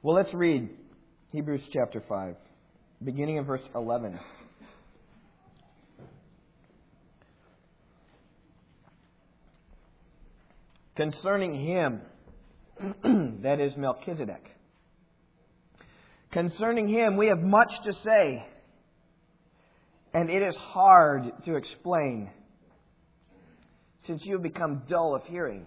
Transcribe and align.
Well, 0.00 0.14
let's 0.14 0.32
read 0.32 0.70
Hebrews 1.32 1.62
chapter 1.72 2.00
5, 2.08 2.36
beginning 3.02 3.38
in 3.38 3.44
verse 3.44 3.62
11. 3.74 4.16
Concerning 10.94 11.66
him, 11.66 12.00
that 13.42 13.58
is 13.58 13.76
Melchizedek. 13.76 14.44
Concerning 16.30 16.86
him, 16.86 17.16
we 17.16 17.26
have 17.26 17.40
much 17.40 17.72
to 17.82 17.92
say, 18.04 18.46
and 20.14 20.30
it 20.30 20.42
is 20.42 20.54
hard 20.54 21.24
to 21.44 21.56
explain, 21.56 22.30
since 24.06 24.22
you 24.24 24.34
have 24.34 24.44
become 24.44 24.82
dull 24.88 25.16
of 25.16 25.24
hearing. 25.24 25.66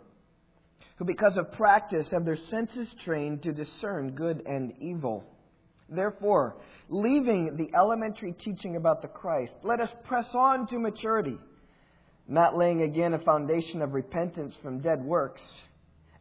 who 1.01 1.05
because 1.05 1.35
of 1.35 1.51
practice 1.53 2.05
have 2.11 2.25
their 2.25 2.37
senses 2.51 2.87
trained 3.03 3.41
to 3.41 3.51
discern 3.51 4.11
good 4.11 4.43
and 4.45 4.71
evil. 4.79 5.23
Therefore, 5.89 6.57
leaving 6.89 7.57
the 7.57 7.75
elementary 7.75 8.33
teaching 8.33 8.75
about 8.75 9.01
the 9.01 9.07
Christ, 9.07 9.51
let 9.63 9.79
us 9.79 9.89
press 10.03 10.27
on 10.35 10.67
to 10.67 10.77
maturity, 10.77 11.39
not 12.27 12.55
laying 12.55 12.83
again 12.83 13.15
a 13.15 13.17
foundation 13.17 13.81
of 13.81 13.95
repentance 13.95 14.53
from 14.61 14.81
dead 14.81 15.03
works 15.03 15.41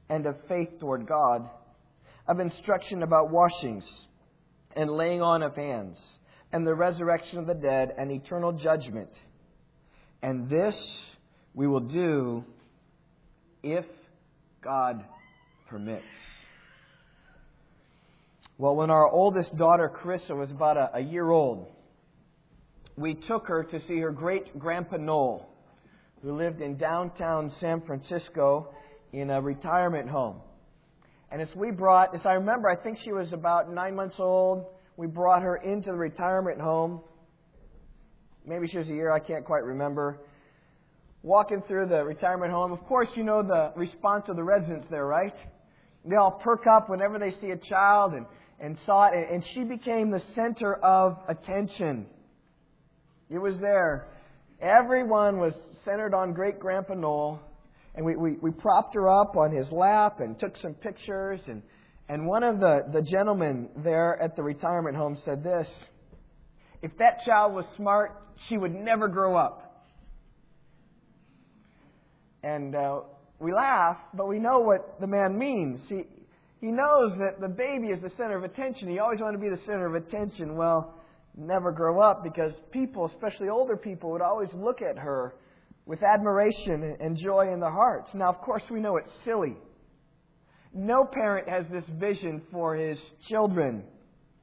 and 0.09 0.25
of 0.25 0.37
faith 0.49 0.71
toward 0.81 1.07
God, 1.07 1.51
of 2.27 2.41
instruction 2.41 3.03
about 3.03 3.31
washings 3.31 3.85
and 4.75 4.91
laying 4.91 5.21
on 5.21 5.43
of 5.43 5.57
hands, 5.57 5.99
and 6.53 6.67
the 6.67 6.75
resurrection 6.75 7.37
of 7.37 7.47
the 7.47 7.53
dead 7.53 7.93
and 7.99 8.11
eternal 8.11 8.53
judgment. 8.53 9.11
And 10.23 10.49
this 10.49 10.75
we 11.53 11.67
will 11.67 11.81
do 11.81 12.47
if 13.63 13.85
God 14.63 15.05
permits. 15.69 16.05
Well, 18.59 18.77
when 18.77 18.91
our 18.91 19.09
oldest 19.09 19.57
daughter, 19.57 19.91
Carissa, 20.03 20.37
was 20.37 20.51
about 20.51 20.77
a, 20.77 20.99
a 20.99 21.01
year 21.01 21.31
old, 21.31 21.67
we 22.97 23.15
took 23.15 23.47
her 23.47 23.65
to 23.65 23.81
see 23.89 23.99
her 24.01 24.11
great 24.11 24.59
grandpa 24.59 24.99
Noel, 24.99 25.49
who 26.23 26.37
lived 26.37 26.61
in 26.61 26.77
downtown 26.77 27.51
San 27.59 27.81
Francisco 27.81 28.75
in 29.15 29.31
a 29.31 29.41
retirement 29.41 30.11
home. 30.11 30.37
And 31.31 31.41
as 31.41 31.49
we 31.57 31.71
brought, 31.71 32.15
as 32.15 32.21
I 32.27 32.33
remember, 32.33 32.69
I 32.69 32.77
think 32.77 32.99
she 33.03 33.13
was 33.13 33.33
about 33.33 33.73
nine 33.73 33.95
months 33.95 34.17
old. 34.19 34.67
We 34.99 35.07
brought 35.07 35.41
her 35.41 35.57
into 35.57 35.91
the 35.91 35.97
retirement 35.97 36.61
home. 36.61 37.01
Maybe 38.45 38.69
she 38.69 38.77
was 38.77 38.89
a 38.89 38.93
year, 38.93 39.11
I 39.11 39.21
can't 39.21 39.45
quite 39.45 39.65
remember 39.65 40.21
walking 41.23 41.63
through 41.69 41.87
the 41.87 42.03
retirement 42.05 42.53
home. 42.53 42.73
Of 42.73 42.85
course, 42.87 43.09
you 43.15 43.25
know 43.25 43.43
the 43.43 43.73
response 43.77 44.25
of 44.29 44.37
the 44.37 44.45
residents 44.45 44.87
there, 44.91 45.07
right? 45.07 45.35
They 46.05 46.17
all 46.17 46.41
perk 46.43 46.67
up 46.67 46.89
whenever 46.89 47.19
they 47.19 47.33
see 47.41 47.51
a 47.51 47.57
child 47.57 48.15
and, 48.15 48.27
and 48.59 48.79
saw 48.87 49.09
it, 49.09 49.29
and 49.31 49.45
she 49.55 49.65
became 49.65 50.11
the 50.11 50.23
center 50.35 50.75
of 50.75 51.19
attention. 51.29 52.07
It 53.29 53.39
was 53.39 53.59
there. 53.61 54.09
Everyone 54.61 55.39
was 55.39 55.53
centered 55.85 56.15
on 56.15 56.33
great 56.33 56.59
grandpa 56.59 56.95
Noel, 56.95 57.41
and 57.95 58.05
we, 58.05 58.17
we, 58.17 58.33
we 58.41 58.51
propped 58.51 58.95
her 58.95 59.09
up 59.09 59.37
on 59.37 59.53
his 59.55 59.67
lap 59.71 60.21
and 60.21 60.39
took 60.39 60.57
some 60.63 60.75
pictures. 60.75 61.41
And, 61.47 61.63
and 62.09 62.27
one 62.27 62.43
of 62.43 62.61
the, 62.61 62.87
the 62.93 63.03
gentlemen 63.03 63.69
there 63.85 64.21
at 64.21 64.37
the 64.37 64.43
retirement 64.43 64.97
home 64.97 65.19
said 65.25 65.45
this 65.45 65.67
If 66.83 66.97
that 66.99 67.25
child 67.27 67.55
was 67.55 67.67
smart, 67.77 68.23
she 68.49 68.57
would 68.57 68.75
never 68.75 69.09
grow 69.09 69.37
up. 69.37 69.70
And 72.43 72.75
uh, 72.75 73.01
we 73.39 73.53
laugh, 73.53 73.97
but 74.15 74.29
we 74.29 74.39
know 74.39 74.61
what 74.61 75.01
the 75.01 75.07
man 75.07 75.39
means. 75.39 75.81
He, 75.89 76.05
he 76.61 76.69
knows 76.69 77.13
that 77.19 77.41
the 77.41 77.49
baby 77.49 77.89
is 77.89 78.01
the 78.03 78.11
center 78.17 78.37
of 78.37 78.45
attention. 78.45 78.89
He 78.89 78.99
always 78.99 79.21
wanted 79.21 79.39
to 79.39 79.43
be 79.43 79.51
the 79.51 79.63
center 79.67 79.87
of 79.87 79.95
attention. 79.95 80.57
Well, 80.57 80.95
never 81.37 81.73
grow 81.73 82.01
up 82.01 82.23
because 82.23 82.53
people, 82.71 83.11
especially 83.15 83.49
older 83.49 83.77
people, 83.77 84.11
would 84.13 84.23
always 84.23 84.51
look 84.55 84.83
at 84.83 84.99
her 84.99 85.35
with 85.87 86.03
admiration 86.03 86.97
and 87.01 87.17
joy 87.17 87.53
in 87.53 87.61
their 87.61 87.71
hearts. 87.71 88.11
Now, 88.15 88.29
of 88.29 88.41
course, 88.41 88.63
we 88.71 88.81
know 88.81 88.97
it's 88.97 89.11
silly. 89.25 89.57
No 90.73 91.05
parent 91.05 91.49
has 91.49 91.65
this 91.71 91.85
vision 91.99 92.43
for 92.53 92.77
his 92.77 92.99
children. 93.29 93.83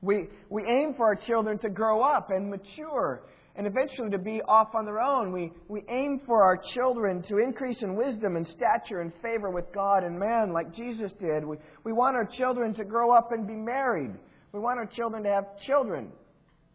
We, 0.01 0.27
we 0.49 0.63
aim 0.65 0.93
for 0.95 1.05
our 1.05 1.15
children 1.15 1.57
to 1.59 1.69
grow 1.69 2.01
up 2.01 2.31
and 2.31 2.49
mature 2.49 3.23
and 3.57 3.65
eventually 3.65 4.11
to 4.11 4.19
be 4.19 4.39
off 4.47 4.75
on 4.75 4.85
their 4.85 4.99
own. 4.99 5.31
We, 5.31 5.51
we 5.67 5.83
aim 5.89 6.21
for 6.27 6.43
our 6.43 6.61
children 6.75 7.23
to 7.27 7.39
increase 7.39 7.77
in 7.81 7.95
wisdom 7.95 8.35
and 8.35 8.47
stature 8.55 9.01
and 9.01 9.11
favor 9.21 9.49
with 9.49 9.65
God 9.73 10.03
and 10.03 10.17
man 10.17 10.53
like 10.53 10.75
Jesus 10.75 11.11
did. 11.19 11.43
We, 11.43 11.57
we 11.83 11.91
want 11.91 12.15
our 12.15 12.29
children 12.37 12.75
to 12.75 12.85
grow 12.85 13.11
up 13.11 13.31
and 13.31 13.47
be 13.47 13.55
married. 13.55 14.11
We 14.53 14.59
want 14.59 14.77
our 14.77 14.85
children 14.85 15.23
to 15.23 15.29
have 15.29 15.45
children. 15.65 16.09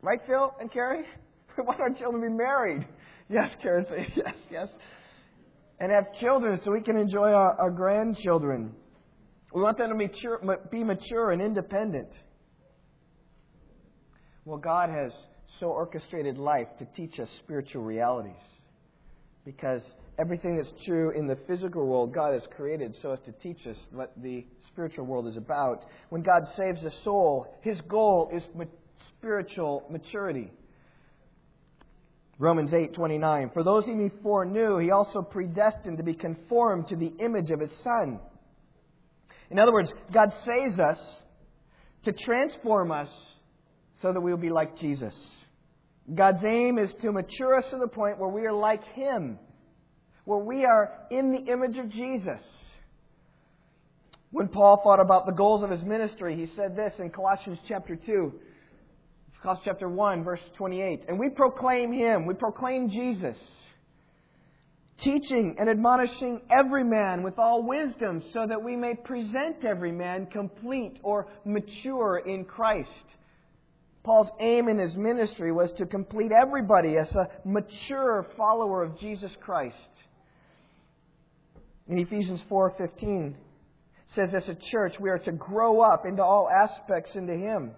Right, 0.02 0.18
Phil 0.26 0.52
and 0.60 0.70
Carrie? 0.70 1.04
We 1.58 1.64
want 1.64 1.80
our 1.80 1.90
children 1.90 2.22
to 2.22 2.30
be 2.30 2.34
married. 2.34 2.86
Yes, 3.28 3.50
Karen 3.60 3.84
says 3.86 4.06
yes, 4.16 4.34
yes. 4.50 4.68
And 5.78 5.92
have 5.92 6.06
children 6.18 6.58
so 6.64 6.72
we 6.72 6.80
can 6.80 6.96
enjoy 6.96 7.28
our, 7.28 7.60
our 7.60 7.70
grandchildren. 7.70 8.72
We 9.52 9.60
want 9.60 9.76
them 9.76 9.90
to 9.90 9.94
mature, 9.94 10.40
be 10.70 10.82
mature 10.82 11.30
and 11.30 11.42
independent. 11.42 12.08
Well, 14.46 14.56
God 14.56 14.88
has 14.88 15.12
so 15.60 15.66
orchestrated 15.66 16.38
life 16.38 16.68
to 16.78 16.86
teach 16.96 17.18
us 17.18 17.28
spiritual 17.44 17.82
realities. 17.82 18.36
Because 19.44 19.82
everything 20.18 20.56
that's 20.56 20.72
true 20.86 21.10
in 21.10 21.26
the 21.26 21.36
physical 21.46 21.86
world, 21.86 22.14
God 22.14 22.32
has 22.34 22.42
created 22.56 22.94
so 23.02 23.12
as 23.12 23.20
to 23.26 23.32
teach 23.32 23.66
us 23.66 23.76
what 23.92 24.12
the 24.22 24.46
spiritual 24.68 25.04
world 25.04 25.26
is 25.26 25.36
about. 25.36 25.84
When 26.10 26.22
God 26.22 26.42
saves 26.56 26.82
a 26.84 26.90
soul, 27.02 27.46
His 27.62 27.80
goal 27.88 28.30
is 28.32 28.42
spiritual 29.18 29.84
maturity. 29.90 30.50
Romans 32.38 32.72
8:29 32.72 33.52
For 33.52 33.62
those 33.62 33.84
he 33.84 34.08
foreknew 34.22 34.78
he 34.78 34.90
also 34.90 35.22
predestined 35.22 35.98
to 35.98 36.02
be 36.02 36.14
conformed 36.14 36.88
to 36.88 36.96
the 36.96 37.12
image 37.20 37.50
of 37.50 37.60
his 37.60 37.70
son. 37.84 38.18
In 39.50 39.58
other 39.58 39.72
words, 39.72 39.90
God 40.12 40.32
saves 40.44 40.78
us 40.80 40.98
to 42.04 42.12
transform 42.12 42.90
us 42.90 43.08
so 44.00 44.12
that 44.12 44.20
we 44.20 44.32
will 44.32 44.40
be 44.40 44.50
like 44.50 44.76
Jesus. 44.78 45.14
God's 46.14 46.44
aim 46.44 46.78
is 46.78 46.90
to 47.02 47.12
mature 47.12 47.56
us 47.56 47.64
to 47.70 47.78
the 47.78 47.86
point 47.86 48.18
where 48.18 48.28
we 48.28 48.46
are 48.46 48.52
like 48.52 48.84
Him, 48.94 49.38
where 50.24 50.38
we 50.38 50.64
are 50.64 50.92
in 51.10 51.32
the 51.32 51.52
image 51.52 51.76
of 51.78 51.90
Jesus. 51.90 52.40
When 54.30 54.48
Paul 54.48 54.80
thought 54.82 55.00
about 55.00 55.26
the 55.26 55.32
goals 55.32 55.62
of 55.62 55.70
his 55.70 55.82
ministry, 55.82 56.34
he 56.36 56.50
said 56.56 56.74
this 56.74 56.92
in 56.98 57.10
Colossians 57.10 57.58
chapter 57.68 57.96
2, 57.96 58.32
Colossians 59.42 59.66
chapter 59.66 59.88
1, 59.88 60.24
verse 60.24 60.40
28. 60.56 61.04
And 61.08 61.18
we 61.18 61.28
proclaim 61.28 61.92
Him, 61.92 62.26
we 62.26 62.34
proclaim 62.34 62.88
Jesus, 62.88 63.36
teaching 65.02 65.56
and 65.58 65.68
admonishing 65.68 66.40
every 66.50 66.84
man 66.84 67.22
with 67.22 67.38
all 67.38 67.62
wisdom, 67.62 68.22
so 68.32 68.46
that 68.46 68.62
we 68.62 68.74
may 68.76 68.94
present 68.94 69.64
every 69.68 69.92
man 69.92 70.26
complete 70.26 70.98
or 71.02 71.26
mature 71.44 72.22
in 72.24 72.44
Christ. 72.44 72.88
Paul's 74.04 74.28
aim 74.40 74.68
in 74.68 74.78
his 74.78 74.96
ministry 74.96 75.52
was 75.52 75.70
to 75.78 75.86
complete 75.86 76.32
everybody 76.32 76.96
as 76.96 77.10
a 77.14 77.28
mature 77.44 78.26
follower 78.36 78.82
of 78.82 78.98
Jesus 78.98 79.30
Christ. 79.40 79.76
In 81.88 81.98
Ephesians 81.98 82.40
4:15 82.50 83.34
says 84.14 84.34
as 84.34 84.48
a 84.48 84.56
church 84.70 84.98
we 85.00 85.08
are 85.08 85.18
to 85.20 85.32
grow 85.32 85.80
up 85.80 86.04
into 86.04 86.22
all 86.22 86.50
aspects 86.50 87.14
into 87.14 87.34
him. 87.34 87.72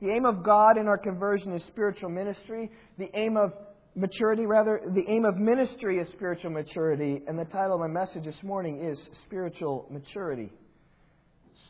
The 0.00 0.10
aim 0.10 0.24
of 0.24 0.42
God 0.42 0.76
in 0.78 0.88
our 0.88 0.98
conversion 0.98 1.52
is 1.52 1.62
spiritual 1.64 2.10
ministry. 2.10 2.70
The 2.98 3.10
aim 3.14 3.36
of 3.36 3.52
maturity 3.94 4.46
rather, 4.46 4.80
the 4.94 5.04
aim 5.08 5.24
of 5.24 5.36
ministry 5.36 5.98
is 5.98 6.08
spiritual 6.08 6.50
maturity, 6.50 7.22
and 7.26 7.38
the 7.38 7.44
title 7.44 7.74
of 7.74 7.80
my 7.80 7.86
message 7.86 8.24
this 8.24 8.42
morning 8.42 8.82
is 8.82 8.98
spiritual 9.26 9.86
maturity. 9.90 10.50
It's 11.50 11.60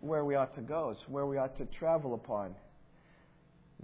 where 0.00 0.24
we 0.24 0.34
ought 0.34 0.54
to 0.54 0.62
go, 0.62 0.90
it's 0.90 1.08
where 1.08 1.26
we 1.26 1.36
ought 1.36 1.56
to 1.58 1.66
travel 1.66 2.14
upon. 2.14 2.54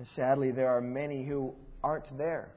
And 0.00 0.08
sadly, 0.17 0.50
there 0.50 0.75
are 0.75 0.81
many 0.81 1.26
who 1.26 1.52
aren't 1.85 2.17
there. 2.17 2.55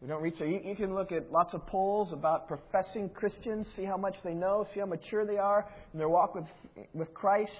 We 0.00 0.06
don't 0.06 0.22
reach 0.22 0.36
there. 0.38 0.46
You, 0.46 0.60
you, 0.62 0.76
can 0.76 0.94
look 0.94 1.10
at 1.10 1.32
lots 1.32 1.52
of 1.52 1.66
polls 1.66 2.12
about 2.12 2.46
professing 2.46 3.08
Christians, 3.08 3.66
see 3.74 3.82
how 3.82 3.96
much 3.96 4.14
they 4.22 4.34
know, 4.34 4.68
see 4.72 4.78
how 4.78 4.86
mature 4.86 5.26
they 5.26 5.36
are 5.36 5.66
in 5.92 5.98
their 5.98 6.08
walk 6.08 6.36
with, 6.36 6.44
with 6.94 7.12
Christ, 7.12 7.50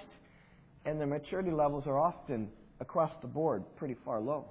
and 0.85 0.97
their 0.97 1.07
maturity 1.07 1.51
levels 1.51 1.87
are 1.87 1.99
often 1.99 2.47
across 2.79 3.11
the 3.21 3.27
board 3.27 3.65
pretty 3.75 3.97
far 4.05 4.21
low. 4.21 4.45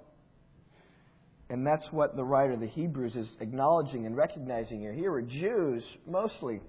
And 1.49 1.67
that's 1.67 1.87
what 1.91 2.15
the 2.15 2.25
writer 2.25 2.53
of 2.53 2.61
the 2.61 2.67
Hebrews 2.67 3.17
is 3.17 3.29
acknowledging 3.41 4.05
and 4.05 4.15
recognizing 4.15 4.81
here. 4.81 4.93
Here 4.93 5.11
were 5.11 5.23
Jews, 5.23 5.83
mostly, 6.07 6.61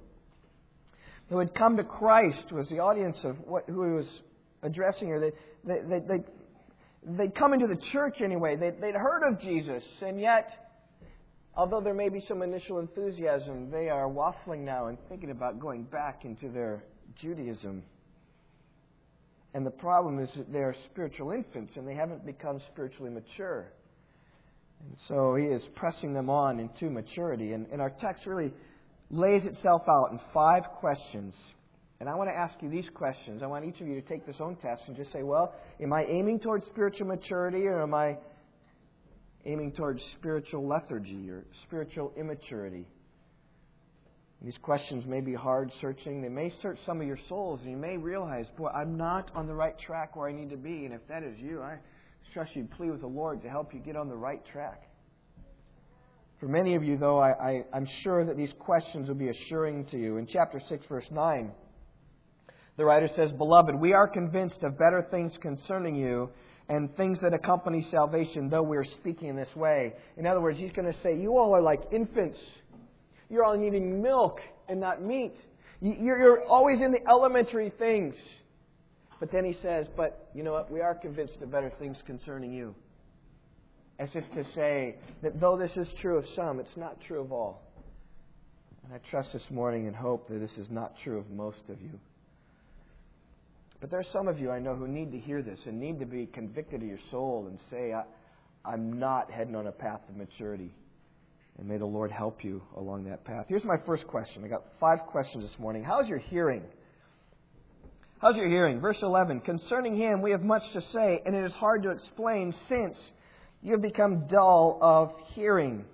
who 1.27 1.39
had 1.39 1.53
come 1.53 1.75
to 1.75 1.83
Christ, 1.83 2.53
was 2.53 2.69
the 2.69 2.79
audience 2.79 3.17
of 3.25 3.35
what, 3.39 3.65
who 3.67 3.83
he 3.83 3.91
was 3.91 4.07
addressing 4.63 5.09
here. 5.09 5.19
They, 5.19 5.31
they, 5.65 5.81
they, 5.81 5.99
they, 6.07 6.23
they'd 7.15 7.35
come 7.35 7.53
into 7.53 7.67
the 7.67 7.79
church 7.91 8.17
anyway. 8.21 8.55
They'd, 8.55 8.81
they'd 8.81 8.95
heard 8.95 9.23
of 9.23 9.39
Jesus, 9.41 9.83
and 10.01 10.19
yet, 10.19 10.49
although 11.55 11.81
there 11.81 11.93
may 11.93 12.09
be 12.09 12.23
some 12.27 12.41
initial 12.41 12.79
enthusiasm, 12.79 13.71
they 13.71 13.89
are 13.89 14.07
waffling 14.07 14.59
now 14.59 14.87
and 14.87 14.97
thinking 15.09 15.31
about 15.31 15.59
going 15.59 15.83
back 15.83 16.25
into 16.25 16.49
their 16.49 16.83
Judaism. 17.21 17.83
And 19.53 19.65
the 19.65 19.71
problem 19.71 20.19
is 20.19 20.29
that 20.35 20.51
they're 20.51 20.75
spiritual 20.91 21.31
infants 21.31 21.77
and 21.77 21.87
they 21.87 21.95
haven't 21.95 22.25
become 22.25 22.61
spiritually 22.71 23.09
mature. 23.09 23.71
And 24.81 24.95
so 25.07 25.35
he 25.35 25.45
is 25.45 25.63
pressing 25.75 26.13
them 26.13 26.29
on 26.29 26.59
into 26.59 26.91
maturity. 26.91 27.53
And, 27.53 27.65
and 27.71 27.81
our 27.81 27.89
text 27.89 28.27
really 28.27 28.51
lays 29.09 29.43
itself 29.45 29.81
out 29.89 30.11
in 30.11 30.19
five 30.33 30.63
questions. 30.79 31.33
And 31.99 32.07
I 32.07 32.15
want 32.15 32.29
to 32.29 32.35
ask 32.35 32.53
you 32.61 32.69
these 32.69 32.87
questions. 32.93 33.41
I 33.41 33.47
want 33.47 33.65
each 33.65 33.81
of 33.81 33.87
you 33.87 33.99
to 33.99 34.07
take 34.07 34.25
this 34.25 34.35
own 34.39 34.55
test 34.57 34.83
and 34.87 34.95
just 34.95 35.11
say, 35.11 35.23
well, 35.23 35.55
am 35.81 35.93
I 35.93 36.05
aiming 36.05 36.39
towards 36.39 36.65
spiritual 36.67 37.07
maturity 37.07 37.65
or 37.65 37.81
am 37.81 37.93
I 37.93 38.17
aiming 39.45 39.71
towards 39.71 40.01
spiritual 40.19 40.67
lethargy 40.67 41.29
or 41.29 41.45
spiritual 41.63 42.13
immaturity? 42.15 42.85
These 44.43 44.57
questions 44.61 45.03
may 45.07 45.21
be 45.21 45.33
hard 45.33 45.71
searching. 45.81 46.21
They 46.21 46.29
may 46.29 46.53
search 46.61 46.77
some 46.85 47.01
of 47.01 47.07
your 47.07 47.17
souls, 47.27 47.59
and 47.63 47.71
you 47.71 47.77
may 47.77 47.97
realize, 47.97 48.45
boy, 48.55 48.67
I'm 48.67 48.95
not 48.95 49.31
on 49.33 49.47
the 49.47 49.53
right 49.55 49.73
track 49.79 50.15
where 50.15 50.29
I 50.29 50.31
need 50.31 50.51
to 50.51 50.57
be. 50.57 50.85
And 50.85 50.93
if 50.93 51.01
that 51.07 51.23
is 51.23 51.39
you, 51.39 51.63
I 51.63 51.79
trust 52.33 52.55
you 52.55 52.67
plead 52.77 52.91
with 52.91 53.01
the 53.01 53.07
Lord 53.07 53.41
to 53.41 53.49
help 53.49 53.73
you 53.73 53.79
get 53.79 53.95
on 53.95 54.09
the 54.09 54.15
right 54.15 54.45
track. 54.51 54.83
For 56.39 56.47
many 56.47 56.75
of 56.75 56.83
you, 56.83 56.97
though, 56.99 57.17
I, 57.17 57.29
I, 57.31 57.65
I'm 57.73 57.87
sure 58.03 58.23
that 58.25 58.37
these 58.37 58.53
questions 58.59 59.07
will 59.07 59.15
be 59.15 59.29
assuring 59.29 59.85
to 59.87 59.97
you. 59.97 60.17
In 60.17 60.27
chapter 60.27 60.61
6, 60.69 60.85
verse 60.87 61.07
9, 61.09 61.51
the 62.77 62.85
writer 62.85 63.09
says, 63.15 63.31
Beloved, 63.31 63.75
we 63.75 63.93
are 63.93 64.07
convinced 64.07 64.61
of 64.61 64.77
better 64.77 65.05
things 65.09 65.33
concerning 65.41 65.95
you 65.95 66.29
and 66.69 66.95
things 66.95 67.17
that 67.21 67.33
accompany 67.33 67.85
salvation, 67.89 68.49
though 68.49 68.61
we 68.61 68.77
are 68.77 68.85
speaking 68.99 69.29
in 69.29 69.35
this 69.35 69.53
way. 69.55 69.93
In 70.15 70.27
other 70.27 70.41
words, 70.41 70.59
he's 70.59 70.71
going 70.73 70.91
to 70.91 70.99
say, 71.01 71.17
You 71.17 71.37
all 71.37 71.55
are 71.55 71.61
like 71.61 71.81
infants. 71.91 72.37
You're 73.29 73.43
all 73.43 73.57
needing 73.57 74.01
milk 74.01 74.39
and 74.69 74.79
not 74.79 75.01
meat. 75.01 75.33
You're 75.81 76.43
always 76.45 76.79
in 76.79 76.91
the 76.91 77.05
elementary 77.09 77.71
things. 77.77 78.15
But 79.19 79.31
then 79.31 79.43
he 79.43 79.57
says, 79.63 79.87
But 79.95 80.29
you 80.35 80.43
know 80.43 80.53
what? 80.53 80.71
We 80.71 80.81
are 80.81 80.93
convinced 80.93 81.37
of 81.41 81.51
better 81.51 81.71
things 81.79 81.97
concerning 82.05 82.53
you. 82.53 82.75
As 83.97 84.09
if 84.13 84.23
to 84.33 84.43
say 84.53 84.97
that 85.23 85.39
though 85.39 85.57
this 85.57 85.71
is 85.75 85.87
true 85.99 86.19
of 86.19 86.25
some, 86.35 86.59
it's 86.59 86.77
not 86.77 87.01
true 87.07 87.21
of 87.21 87.31
all. 87.31 87.63
And 88.85 88.93
I 88.93 88.99
trust 89.09 89.33
this 89.33 89.49
morning 89.49 89.87
and 89.87 89.95
hope 89.95 90.29
that 90.29 90.39
this 90.39 90.51
is 90.59 90.67
not 90.69 90.93
true 91.03 91.17
of 91.17 91.29
most 91.31 91.61
of 91.69 91.81
you. 91.81 91.99
But 93.79 93.91
there 93.91 93.99
are 93.99 94.11
some 94.11 94.27
of 94.27 94.39
you 94.39 94.49
I 94.49 94.59
know 94.59 94.75
who 94.75 94.87
need 94.87 95.11
to 95.11 95.19
hear 95.19 95.41
this 95.41 95.59
and 95.65 95.79
need 95.79 95.99
to 95.99 96.05
be 96.05 96.25
convicted 96.25 96.81
of 96.81 96.87
your 96.87 96.99
soul 97.11 97.47
and 97.47 97.59
say, 97.69 97.93
I, 97.93 98.73
am 98.73 98.97
not 98.97 99.29
heading 99.29 99.55
on 99.55 99.67
a 99.67 99.71
path 99.71 100.01
of 100.09 100.15
maturity. 100.15 100.73
And 101.57 101.67
may 101.67 101.77
the 101.77 101.85
Lord 101.85 102.11
help 102.11 102.43
you 102.43 102.61
along 102.75 103.05
that 103.05 103.23
path. 103.23 103.45
Here's 103.47 103.63
my 103.63 103.77
first 103.85 104.07
question. 104.07 104.43
I 104.43 104.47
got 104.47 104.63
five 104.79 104.99
questions 105.07 105.43
this 105.43 105.59
morning. 105.59 105.83
How's 105.83 106.07
your 106.07 106.19
hearing? 106.19 106.63
How's 108.19 108.35
your 108.35 108.47
hearing? 108.47 108.79
Verse 108.79 108.97
11. 109.01 109.41
Concerning 109.41 109.95
him, 109.95 110.21
we 110.21 110.31
have 110.31 110.43
much 110.43 110.63
to 110.73 110.81
say, 110.93 111.21
and 111.25 111.35
it 111.35 111.45
is 111.45 111.51
hard 111.53 111.83
to 111.83 111.91
explain 111.91 112.53
since 112.67 112.97
you 113.61 113.73
have 113.73 113.81
become 113.81 114.27
dull 114.27 114.79
of 114.81 115.11
hearing. 115.33 115.85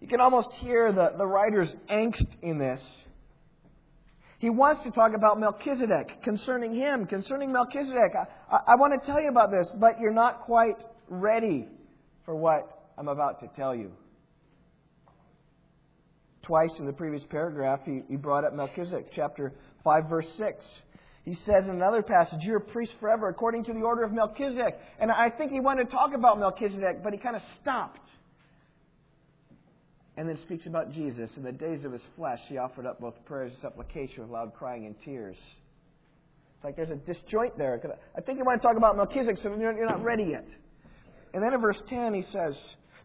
You 0.00 0.08
can 0.08 0.20
almost 0.20 0.48
hear 0.60 0.92
the, 0.92 1.12
the 1.16 1.26
writer's 1.26 1.68
angst 1.90 2.26
in 2.42 2.58
this. 2.58 2.80
He 4.40 4.48
wants 4.48 4.82
to 4.84 4.90
talk 4.90 5.12
about 5.14 5.38
Melchizedek, 5.38 6.22
concerning 6.24 6.74
him, 6.74 7.04
concerning 7.04 7.52
Melchizedek. 7.52 8.14
I, 8.50 8.56
I, 8.68 8.74
want 8.76 8.98
to 8.98 9.06
tell 9.06 9.20
you 9.20 9.28
about 9.28 9.50
this, 9.50 9.68
but 9.78 10.00
you're 10.00 10.14
not 10.14 10.40
quite 10.40 10.78
ready 11.08 11.68
for 12.24 12.34
what 12.34 12.90
I'm 12.96 13.08
about 13.08 13.40
to 13.40 13.48
tell 13.54 13.74
you. 13.74 13.92
Twice 16.42 16.70
in 16.78 16.86
the 16.86 16.92
previous 16.92 17.22
paragraph, 17.28 17.80
he, 17.84 18.00
he 18.08 18.16
brought 18.16 18.44
up 18.46 18.54
Melchizedek, 18.54 19.12
chapter 19.14 19.52
5, 19.84 20.08
verse 20.08 20.26
6. 20.38 20.64
He 21.26 21.34
says 21.44 21.64
in 21.64 21.72
another 21.72 22.02
passage, 22.02 22.38
You're 22.40 22.56
a 22.56 22.60
priest 22.62 22.92
forever 22.98 23.28
according 23.28 23.64
to 23.64 23.74
the 23.74 23.80
order 23.80 24.04
of 24.04 24.12
Melchizedek. 24.12 24.74
And 24.98 25.10
I 25.10 25.28
think 25.28 25.52
he 25.52 25.60
wanted 25.60 25.84
to 25.84 25.90
talk 25.90 26.14
about 26.14 26.40
Melchizedek, 26.40 27.04
but 27.04 27.12
he 27.12 27.18
kind 27.18 27.36
of 27.36 27.42
stopped. 27.60 28.08
And 30.20 30.28
then 30.28 30.36
speaks 30.42 30.66
about 30.66 30.92
Jesus. 30.92 31.30
In 31.38 31.42
the 31.42 31.50
days 31.50 31.82
of 31.86 31.92
his 31.92 32.02
flesh, 32.14 32.40
he 32.46 32.58
offered 32.58 32.84
up 32.84 33.00
both 33.00 33.14
prayers 33.24 33.52
and 33.54 33.62
supplication 33.62 34.20
with 34.20 34.28
loud 34.28 34.52
crying 34.52 34.84
and 34.84 34.94
tears. 35.02 35.38
It's 36.56 36.62
like 36.62 36.76
there's 36.76 36.90
a 36.90 36.96
disjoint 36.96 37.56
there. 37.56 37.80
I 38.14 38.20
think 38.20 38.36
you 38.36 38.44
want 38.44 38.60
to 38.60 38.68
talk 38.68 38.76
about 38.76 38.98
Melchizedek, 38.98 39.38
so 39.42 39.56
you're 39.58 39.86
not 39.86 40.04
ready 40.04 40.24
yet. 40.24 40.44
And 41.32 41.42
then 41.42 41.54
in 41.54 41.60
verse 41.62 41.80
10, 41.88 42.12
he 42.12 42.24
says, 42.34 42.54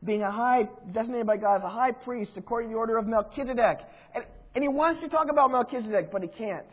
being 0.04 0.24
a 0.24 0.30
high, 0.30 0.68
designated 0.92 1.26
by 1.26 1.38
God 1.38 1.60
as 1.60 1.64
a 1.64 1.70
high 1.70 1.94
priest 1.94 2.32
according 2.36 2.72
to 2.72 2.74
the 2.74 2.80
order 2.80 2.98
of 2.98 3.08
Melchizedek. 3.08 3.78
And, 4.14 4.26
and 4.54 4.62
he 4.62 4.68
wants 4.68 5.02
to 5.02 5.08
talk 5.08 5.28
about 5.32 5.52
Melchizedek, 5.52 6.12
but 6.12 6.22
he 6.22 6.28
can't. 6.28 6.68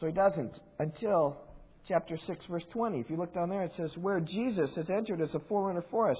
So 0.00 0.06
he 0.06 0.12
doesn't 0.12 0.52
until 0.78 1.38
chapter 1.88 2.18
6, 2.26 2.44
verse 2.44 2.64
20. 2.74 3.00
If 3.00 3.08
you 3.08 3.16
look 3.16 3.32
down 3.32 3.48
there, 3.48 3.62
it 3.62 3.72
says, 3.74 3.90
Where 3.96 4.20
Jesus 4.20 4.68
has 4.76 4.90
entered 4.90 5.22
as 5.22 5.34
a 5.34 5.40
forerunner 5.48 5.84
for 5.90 6.10
us, 6.10 6.18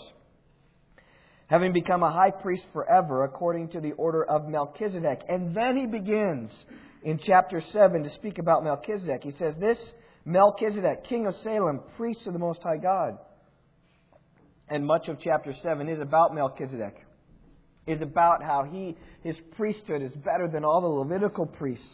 having 1.47 1.73
become 1.73 2.03
a 2.03 2.13
high 2.13 2.31
priest 2.31 2.65
forever 2.73 3.25
according 3.25 3.69
to 3.71 3.81
the 3.81 3.93
order 3.93 4.25
of 4.25 4.49
Melchizedek. 4.49 5.21
And 5.29 5.55
then 5.55 5.77
he 5.77 5.87
begins 5.87 6.51
in 7.03 7.21
chapter 7.25 7.63
7 7.73 8.03
to 8.03 8.15
speak 8.15 8.39
about 8.39 8.65
Melchizedek. 8.65 9.23
He 9.23 9.33
says, 9.39 9.55
This 9.61 9.79
Melchizedek, 10.25 11.05
king 11.09 11.27
of 11.27 11.35
Salem, 11.43 11.81
priest 11.97 12.21
of 12.27 12.33
the 12.33 12.39
Most 12.39 12.63
High 12.63 12.79
God. 12.79 13.19
And 14.69 14.87
much 14.87 15.09
of 15.09 15.19
chapter 15.21 15.55
7 15.63 15.89
is 15.89 16.01
about 16.01 16.35
Melchizedek. 16.35 16.97
Is 17.87 18.01
about 18.01 18.45
how 18.45 18.63
he 18.63 18.97
his 19.23 19.37
priesthood 19.57 20.03
is 20.03 20.13
better 20.13 20.49
than 20.49 20.65
all 20.65 20.81
the 20.81 20.87
Levitical 20.87 21.47
priests 21.47 21.85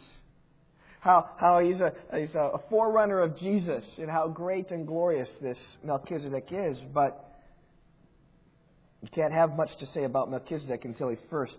how, 0.99 1.29
how 1.37 1.59
he's, 1.59 1.79
a, 1.79 1.93
he's 2.17 2.35
a 2.35 2.59
forerunner 2.69 3.19
of 3.19 3.37
Jesus 3.37 3.83
and 3.97 4.09
how 4.09 4.27
great 4.27 4.71
and 4.71 4.85
glorious 4.85 5.29
this 5.41 5.57
Melchizedek 5.83 6.49
is. 6.51 6.77
But 6.93 7.28
you 9.01 9.09
can't 9.13 9.33
have 9.33 9.55
much 9.55 9.69
to 9.79 9.85
say 9.87 10.03
about 10.03 10.29
Melchizedek 10.29 10.85
until 10.85 11.09
he 11.09 11.17
first 11.29 11.57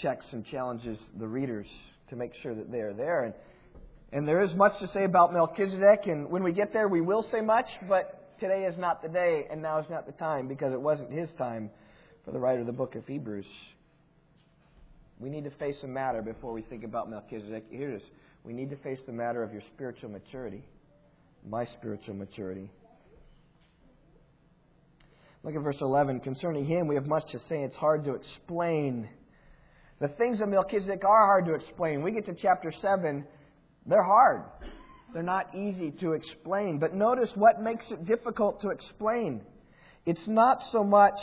checks 0.00 0.26
and 0.32 0.44
challenges 0.46 0.98
the 1.18 1.26
readers 1.26 1.66
to 2.10 2.16
make 2.16 2.32
sure 2.42 2.54
that 2.54 2.70
they 2.70 2.80
are 2.80 2.92
there. 2.92 3.24
And, 3.24 3.34
and 4.12 4.28
there 4.28 4.42
is 4.42 4.54
much 4.54 4.78
to 4.80 4.88
say 4.88 5.04
about 5.04 5.32
Melchizedek, 5.32 6.06
and 6.06 6.30
when 6.30 6.42
we 6.42 6.52
get 6.52 6.72
there, 6.72 6.88
we 6.88 7.00
will 7.00 7.26
say 7.32 7.40
much, 7.40 7.66
but 7.88 8.38
today 8.40 8.64
is 8.64 8.74
not 8.78 9.02
the 9.02 9.08
day, 9.08 9.46
and 9.50 9.62
now 9.62 9.78
is 9.78 9.86
not 9.88 10.06
the 10.06 10.12
time, 10.12 10.48
because 10.48 10.72
it 10.72 10.80
wasn't 10.80 11.10
his 11.10 11.30
time 11.38 11.70
for 12.24 12.32
the 12.32 12.38
writer 12.38 12.60
of 12.60 12.66
the 12.66 12.72
book 12.72 12.94
of 12.94 13.06
Hebrews. 13.06 13.46
We 15.18 15.30
need 15.30 15.44
to 15.44 15.50
face 15.52 15.76
a 15.82 15.86
matter 15.86 16.20
before 16.20 16.52
we 16.52 16.62
think 16.62 16.84
about 16.84 17.08
Melchizedek. 17.08 17.64
Here 17.70 17.90
it 17.90 17.96
is. 17.96 18.02
We 18.44 18.52
need 18.52 18.70
to 18.70 18.76
face 18.76 18.98
the 19.06 19.12
matter 19.12 19.42
of 19.42 19.52
your 19.52 19.62
spiritual 19.74 20.10
maturity, 20.10 20.64
my 21.48 21.64
spiritual 21.64 22.14
maturity. 22.14 22.68
Look 25.44 25.56
at 25.56 25.62
verse 25.62 25.76
11. 25.80 26.20
Concerning 26.20 26.64
him, 26.64 26.86
we 26.86 26.94
have 26.94 27.06
much 27.06 27.24
to 27.32 27.38
say. 27.48 27.62
It's 27.62 27.74
hard 27.76 28.04
to 28.04 28.14
explain. 28.14 29.08
The 30.00 30.08
things 30.08 30.40
of 30.40 30.48
Melchizedek 30.48 31.04
are 31.04 31.26
hard 31.26 31.46
to 31.46 31.54
explain. 31.54 32.02
We 32.02 32.12
get 32.12 32.26
to 32.26 32.34
chapter 32.34 32.72
7, 32.80 33.24
they're 33.86 34.02
hard. 34.02 34.42
They're 35.12 35.22
not 35.22 35.54
easy 35.54 35.90
to 36.00 36.12
explain. 36.12 36.78
But 36.78 36.94
notice 36.94 37.30
what 37.34 37.60
makes 37.60 37.84
it 37.90 38.06
difficult 38.06 38.60
to 38.62 38.70
explain. 38.70 39.42
It's 40.06 40.26
not 40.26 40.62
so 40.70 40.82
much 40.84 41.14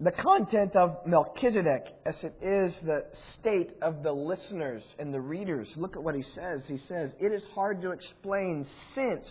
the 0.00 0.12
content 0.12 0.76
of 0.76 1.06
Melchizedek 1.06 1.86
as 2.06 2.14
it 2.22 2.34
is 2.40 2.72
the 2.84 3.04
state 3.38 3.70
of 3.82 4.02
the 4.02 4.12
listeners 4.12 4.82
and 4.98 5.12
the 5.12 5.20
readers. 5.20 5.68
Look 5.76 5.96
at 5.96 6.02
what 6.02 6.14
he 6.14 6.24
says. 6.34 6.60
He 6.66 6.78
says, 6.88 7.10
It 7.20 7.32
is 7.32 7.42
hard 7.54 7.82
to 7.82 7.90
explain 7.90 8.66
since 8.94 9.26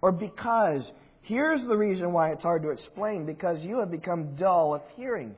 or 0.00 0.12
because. 0.12 0.82
Here's 1.26 1.60
the 1.66 1.76
reason 1.76 2.12
why 2.12 2.30
it's 2.30 2.42
hard 2.42 2.62
to 2.62 2.70
explain 2.70 3.26
because 3.26 3.60
you 3.60 3.80
have 3.80 3.90
become 3.90 4.36
dull 4.36 4.76
of 4.76 4.82
hearing. 4.94 5.34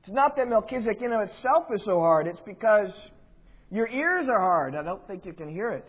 It's 0.00 0.12
not 0.14 0.36
that 0.36 0.48
Melchizedek 0.48 1.02
in 1.02 1.12
of 1.12 1.22
itself 1.22 1.64
is 1.74 1.82
so 1.84 1.98
hard, 1.98 2.28
it's 2.28 2.38
because 2.46 2.90
your 3.68 3.88
ears 3.88 4.28
are 4.30 4.38
hard. 4.38 4.76
I 4.76 4.84
don't 4.84 5.04
think 5.08 5.26
you 5.26 5.32
can 5.32 5.48
hear 5.48 5.72
it. 5.72 5.88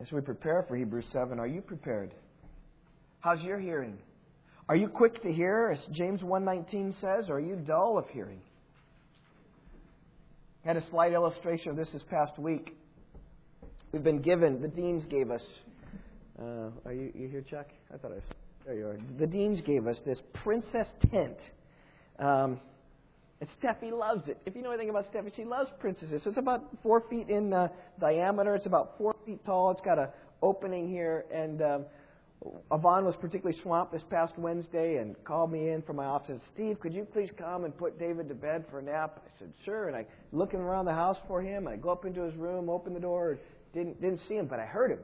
As 0.00 0.10
we 0.12 0.22
prepare 0.22 0.64
for 0.66 0.74
Hebrews 0.74 1.04
7, 1.12 1.38
are 1.38 1.46
you 1.46 1.60
prepared? 1.60 2.14
How's 3.20 3.42
your 3.42 3.58
hearing? 3.58 3.98
Are 4.70 4.76
you 4.76 4.88
quick 4.88 5.22
to 5.24 5.30
hear, 5.30 5.76
as 5.76 5.94
James 5.94 6.22
1.19 6.22 6.98
says, 7.02 7.28
or 7.28 7.34
are 7.34 7.40
you 7.40 7.56
dull 7.56 7.98
of 7.98 8.08
hearing? 8.08 8.40
I 10.64 10.68
had 10.68 10.78
a 10.78 10.88
slight 10.88 11.12
illustration 11.12 11.70
of 11.70 11.76
this 11.76 11.90
this 11.92 12.04
past 12.08 12.38
week. 12.38 12.77
We've 13.90 14.04
been 14.04 14.20
given, 14.20 14.60
the 14.60 14.68
deans 14.68 15.02
gave 15.08 15.30
us, 15.30 15.42
uh, 16.38 16.68
are 16.84 16.92
you, 16.92 17.10
you 17.14 17.28
here, 17.28 17.40
Chuck? 17.40 17.68
I 17.92 17.96
thought 17.96 18.12
I 18.12 18.16
was, 18.16 18.22
there 18.66 18.74
you 18.74 18.86
are. 18.86 18.98
The 19.18 19.26
deans 19.26 19.62
gave 19.62 19.86
us 19.86 19.96
this 20.04 20.18
princess 20.34 20.86
tent. 21.10 21.38
Um, 22.18 22.60
and 23.40 23.48
Steffi 23.62 23.90
loves 23.90 24.28
it. 24.28 24.36
If 24.44 24.54
you 24.54 24.60
know 24.62 24.72
anything 24.72 24.90
about 24.90 25.10
Steffi, 25.10 25.34
she 25.34 25.46
loves 25.46 25.70
princesses. 25.80 26.20
It's 26.26 26.36
about 26.36 26.64
four 26.82 27.02
feet 27.08 27.30
in 27.30 27.54
uh, 27.54 27.68
diameter. 27.98 28.54
It's 28.56 28.66
about 28.66 28.98
four 28.98 29.16
feet 29.24 29.42
tall. 29.46 29.70
It's 29.70 29.80
got 29.80 29.98
an 29.98 30.08
opening 30.42 30.90
here. 30.90 31.24
And 31.32 31.62
um, 31.62 31.84
Yvonne 32.70 33.04
was 33.04 33.16
particularly 33.16 33.58
swamped 33.62 33.92
this 33.92 34.02
past 34.10 34.38
Wednesday 34.38 34.98
and 34.98 35.16
called 35.24 35.50
me 35.50 35.70
in 35.70 35.82
from 35.82 35.96
my 35.96 36.04
office 36.04 36.30
and 36.30 36.40
said, 36.40 36.50
Steve, 36.54 36.80
could 36.80 36.94
you 36.94 37.04
please 37.04 37.30
come 37.36 37.64
and 37.64 37.76
put 37.76 37.98
David 37.98 38.28
to 38.28 38.34
bed 38.34 38.64
for 38.70 38.78
a 38.78 38.82
nap? 38.82 39.22
I 39.24 39.38
said, 39.38 39.52
sure. 39.64 39.88
And 39.88 39.96
I 39.96 40.06
looking 40.30 40.60
around 40.60 40.84
the 40.84 40.94
house 40.94 41.16
for 41.26 41.42
him. 41.42 41.66
I 41.66 41.76
go 41.76 41.90
up 41.90 42.04
into 42.04 42.22
his 42.22 42.34
room, 42.36 42.68
open 42.68 42.94
the 42.94 43.00
door, 43.00 43.38
didn't 43.74 44.00
didn't 44.00 44.20
see 44.28 44.34
him, 44.34 44.46
but 44.46 44.60
I 44.60 44.66
heard 44.66 44.92
him. 44.92 45.00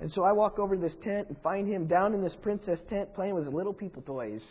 And 0.00 0.12
so 0.12 0.22
I 0.22 0.32
walk 0.32 0.58
over 0.58 0.76
to 0.76 0.80
this 0.80 0.94
tent 1.02 1.28
and 1.28 1.36
find 1.42 1.68
him 1.68 1.86
down 1.86 2.14
in 2.14 2.22
this 2.22 2.34
princess 2.42 2.78
tent 2.88 3.14
playing 3.14 3.34
with 3.34 3.44
his 3.44 3.54
little 3.54 3.72
people 3.72 4.02
toys. 4.02 4.42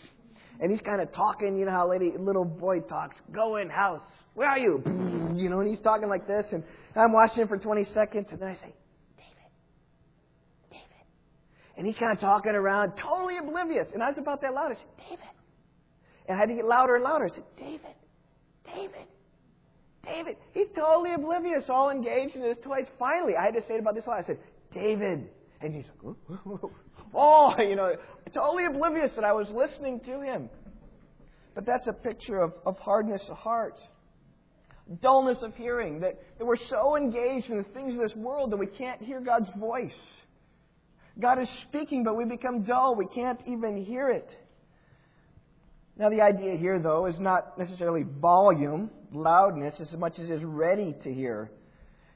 And 0.60 0.72
he's 0.72 0.82
kind 0.82 1.02
of 1.02 1.12
talking, 1.14 1.58
you 1.58 1.66
know 1.66 1.72
how 1.72 1.90
lady, 1.90 2.12
little 2.18 2.46
boy 2.46 2.82
talks, 2.82 3.16
go 3.32 3.58
in 3.58 3.70
house. 3.70 4.04
Where 4.34 4.50
are 4.50 4.60
you? 4.60 4.84
You 5.34 5.50
know, 5.50 5.62
and 5.62 5.70
he's 5.70 5.82
talking 5.82 6.10
like 6.10 6.28
this, 6.28 6.46
and 6.52 6.64
I'm 6.96 7.12
watching 7.12 7.42
him 7.42 7.48
for 7.48 7.58
20 7.58 7.86
seconds, 7.96 8.28
and 8.30 8.40
then 8.40 8.50
I 8.50 8.54
say. 8.54 8.72
And 11.78 11.88
he's 11.88 11.96
kind 11.98 12.12
of 12.12 12.20
talking 12.20 12.52
around, 12.52 12.94
totally 13.02 13.38
oblivious. 13.38 13.88
And 13.94 14.04
I 14.04 14.10
was 14.10 14.18
about 14.18 14.42
that 14.42 14.54
loud. 14.54 14.72
I 14.72 14.76
said, 14.76 15.10
David. 15.10 15.26
And 16.28 16.38
I 16.38 16.40
had 16.40 16.50
to 16.50 16.56
get 16.56 16.66
louder 16.66 16.96
and 16.96 17.04
louder. 17.04 17.26
I 17.26 17.30
said, 17.30 17.44
David, 17.58 17.96
David, 18.66 19.08
David. 20.06 20.38
He's 20.54 20.68
totally 20.76 21.14
oblivious, 21.14 21.64
all 21.70 21.90
engaged 21.90 22.36
in 22.36 22.44
his 22.44 22.58
toys. 22.64 22.86
Finally, 23.00 23.34
I 23.40 23.46
had 23.46 23.56
to 23.56 23.62
say 23.62 23.76
it 23.76 23.80
about 23.80 23.96
this 23.96 24.06
loud. 24.08 24.24
I 24.24 24.28
said, 24.28 24.40
David. 24.74 25.30
And 25.62 25.74
he's 25.74 25.86
like, 26.04 26.16
oh, 27.16 27.56
you 27.60 27.76
know, 27.76 27.94
totally 28.34 28.66
oblivious 28.66 29.12
that 29.16 29.24
I 29.24 29.34
was 29.34 29.48
listening 29.50 30.00
to 30.02 30.22
him. 30.22 30.50
But 31.56 31.66
that's 31.66 31.88
a 31.88 31.94
picture 31.94 32.40
of, 32.42 32.54
of 32.66 32.78
hardness 32.80 33.22
of 33.30 33.38
heart, 33.38 33.80
dullness 35.02 35.38
of 35.42 35.56
hearing, 35.56 36.00
that, 36.02 36.20
that 36.38 36.46
we're 36.46 36.56
so 36.70 36.98
engaged 36.98 37.50
in 37.50 37.58
the 37.58 37.70
things 37.74 37.94
of 37.94 38.02
this 38.02 38.16
world 38.16 38.52
that 38.52 38.58
we 38.58 38.68
can't 38.68 39.02
hear 39.02 39.22
God's 39.22 39.50
voice. 39.58 39.92
God 41.20 41.42
is 41.42 41.48
speaking, 41.70 42.04
but 42.04 42.16
we 42.16 42.26
become 42.26 42.64
dull. 42.64 42.96
We 42.96 43.06
can't 43.06 43.40
even 43.46 43.84
hear 43.84 44.10
it. 44.10 44.28
Now, 45.96 46.10
the 46.10 46.22
idea 46.22 46.58
here, 46.58 46.80
though, 46.80 47.06
is 47.06 47.20
not 47.20 47.58
necessarily 47.58 48.04
volume, 48.04 48.90
loudness, 49.12 49.76
as 49.80 49.92
much 49.98 50.18
as 50.18 50.30
is 50.30 50.44
ready 50.44 50.96
to 51.04 51.14
hear. 51.14 51.52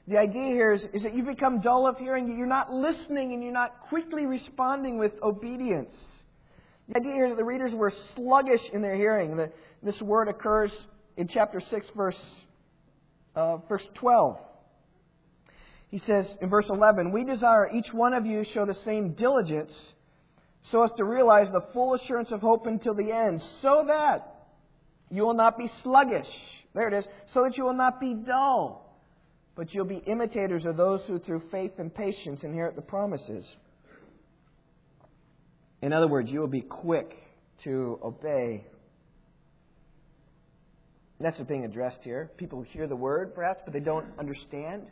The 0.08 0.18
idea 0.18 0.46
here 0.46 0.72
is, 0.72 0.80
is 0.92 1.02
that 1.02 1.14
you 1.14 1.22
become 1.22 1.60
dull 1.60 1.86
of 1.86 1.96
hearing, 1.98 2.36
you're 2.36 2.46
not 2.46 2.72
listening, 2.72 3.34
and 3.34 3.42
you're 3.42 3.52
not 3.52 3.88
quickly 3.88 4.26
responding 4.26 4.98
with 4.98 5.12
obedience. 5.22 5.94
The 6.88 6.96
idea 6.96 7.12
here 7.12 7.26
is 7.26 7.32
that 7.32 7.36
the 7.36 7.44
readers 7.44 7.72
were 7.72 7.92
sluggish 8.16 8.62
in 8.72 8.82
their 8.82 8.96
hearing. 8.96 9.36
The, 9.36 9.52
this 9.82 10.00
word 10.00 10.28
occurs 10.28 10.72
in 11.16 11.28
chapter 11.28 11.60
6, 11.70 11.86
verse, 11.94 12.16
uh, 13.36 13.58
verse 13.68 13.82
12. 13.94 14.38
He 15.90 16.02
says 16.06 16.26
in 16.40 16.50
verse 16.50 16.66
11, 16.68 17.12
We 17.12 17.24
desire 17.24 17.70
each 17.70 17.92
one 17.92 18.14
of 18.14 18.26
you 18.26 18.44
show 18.52 18.66
the 18.66 18.76
same 18.84 19.14
diligence 19.14 19.72
so 20.70 20.82
as 20.82 20.90
to 20.98 21.04
realize 21.04 21.48
the 21.52 21.64
full 21.72 21.94
assurance 21.94 22.30
of 22.30 22.40
hope 22.40 22.66
until 22.66 22.94
the 22.94 23.10
end, 23.10 23.42
so 23.62 23.84
that 23.86 24.34
you 25.10 25.22
will 25.22 25.34
not 25.34 25.56
be 25.56 25.70
sluggish. 25.82 26.26
There 26.74 26.88
it 26.88 26.98
is. 26.98 27.04
So 27.32 27.44
that 27.44 27.56
you 27.56 27.64
will 27.64 27.74
not 27.74 28.00
be 28.00 28.14
dull 28.14 28.88
but 29.58 29.74
you'll 29.74 29.84
be 29.84 30.00
imitators 30.06 30.64
of 30.64 30.76
those 30.76 31.00
who 31.08 31.18
through 31.18 31.42
faith 31.50 31.72
and 31.78 31.92
patience 31.92 32.44
inherit 32.44 32.76
the 32.76 32.80
promises. 32.80 33.44
In 35.82 35.92
other 35.92 36.06
words, 36.06 36.30
you 36.30 36.38
will 36.38 36.46
be 36.46 36.60
quick 36.60 37.16
to 37.64 37.98
obey. 38.00 38.64
That's 41.18 41.36
what's 41.36 41.48
being 41.48 41.64
addressed 41.64 41.98
here. 42.04 42.30
People 42.36 42.62
hear 42.62 42.86
the 42.86 42.94
word, 42.94 43.34
perhaps, 43.34 43.60
but 43.64 43.74
they 43.74 43.80
don't 43.80 44.06
understand. 44.16 44.84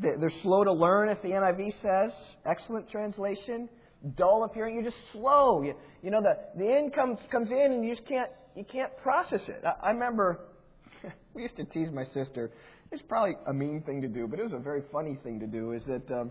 They're 0.00 0.32
slow 0.42 0.64
to 0.64 0.72
learn, 0.72 1.08
as 1.08 1.18
the 1.22 1.28
NIV 1.28 1.72
says. 1.82 2.12
Excellent 2.46 2.88
translation. 2.90 3.68
Dull 4.16 4.42
of 4.42 4.52
hearing. 4.54 4.74
You're 4.74 4.84
just 4.84 4.96
slow. 5.12 5.62
You, 5.62 5.74
you 6.02 6.10
know, 6.10 6.22
the, 6.22 6.38
the 6.58 6.72
end 6.72 6.94
comes, 6.94 7.18
comes 7.30 7.50
in 7.50 7.72
and 7.72 7.84
you 7.84 7.94
just 7.94 8.06
can't, 8.08 8.30
you 8.56 8.64
can't 8.64 8.96
process 8.98 9.40
it. 9.48 9.62
I, 9.64 9.88
I 9.88 9.90
remember 9.90 10.40
we 11.34 11.42
used 11.42 11.56
to 11.56 11.64
tease 11.64 11.90
my 11.92 12.04
sister 12.14 12.50
it's 12.92 13.02
probably 13.08 13.36
a 13.46 13.52
mean 13.52 13.82
thing 13.82 14.02
to 14.02 14.08
do, 14.08 14.28
but 14.28 14.38
it 14.38 14.42
was 14.42 14.52
a 14.52 14.58
very 14.58 14.82
funny 14.92 15.18
thing 15.24 15.40
to 15.40 15.46
do. 15.46 15.72
Is 15.72 15.82
that 15.86 16.10
um, 16.14 16.30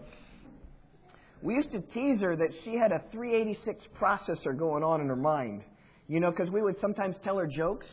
we 1.41 1.56
used 1.56 1.72
to 1.72 1.82
tease 1.82 2.22
her 2.22 2.36
that 2.36 2.50
she 2.63 2.75
had 2.75 2.91
a 2.91 3.01
386 3.12 3.84
processor 4.00 4.58
going 4.58 4.84
on 4.84 5.01
in 5.01 5.08
her 5.08 5.15
mind, 5.15 5.63
you 6.08 6.20
know, 6.20 6.30
because 6.30 6.51
we 6.51 6.62
would 6.62 6.75
sometimes 6.80 7.15
tell 7.24 7.38
her 7.38 7.48
jokes, 7.48 7.88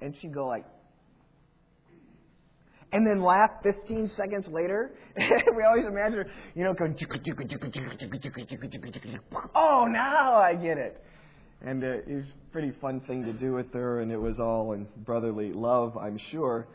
and 0.00 0.14
she'd 0.20 0.32
go 0.32 0.46
like, 0.46 0.64
and 2.96 3.06
then 3.06 3.22
laugh 3.22 3.50
15 3.62 4.10
seconds 4.16 4.46
later. 4.50 4.92
we 5.18 5.62
always 5.64 5.84
imagine 5.86 6.24
you 6.54 6.64
know, 6.64 6.72
going, 6.72 6.96
oh, 9.54 9.86
now 9.86 10.36
I 10.36 10.54
get 10.54 10.78
it. 10.78 11.04
And 11.60 11.84
uh, 11.84 11.86
it 11.86 12.08
was 12.08 12.24
a 12.24 12.52
pretty 12.52 12.72
fun 12.80 13.00
thing 13.00 13.22
to 13.24 13.34
do 13.34 13.52
with 13.52 13.70
her, 13.74 14.00
and 14.00 14.10
it 14.10 14.16
was 14.16 14.38
all 14.40 14.72
in 14.72 14.86
brotherly 15.04 15.52
love, 15.52 15.96
I'm 15.98 16.18
sure. 16.30 16.68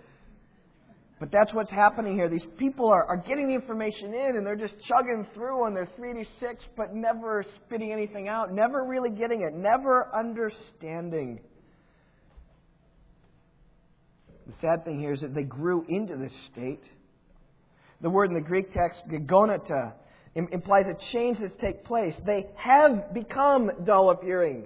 But 1.19 1.31
that's 1.31 1.53
what's 1.53 1.71
happening 1.71 2.15
here. 2.15 2.29
These 2.29 2.45
people 2.57 2.87
are, 2.87 3.05
are 3.05 3.17
getting 3.17 3.47
the 3.47 3.55
information 3.55 4.13
in 4.13 4.37
and 4.37 4.45
they're 4.45 4.55
just 4.55 4.73
chugging 4.87 5.25
through 5.35 5.65
on 5.65 5.73
their 5.73 5.87
386, 5.95 6.65
but 6.75 6.95
never 6.95 7.45
spitting 7.63 7.91
anything 7.91 8.27
out, 8.27 8.51
never 8.51 8.83
really 8.83 9.11
getting 9.11 9.41
it, 9.41 9.53
never 9.53 10.09
understanding. 10.15 11.39
The 14.48 14.53
sad 14.62 14.86
thing 14.86 15.00
here 15.00 15.13
is 15.13 15.21
that 15.21 15.33
they 15.33 15.43
grew 15.43 15.86
into 15.88 16.17
this 16.17 16.33
state. 16.51 16.83
The 18.01 18.10
word 18.10 18.29
in 18.29 18.33
the 18.33 18.41
Greek 18.41 18.74
text, 18.74 19.01
gegonata, 19.10 19.93
implies 20.36 20.86
a 20.88 20.95
change 21.13 21.38
that's 21.39 21.55
taken 21.62 21.83
place. 21.86 22.15
They 22.25 22.48
have 22.55 23.13
become 23.13 23.71
dull 23.86 24.10
of 24.10 24.21
hearing. 24.21 24.65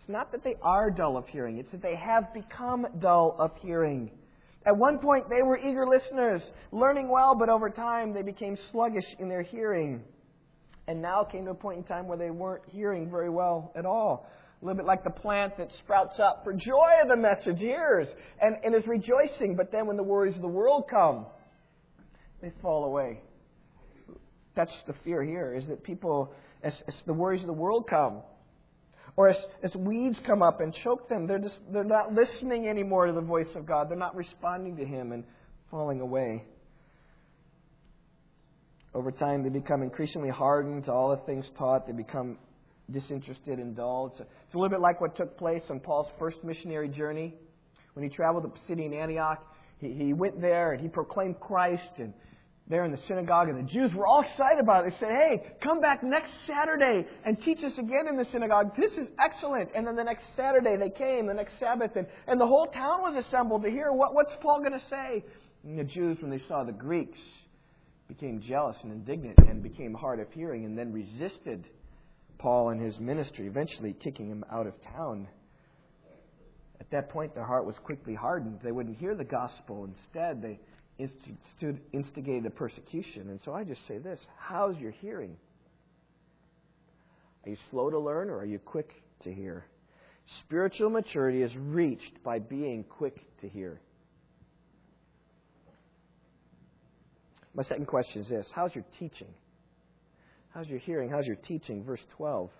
It's 0.00 0.08
not 0.08 0.32
that 0.32 0.44
they 0.44 0.56
are 0.62 0.90
dull 0.90 1.16
of 1.16 1.26
hearing, 1.28 1.58
it's 1.58 1.70
that 1.70 1.82
they 1.82 1.96
have 1.96 2.32
become 2.34 2.86
dull 3.00 3.36
of 3.38 3.52
hearing. 3.60 4.10
At 4.66 4.76
one 4.76 4.98
point, 4.98 5.30
they 5.30 5.42
were 5.42 5.56
eager 5.56 5.86
listeners, 5.86 6.42
learning 6.72 7.08
well, 7.08 7.34
but 7.34 7.48
over 7.48 7.70
time, 7.70 8.12
they 8.12 8.22
became 8.22 8.58
sluggish 8.70 9.04
in 9.18 9.28
their 9.28 9.42
hearing. 9.42 10.02
And 10.86 11.00
now 11.00 11.24
came 11.24 11.44
to 11.44 11.52
a 11.52 11.54
point 11.54 11.78
in 11.78 11.84
time 11.84 12.08
where 12.08 12.18
they 12.18 12.30
weren't 12.30 12.62
hearing 12.66 13.10
very 13.10 13.30
well 13.30 13.72
at 13.76 13.86
all. 13.86 14.26
A 14.60 14.64
little 14.64 14.76
bit 14.76 14.86
like 14.86 15.04
the 15.04 15.10
plant 15.10 15.56
that 15.58 15.68
sprouts 15.84 16.18
up 16.18 16.42
for 16.42 16.52
joy 16.52 16.90
of 17.00 17.08
the 17.08 17.16
message, 17.16 17.62
and, 17.62 18.56
and 18.64 18.74
is 18.74 18.86
rejoicing, 18.86 19.54
but 19.56 19.70
then 19.70 19.86
when 19.86 19.96
the 19.96 20.02
worries 20.02 20.34
of 20.34 20.42
the 20.42 20.48
world 20.48 20.86
come, 20.90 21.26
they 22.42 22.52
fall 22.60 22.84
away. 22.84 23.20
That's 24.56 24.72
the 24.88 24.94
fear 25.04 25.22
here, 25.22 25.54
is 25.54 25.68
that 25.68 25.84
people, 25.84 26.32
as, 26.64 26.72
as 26.88 26.94
the 27.06 27.12
worries 27.12 27.42
of 27.42 27.46
the 27.46 27.52
world 27.52 27.86
come, 27.88 28.22
or 29.16 29.28
as, 29.28 29.36
as 29.62 29.72
weeds 29.76 30.16
come 30.26 30.42
up 30.42 30.60
and 30.60 30.74
choke 30.82 31.08
them, 31.08 31.28
they're, 31.28 31.38
just, 31.38 31.58
they're 31.72 31.84
not 31.84 32.12
listening 32.12 32.68
anymore 32.68 33.06
to 33.06 33.12
the 33.12 33.20
voice 33.20 33.48
of 33.54 33.66
God. 33.66 33.88
They're 33.88 33.96
not 33.96 34.16
responding 34.16 34.76
to 34.76 34.84
Him 34.84 35.12
and 35.12 35.24
falling 35.70 36.00
away. 36.00 36.44
Over 38.94 39.12
time, 39.12 39.44
they 39.44 39.48
become 39.50 39.82
increasingly 39.82 40.30
hardened 40.30 40.86
to 40.86 40.92
all 40.92 41.10
the 41.10 41.24
things 41.26 41.46
taught. 41.56 41.86
They 41.86 41.92
become 41.92 42.38
disinterested 42.90 43.58
and 43.58 43.76
dull. 43.76 44.10
It's 44.12 44.20
a, 44.20 44.22
it's 44.44 44.54
a 44.54 44.56
little 44.56 44.70
bit 44.70 44.80
like 44.80 45.00
what 45.00 45.16
took 45.16 45.36
place 45.38 45.62
on 45.70 45.80
Paul's 45.80 46.08
first 46.18 46.42
missionary 46.42 46.88
journey. 46.88 47.34
When 47.94 48.08
he 48.08 48.14
traveled 48.14 48.44
to 48.44 48.48
Pisidian 48.48 48.94
Antioch, 48.94 49.44
he, 49.78 49.92
he 49.92 50.12
went 50.12 50.40
there 50.40 50.72
and 50.72 50.80
he 50.80 50.88
proclaimed 50.88 51.40
Christ 51.40 51.90
and 51.98 52.12
there 52.68 52.84
in 52.84 52.92
the 52.92 52.98
synagogue, 53.08 53.48
and 53.48 53.66
the 53.66 53.72
Jews 53.72 53.94
were 53.94 54.06
all 54.06 54.20
excited 54.20 54.60
about 54.60 54.86
it. 54.86 54.92
They 54.92 55.06
said, 55.06 55.10
Hey, 55.10 55.52
come 55.62 55.80
back 55.80 56.02
next 56.02 56.32
Saturday 56.46 57.06
and 57.24 57.40
teach 57.42 57.64
us 57.64 57.72
again 57.78 58.06
in 58.08 58.16
the 58.16 58.26
synagogue. 58.30 58.76
This 58.76 58.92
is 58.92 59.08
excellent. 59.24 59.70
And 59.74 59.86
then 59.86 59.96
the 59.96 60.04
next 60.04 60.24
Saturday 60.36 60.76
they 60.76 60.90
came, 60.90 61.26
the 61.26 61.34
next 61.34 61.54
Sabbath, 61.58 61.92
and, 61.96 62.06
and 62.26 62.40
the 62.40 62.46
whole 62.46 62.66
town 62.66 63.00
was 63.00 63.24
assembled 63.26 63.62
to 63.62 63.70
hear 63.70 63.90
what, 63.92 64.14
what's 64.14 64.32
Paul 64.42 64.60
going 64.60 64.72
to 64.72 64.86
say. 64.90 65.24
And 65.64 65.78
the 65.78 65.84
Jews, 65.84 66.18
when 66.20 66.30
they 66.30 66.42
saw 66.46 66.62
the 66.62 66.72
Greeks, 66.72 67.18
became 68.06 68.42
jealous 68.46 68.76
and 68.82 68.92
indignant 68.92 69.38
and 69.48 69.62
became 69.62 69.94
hard 69.94 70.20
of 70.20 70.30
hearing 70.32 70.64
and 70.64 70.76
then 70.76 70.92
resisted 70.92 71.64
Paul 72.38 72.70
and 72.70 72.80
his 72.80 72.98
ministry, 72.98 73.46
eventually 73.46 73.94
kicking 74.02 74.28
him 74.28 74.44
out 74.50 74.66
of 74.66 74.74
town. 74.82 75.28
At 76.80 76.90
that 76.90 77.10
point, 77.10 77.34
their 77.34 77.44
heart 77.44 77.66
was 77.66 77.74
quickly 77.84 78.14
hardened. 78.14 78.60
They 78.62 78.72
wouldn't 78.72 78.96
hear 78.98 79.14
the 79.14 79.24
gospel. 79.24 79.84
Instead, 79.84 80.40
they 80.40 80.60
instigated 81.92 82.46
a 82.46 82.50
persecution. 82.50 83.30
And 83.30 83.40
so 83.44 83.52
I 83.52 83.64
just 83.64 83.86
say 83.86 83.98
this 83.98 84.20
how's 84.38 84.76
your 84.78 84.92
hearing? 84.92 85.36
Are 87.44 87.50
you 87.50 87.56
slow 87.70 87.90
to 87.90 87.98
learn 87.98 88.30
or 88.30 88.38
are 88.38 88.44
you 88.44 88.58
quick 88.58 88.90
to 89.24 89.32
hear? 89.32 89.64
Spiritual 90.44 90.90
maturity 90.90 91.42
is 91.42 91.54
reached 91.56 92.22
by 92.22 92.38
being 92.38 92.84
quick 92.84 93.16
to 93.40 93.48
hear. 93.48 93.80
My 97.54 97.62
second 97.64 97.86
question 97.86 98.22
is 98.22 98.28
this 98.28 98.46
How's 98.54 98.74
your 98.74 98.84
teaching? 98.98 99.28
How's 100.58 100.66
your 100.66 100.80
hearing? 100.80 101.08
How's 101.08 101.24
your 101.24 101.36
teaching? 101.36 101.84
Verse 101.84 102.00
12. 102.16 102.50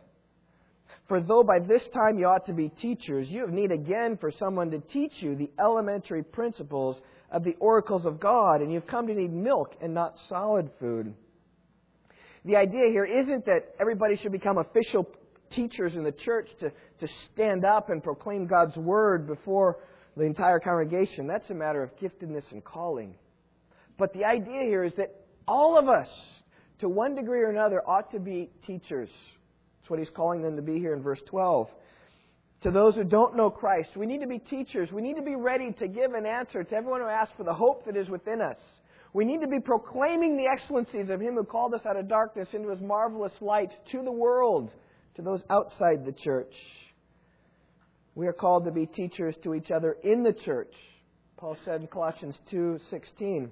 For 1.08 1.20
though 1.20 1.42
by 1.42 1.58
this 1.58 1.82
time 1.92 2.16
you 2.16 2.26
ought 2.26 2.46
to 2.46 2.52
be 2.52 2.68
teachers, 2.68 3.28
you 3.28 3.40
have 3.40 3.50
need 3.50 3.72
again 3.72 4.16
for 4.20 4.30
someone 4.38 4.70
to 4.70 4.78
teach 4.78 5.14
you 5.18 5.34
the 5.34 5.50
elementary 5.58 6.22
principles 6.22 6.96
of 7.32 7.42
the 7.42 7.56
oracles 7.58 8.06
of 8.06 8.20
God, 8.20 8.60
and 8.60 8.72
you've 8.72 8.86
come 8.86 9.08
to 9.08 9.14
need 9.14 9.32
milk 9.32 9.74
and 9.82 9.94
not 9.94 10.14
solid 10.28 10.70
food. 10.78 11.12
The 12.44 12.54
idea 12.54 12.86
here 12.88 13.04
isn't 13.04 13.44
that 13.46 13.74
everybody 13.80 14.16
should 14.16 14.30
become 14.30 14.58
official 14.58 15.10
teachers 15.50 15.96
in 15.96 16.04
the 16.04 16.12
church 16.12 16.48
to, 16.60 16.70
to 17.00 17.12
stand 17.32 17.64
up 17.64 17.90
and 17.90 18.00
proclaim 18.00 18.46
God's 18.46 18.76
word 18.76 19.26
before 19.26 19.78
the 20.16 20.22
entire 20.22 20.60
congregation. 20.60 21.26
That's 21.26 21.50
a 21.50 21.54
matter 21.54 21.82
of 21.82 21.90
giftedness 21.98 22.44
and 22.52 22.64
calling. 22.64 23.16
But 23.98 24.12
the 24.12 24.24
idea 24.24 24.60
here 24.60 24.84
is 24.84 24.92
that 24.98 25.16
all 25.48 25.76
of 25.76 25.88
us, 25.88 26.06
to 26.80 26.88
one 26.88 27.14
degree 27.14 27.40
or 27.40 27.50
another, 27.50 27.82
ought 27.86 28.10
to 28.12 28.20
be 28.20 28.50
teachers. 28.66 29.10
That's 29.80 29.90
what 29.90 29.98
he's 29.98 30.10
calling 30.14 30.42
them 30.42 30.56
to 30.56 30.62
be 30.62 30.78
here 30.78 30.94
in 30.94 31.02
verse 31.02 31.20
12. 31.28 31.68
To 32.62 32.70
those 32.70 32.94
who 32.96 33.04
don't 33.04 33.36
know 33.36 33.50
Christ, 33.50 33.90
we 33.96 34.06
need 34.06 34.20
to 34.20 34.26
be 34.26 34.38
teachers. 34.38 34.90
We 34.92 35.02
need 35.02 35.16
to 35.16 35.22
be 35.22 35.36
ready 35.36 35.72
to 35.78 35.88
give 35.88 36.14
an 36.14 36.26
answer 36.26 36.64
to 36.64 36.74
everyone 36.74 37.00
who 37.00 37.06
asks 37.06 37.34
for 37.36 37.44
the 37.44 37.54
hope 37.54 37.84
that 37.86 37.96
is 37.96 38.08
within 38.08 38.40
us. 38.40 38.56
We 39.12 39.24
need 39.24 39.40
to 39.40 39.46
be 39.46 39.60
proclaiming 39.60 40.36
the 40.36 40.46
excellencies 40.52 41.08
of 41.08 41.20
Him 41.20 41.34
who 41.34 41.44
called 41.44 41.74
us 41.74 41.80
out 41.88 41.96
of 41.96 42.08
darkness 42.08 42.48
into 42.52 42.70
His 42.70 42.80
marvelous 42.80 43.32
light 43.40 43.70
to 43.92 44.02
the 44.02 44.12
world, 44.12 44.70
to 45.16 45.22
those 45.22 45.40
outside 45.50 46.04
the 46.04 46.12
church. 46.12 46.52
We 48.14 48.26
are 48.26 48.32
called 48.32 48.64
to 48.64 48.72
be 48.72 48.86
teachers 48.86 49.36
to 49.44 49.54
each 49.54 49.70
other 49.70 49.96
in 50.02 50.24
the 50.24 50.32
church. 50.32 50.74
Paul 51.36 51.56
said 51.64 51.80
in 51.80 51.86
Colossians 51.86 52.36
2:16, 52.52 53.50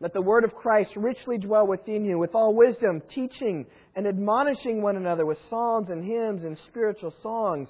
"Let 0.00 0.12
the 0.12 0.22
word 0.22 0.44
of 0.44 0.54
Christ 0.54 0.94
richly 0.96 1.38
dwell 1.38 1.66
within 1.66 2.04
you 2.04 2.18
with 2.18 2.34
all 2.34 2.54
wisdom, 2.54 3.02
teaching 3.14 3.66
and 3.94 4.06
admonishing 4.06 4.82
one 4.82 4.96
another 4.96 5.24
with 5.24 5.38
psalms 5.48 5.88
and 5.88 6.04
hymns 6.04 6.44
and 6.44 6.58
spiritual 6.68 7.14
songs, 7.22 7.68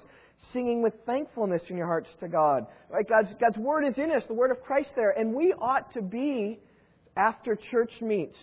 singing 0.51 0.81
with 0.81 0.93
thankfulness 1.05 1.63
in 1.69 1.77
your 1.77 1.87
hearts 1.87 2.09
to 2.19 2.27
God." 2.27 2.67
Right? 2.89 3.07
God's, 3.07 3.33
God's 3.39 3.57
word 3.57 3.85
is 3.85 3.97
in 3.97 4.11
us, 4.11 4.23
the 4.27 4.33
word 4.33 4.51
of 4.51 4.61
Christ 4.61 4.89
there, 4.95 5.11
and 5.11 5.33
we 5.33 5.53
ought 5.53 5.91
to 5.93 6.01
be 6.01 6.59
after 7.15 7.55
church 7.55 8.01
meets 8.01 8.37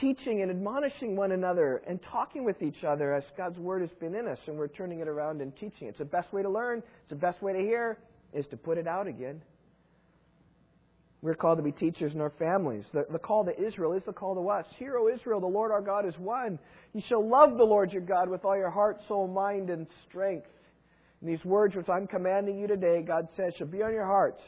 teaching 0.00 0.42
and 0.42 0.50
admonishing 0.50 1.16
one 1.16 1.32
another 1.32 1.82
and 1.86 2.00
talking 2.10 2.44
with 2.44 2.62
each 2.62 2.84
other 2.84 3.14
as 3.14 3.24
God's 3.36 3.58
Word 3.58 3.82
has 3.82 3.90
been 4.00 4.14
in 4.14 4.26
us 4.26 4.38
and 4.46 4.56
we're 4.56 4.68
turning 4.68 5.00
it 5.00 5.08
around 5.08 5.40
and 5.40 5.54
teaching. 5.56 5.88
It's 5.88 5.98
the 5.98 6.04
best 6.04 6.32
way 6.32 6.42
to 6.42 6.48
learn, 6.48 6.78
it's 6.78 7.10
the 7.10 7.16
best 7.16 7.42
way 7.42 7.52
to 7.52 7.58
hear, 7.58 7.98
is 8.32 8.46
to 8.50 8.56
put 8.56 8.78
it 8.78 8.86
out 8.86 9.06
again. 9.06 9.42
We're 11.22 11.34
called 11.34 11.58
to 11.58 11.62
be 11.62 11.72
teachers 11.72 12.14
in 12.14 12.20
our 12.20 12.32
families. 12.38 12.84
The, 12.92 13.06
the 13.10 13.18
call 13.18 13.44
to 13.44 13.64
Israel 13.64 13.92
is 13.92 14.02
the 14.04 14.12
call 14.12 14.34
to 14.34 14.48
us. 14.50 14.66
Hear, 14.76 14.96
O 14.98 15.08
Israel, 15.08 15.40
the 15.40 15.46
Lord 15.46 15.70
our 15.70 15.80
God 15.80 16.06
is 16.06 16.18
one. 16.18 16.58
You 16.94 17.02
shall 17.08 17.26
love 17.26 17.56
the 17.56 17.64
Lord 17.64 17.92
your 17.92 18.02
God 18.02 18.28
with 18.28 18.44
all 18.44 18.56
your 18.56 18.70
heart, 18.70 18.98
soul, 19.06 19.28
mind, 19.28 19.70
and 19.70 19.86
strength. 20.08 20.48
And 21.20 21.30
these 21.30 21.44
words 21.44 21.76
which 21.76 21.88
I'm 21.88 22.08
commanding 22.08 22.58
you 22.58 22.66
today, 22.66 23.02
God 23.06 23.28
says, 23.36 23.54
shall 23.56 23.68
be 23.68 23.82
on 23.82 23.92
your 23.92 24.06
hearts 24.06 24.42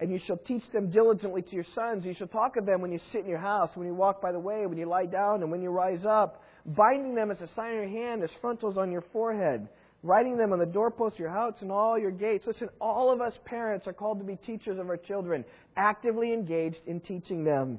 and 0.00 0.10
you 0.10 0.18
shall 0.26 0.38
teach 0.38 0.62
them 0.72 0.90
diligently 0.90 1.42
to 1.42 1.54
your 1.54 1.66
sons. 1.74 2.04
You 2.04 2.14
shall 2.14 2.26
talk 2.26 2.56
of 2.56 2.64
them 2.64 2.80
when 2.80 2.90
you 2.90 2.98
sit 3.12 3.20
in 3.20 3.28
your 3.28 3.38
house, 3.38 3.70
when 3.74 3.86
you 3.86 3.94
walk 3.94 4.22
by 4.22 4.32
the 4.32 4.38
way, 4.38 4.66
when 4.66 4.78
you 4.78 4.86
lie 4.86 5.06
down, 5.06 5.42
and 5.42 5.50
when 5.50 5.60
you 5.60 5.68
rise 5.70 6.04
up, 6.08 6.42
binding 6.64 7.14
them 7.14 7.30
as 7.30 7.40
a 7.40 7.48
sign 7.54 7.72
on 7.72 7.90
your 7.90 8.06
hand, 8.06 8.22
as 8.22 8.30
frontals 8.40 8.78
on 8.78 8.90
your 8.90 9.04
forehead, 9.12 9.68
writing 10.02 10.36
them 10.36 10.52
on 10.52 10.58
the 10.58 10.66
doorposts 10.66 11.16
of 11.16 11.20
your 11.20 11.30
house 11.30 11.54
and 11.60 11.70
all 11.70 11.98
your 11.98 12.10
gates. 12.10 12.46
Listen, 12.46 12.68
all 12.80 13.12
of 13.12 13.20
us 13.20 13.34
parents 13.44 13.86
are 13.86 13.92
called 13.92 14.18
to 14.18 14.24
be 14.24 14.36
teachers 14.36 14.78
of 14.78 14.88
our 14.88 14.96
children, 14.96 15.44
actively 15.76 16.32
engaged 16.32 16.80
in 16.86 17.00
teaching 17.00 17.44
them. 17.44 17.78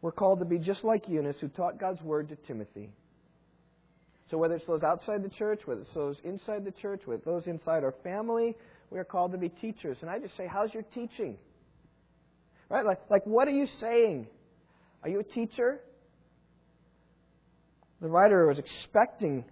We're 0.00 0.12
called 0.12 0.38
to 0.40 0.44
be 0.44 0.58
just 0.58 0.84
like 0.84 1.08
Eunice, 1.08 1.36
who 1.40 1.48
taught 1.48 1.78
God's 1.78 2.02
word 2.02 2.28
to 2.30 2.36
Timothy. 2.46 2.90
So 4.30 4.38
whether 4.38 4.54
it's 4.54 4.66
those 4.66 4.82
outside 4.82 5.22
the 5.22 5.28
church, 5.28 5.60
whether 5.64 5.82
it's 5.82 5.94
those 5.94 6.16
inside 6.24 6.64
the 6.64 6.72
church, 6.72 7.02
whether 7.04 7.22
those 7.24 7.46
inside 7.46 7.84
our 7.84 7.94
family, 8.02 8.56
we 8.90 8.98
are 8.98 9.04
called 9.04 9.32
to 9.32 9.38
be 9.38 9.48
teachers. 9.48 9.98
And 10.00 10.10
I 10.10 10.18
just 10.18 10.36
say, 10.36 10.46
how's 10.46 10.72
your 10.72 10.82
teaching? 10.94 11.36
Right? 12.68 12.84
Like, 12.84 13.00
like 13.10 13.26
what 13.26 13.48
are 13.48 13.52
you 13.52 13.66
saying? 13.80 14.26
Are 15.02 15.08
you 15.08 15.20
a 15.20 15.24
teacher? 15.24 15.80
The 18.00 18.08
writer 18.08 18.46
was 18.46 18.58
expecting 18.58 19.44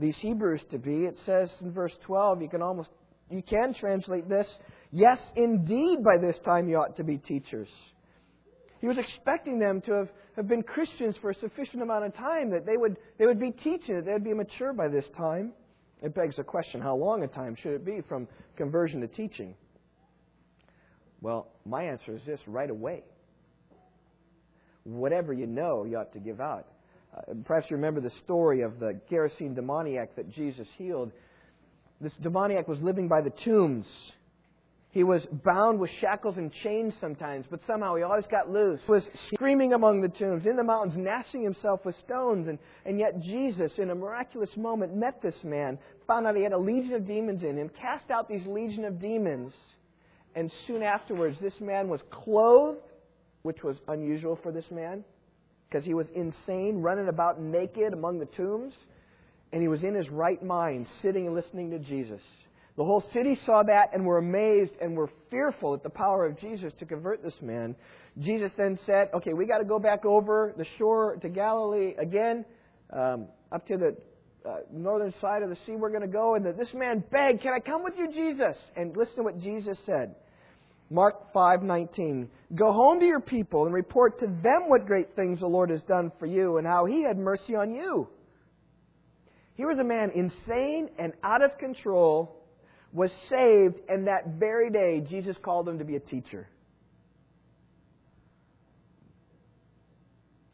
these 0.00 0.16
Hebrews 0.20 0.62
to 0.70 0.78
be. 0.78 1.04
It 1.04 1.16
says 1.26 1.50
in 1.60 1.72
verse 1.72 1.92
12, 2.06 2.42
you 2.42 2.48
can 2.48 2.62
almost 2.62 2.88
you 3.30 3.42
can 3.42 3.74
translate 3.74 4.28
this, 4.28 4.46
yes, 4.90 5.18
indeed, 5.36 6.02
by 6.02 6.18
this 6.20 6.36
time 6.44 6.68
you 6.68 6.76
ought 6.76 6.96
to 6.96 7.04
be 7.04 7.16
teachers. 7.16 7.68
He 8.80 8.88
was 8.88 8.96
expecting 8.98 9.58
them 9.58 9.80
to 9.82 9.92
have, 9.92 10.08
have 10.36 10.48
been 10.48 10.62
Christians 10.62 11.14
for 11.20 11.30
a 11.30 11.34
sufficient 11.34 11.82
amount 11.82 12.06
of 12.06 12.16
time, 12.16 12.50
that 12.50 12.66
they 12.66 12.76
would, 12.76 12.96
they 13.18 13.26
would 13.26 13.38
be 13.38 13.52
teaching, 13.52 13.94
that 13.94 14.04
they 14.04 14.12
would 14.12 14.24
be 14.24 14.34
mature 14.34 14.72
by 14.72 14.88
this 14.88 15.04
time. 15.16 15.52
It 16.02 16.14
begs 16.14 16.36
the 16.36 16.44
question 16.44 16.80
how 16.80 16.96
long 16.96 17.22
a 17.22 17.28
time 17.28 17.56
should 17.62 17.72
it 17.72 17.84
be 17.84 18.00
from 18.08 18.26
conversion 18.56 19.00
to 19.02 19.06
teaching? 19.06 19.54
Well, 21.20 21.48
my 21.66 21.84
answer 21.84 22.16
is 22.16 22.22
this 22.26 22.40
right 22.46 22.70
away. 22.70 23.04
Whatever 24.84 25.34
you 25.34 25.46
know, 25.46 25.84
you 25.84 25.98
ought 25.98 26.12
to 26.14 26.20
give 26.20 26.40
out. 26.40 26.66
Uh, 27.16 27.34
perhaps 27.44 27.70
you 27.70 27.76
remember 27.76 28.00
the 28.00 28.12
story 28.24 28.62
of 28.62 28.78
the 28.78 29.00
Gerasene 29.10 29.54
demoniac 29.54 30.16
that 30.16 30.30
Jesus 30.30 30.68
healed. 30.78 31.12
This 32.00 32.12
demoniac 32.22 32.68
was 32.68 32.80
living 32.80 33.08
by 33.08 33.20
the 33.20 33.30
tombs 33.30 33.86
he 34.92 35.04
was 35.04 35.24
bound 35.44 35.78
with 35.78 35.90
shackles 36.00 36.36
and 36.36 36.52
chains 36.52 36.94
sometimes, 37.00 37.46
but 37.48 37.60
somehow 37.64 37.94
he 37.94 38.02
always 38.02 38.26
got 38.28 38.50
loose. 38.50 38.80
He 38.86 38.90
was 38.90 39.04
screaming 39.32 39.72
among 39.72 40.00
the 40.00 40.08
tombs, 40.08 40.46
in 40.46 40.56
the 40.56 40.64
mountains, 40.64 40.96
gnashing 40.96 41.44
himself 41.44 41.84
with 41.84 41.96
stones. 41.98 42.48
And, 42.48 42.58
and 42.84 42.98
yet 42.98 43.20
Jesus, 43.20 43.70
in 43.78 43.90
a 43.90 43.94
miraculous 43.94 44.50
moment, 44.56 44.96
met 44.96 45.22
this 45.22 45.44
man, 45.44 45.78
found 46.08 46.26
out 46.26 46.34
he 46.34 46.42
had 46.42 46.52
a 46.52 46.58
legion 46.58 46.94
of 46.94 47.06
demons 47.06 47.44
in 47.44 47.56
him, 47.56 47.68
cast 47.80 48.10
out 48.10 48.28
these 48.28 48.44
legion 48.46 48.84
of 48.84 49.00
demons. 49.00 49.52
And 50.34 50.50
soon 50.66 50.82
afterwards, 50.82 51.38
this 51.40 51.60
man 51.60 51.88
was 51.88 52.00
clothed, 52.10 52.80
which 53.42 53.62
was 53.62 53.76
unusual 53.86 54.40
for 54.42 54.50
this 54.50 54.68
man, 54.72 55.04
because 55.70 55.84
he 55.84 55.94
was 55.94 56.06
insane, 56.14 56.82
running 56.82 57.08
about 57.08 57.40
naked 57.40 57.92
among 57.92 58.18
the 58.18 58.26
tombs. 58.26 58.74
And 59.52 59.62
he 59.62 59.68
was 59.68 59.82
in 59.82 59.94
his 59.94 60.08
right 60.08 60.42
mind, 60.42 60.86
sitting 61.02 61.26
and 61.26 61.34
listening 61.34 61.70
to 61.70 61.78
Jesus. 61.78 62.20
The 62.76 62.84
whole 62.84 63.04
city 63.12 63.38
saw 63.46 63.62
that 63.64 63.90
and 63.92 64.04
were 64.04 64.18
amazed 64.18 64.72
and 64.80 64.96
were 64.96 65.10
fearful 65.30 65.74
at 65.74 65.82
the 65.82 65.90
power 65.90 66.24
of 66.24 66.38
Jesus 66.38 66.72
to 66.78 66.86
convert 66.86 67.22
this 67.22 67.34
man. 67.42 67.74
Jesus 68.18 68.50
then 68.56 68.78
said, 68.86 69.10
Okay, 69.14 69.32
we 69.32 69.46
got 69.46 69.58
to 69.58 69.64
go 69.64 69.78
back 69.78 70.04
over 70.04 70.54
the 70.56 70.66
shore 70.78 71.16
to 71.20 71.28
Galilee 71.28 71.94
again, 71.98 72.44
um, 72.92 73.26
up 73.52 73.66
to 73.66 73.76
the 73.76 73.96
uh, 74.48 74.58
northern 74.72 75.12
side 75.20 75.42
of 75.42 75.50
the 75.50 75.56
sea. 75.66 75.72
We're 75.72 75.90
going 75.90 76.00
to 76.02 76.08
go. 76.08 76.36
And 76.36 76.44
this 76.44 76.72
man 76.74 77.04
begged, 77.10 77.42
Can 77.42 77.52
I 77.52 77.60
come 77.60 77.84
with 77.84 77.94
you, 77.98 78.10
Jesus? 78.12 78.56
And 78.76 78.96
listen 78.96 79.16
to 79.16 79.22
what 79.22 79.38
Jesus 79.38 79.78
said. 79.84 80.14
Mark 80.90 81.32
5:19 81.32 82.28
Go 82.54 82.72
home 82.72 82.98
to 82.98 83.06
your 83.06 83.20
people 83.20 83.64
and 83.64 83.74
report 83.74 84.18
to 84.18 84.26
them 84.26 84.68
what 84.68 84.86
great 84.86 85.14
things 85.14 85.40
the 85.40 85.46
Lord 85.46 85.70
has 85.70 85.82
done 85.82 86.10
for 86.18 86.26
you 86.26 86.58
and 86.58 86.66
how 86.66 86.84
he 86.84 87.02
had 87.02 87.16
mercy 87.16 87.54
on 87.54 87.72
you. 87.72 88.08
Here 89.54 89.68
was 89.68 89.78
a 89.78 89.84
man 89.84 90.10
insane 90.14 90.90
and 90.98 91.12
out 91.22 91.42
of 91.42 91.56
control 91.58 92.40
was 92.92 93.10
saved, 93.28 93.76
and 93.88 94.08
that 94.08 94.26
very 94.38 94.70
day, 94.70 95.00
Jesus 95.08 95.36
called 95.42 95.68
him 95.68 95.78
to 95.78 95.84
be 95.84 95.96
a 95.96 96.00
teacher. 96.00 96.48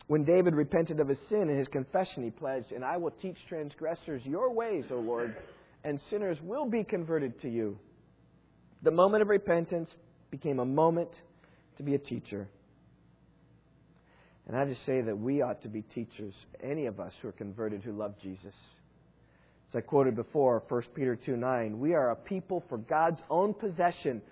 When 0.07 0.25
David 0.25 0.55
repented 0.55 1.01
of 1.01 1.09
his 1.09 1.19
sin 1.29 1.49
in 1.49 1.57
his 1.57 1.67
confession, 1.69 2.23
he 2.23 2.31
pledged, 2.31 2.73
And 2.73 2.85
I 2.85 2.97
will 2.97 3.11
teach 3.11 3.37
transgressors 3.49 4.23
your 4.25 4.53
ways, 4.53 4.85
O 4.91 4.97
Lord, 4.97 5.35
and 5.83 5.99
sinners 6.11 6.39
will 6.43 6.67
be 6.67 6.85
converted 6.85 7.41
to 7.41 7.49
you. 7.49 7.79
The 8.83 8.91
moment 8.91 9.23
of 9.23 9.29
repentance 9.29 9.91
became 10.31 10.59
a 10.59 10.65
moment 10.65 11.11
to 11.77 11.83
be 11.83 11.95
a 11.95 11.99
teacher. 11.99 12.49
And 14.47 14.57
I 14.57 14.65
just 14.65 14.85
say 14.87 15.01
that 15.01 15.19
we 15.19 15.43
ought 15.43 15.63
to 15.63 15.69
be 15.69 15.83
teachers, 15.83 16.35
any 16.63 16.87
of 16.87 17.01
us 17.01 17.13
who 17.21 17.29
are 17.29 17.33
converted 17.33 17.83
who 17.83 17.93
love 17.93 18.15
Jesus. 18.23 18.55
As 19.69 19.77
I 19.77 19.81
quoted 19.81 20.15
before, 20.15 20.63
1 20.69 20.83
Peter 20.95 21.17
2 21.17 21.37
9, 21.37 21.79
we 21.81 21.95
are 21.95 22.11
a 22.11 22.17
people 22.17 22.63
for 22.69 22.79
God's 22.79 23.21
own 23.29 23.55
possession, 23.55 24.23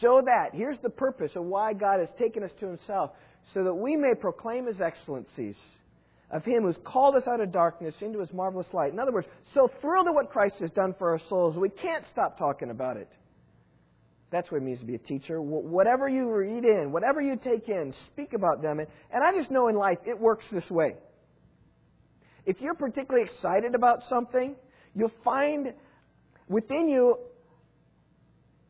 so 0.00 0.22
that, 0.24 0.50
here's 0.54 0.78
the 0.82 0.90
purpose 0.90 1.32
of 1.34 1.44
why 1.44 1.72
God 1.72 1.98
has 1.98 2.08
taken 2.18 2.44
us 2.44 2.52
to 2.60 2.66
Himself, 2.66 3.10
so 3.52 3.64
that 3.64 3.74
we 3.74 3.96
may 3.96 4.14
proclaim 4.14 4.66
His 4.66 4.80
excellencies 4.80 5.56
of 6.30 6.44
Him 6.44 6.62
who's 6.62 6.78
called 6.84 7.16
us 7.16 7.26
out 7.26 7.40
of 7.40 7.50
darkness 7.50 7.94
into 8.00 8.20
His 8.20 8.32
marvelous 8.32 8.66
light. 8.72 8.92
In 8.92 9.00
other 9.00 9.12
words, 9.12 9.26
so 9.54 9.68
thrilled 9.80 10.06
at 10.06 10.14
what 10.14 10.30
Christ 10.30 10.54
has 10.60 10.70
done 10.70 10.94
for 10.96 11.10
our 11.10 11.20
souls, 11.28 11.56
we 11.56 11.68
can't 11.68 12.04
stop 12.12 12.38
talking 12.38 12.70
about 12.70 12.96
it. 12.96 13.08
That's 14.36 14.50
what 14.50 14.58
it 14.58 14.64
means 14.64 14.80
to 14.80 14.84
be 14.84 14.96
a 14.96 14.98
teacher. 14.98 15.40
Whatever 15.40 16.10
you 16.10 16.30
read 16.30 16.66
in, 16.66 16.92
whatever 16.92 17.22
you 17.22 17.36
take 17.42 17.70
in, 17.70 17.94
speak 18.12 18.34
about 18.34 18.60
them. 18.60 18.80
And 18.80 19.24
I 19.24 19.34
just 19.34 19.50
know 19.50 19.68
in 19.68 19.76
life 19.76 19.96
it 20.04 20.20
works 20.20 20.44
this 20.52 20.68
way. 20.68 20.96
If 22.44 22.60
you're 22.60 22.74
particularly 22.74 23.24
excited 23.24 23.74
about 23.74 24.00
something, 24.10 24.54
you'll 24.94 25.10
find 25.24 25.72
within 26.48 26.90
you 26.90 27.16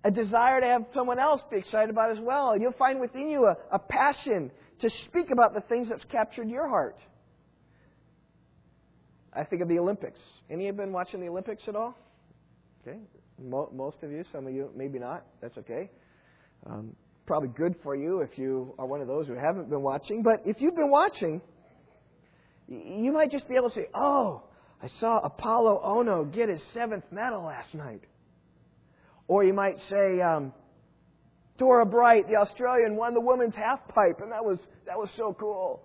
a 0.04 0.10
desire 0.12 0.60
to 0.60 0.66
have 0.66 0.84
someone 0.94 1.18
else 1.18 1.40
be 1.50 1.56
excited 1.56 1.90
about 1.90 2.12
as 2.12 2.20
well. 2.20 2.56
You'll 2.56 2.70
find 2.70 3.00
within 3.00 3.28
you 3.28 3.46
a, 3.46 3.56
a 3.72 3.80
passion 3.80 4.52
to 4.82 4.90
speak 5.06 5.32
about 5.32 5.52
the 5.52 5.62
things 5.62 5.88
that's 5.88 6.04
captured 6.12 6.48
your 6.48 6.68
heart. 6.68 6.96
I 9.32 9.42
think 9.42 9.62
of 9.62 9.68
the 9.68 9.80
Olympics. 9.80 10.20
Any 10.48 10.68
of 10.68 10.76
you 10.76 10.82
been 10.84 10.92
watching 10.92 11.20
the 11.20 11.28
Olympics 11.28 11.64
at 11.66 11.74
all? 11.74 11.98
Okay, 12.86 12.98
Mo- 13.42 13.70
most 13.72 13.98
of 14.02 14.10
you, 14.10 14.24
some 14.32 14.46
of 14.46 14.54
you, 14.54 14.70
maybe 14.74 14.98
not. 14.98 15.24
That's 15.40 15.56
okay. 15.58 15.90
Um, 16.66 16.96
probably 17.26 17.50
good 17.50 17.74
for 17.82 17.94
you 17.94 18.20
if 18.20 18.38
you 18.38 18.74
are 18.78 18.86
one 18.86 19.00
of 19.00 19.08
those 19.08 19.26
who 19.26 19.34
haven't 19.34 19.68
been 19.68 19.82
watching. 19.82 20.22
But 20.22 20.42
if 20.46 20.56
you've 20.60 20.76
been 20.76 20.90
watching, 20.90 21.40
you 22.68 23.12
might 23.12 23.30
just 23.30 23.48
be 23.48 23.56
able 23.56 23.70
to 23.70 23.74
say, 23.74 23.88
"Oh, 23.94 24.42
I 24.82 24.88
saw 25.00 25.20
Apolo 25.28 25.84
Ohno 25.84 26.32
get 26.32 26.48
his 26.48 26.60
seventh 26.72 27.04
medal 27.10 27.42
last 27.42 27.74
night." 27.74 28.02
Or 29.28 29.44
you 29.44 29.52
might 29.52 29.76
say, 29.90 30.20
um, 30.20 30.52
Torah 31.58 31.86
Bright, 31.86 32.28
the 32.28 32.36
Australian, 32.36 32.96
won 32.96 33.14
the 33.14 33.20
women's 33.20 33.54
half 33.54 33.86
pipe, 33.88 34.20
and 34.20 34.30
that 34.32 34.44
was 34.44 34.58
that 34.86 34.96
was 34.96 35.10
so 35.16 35.34
cool. 35.38 35.82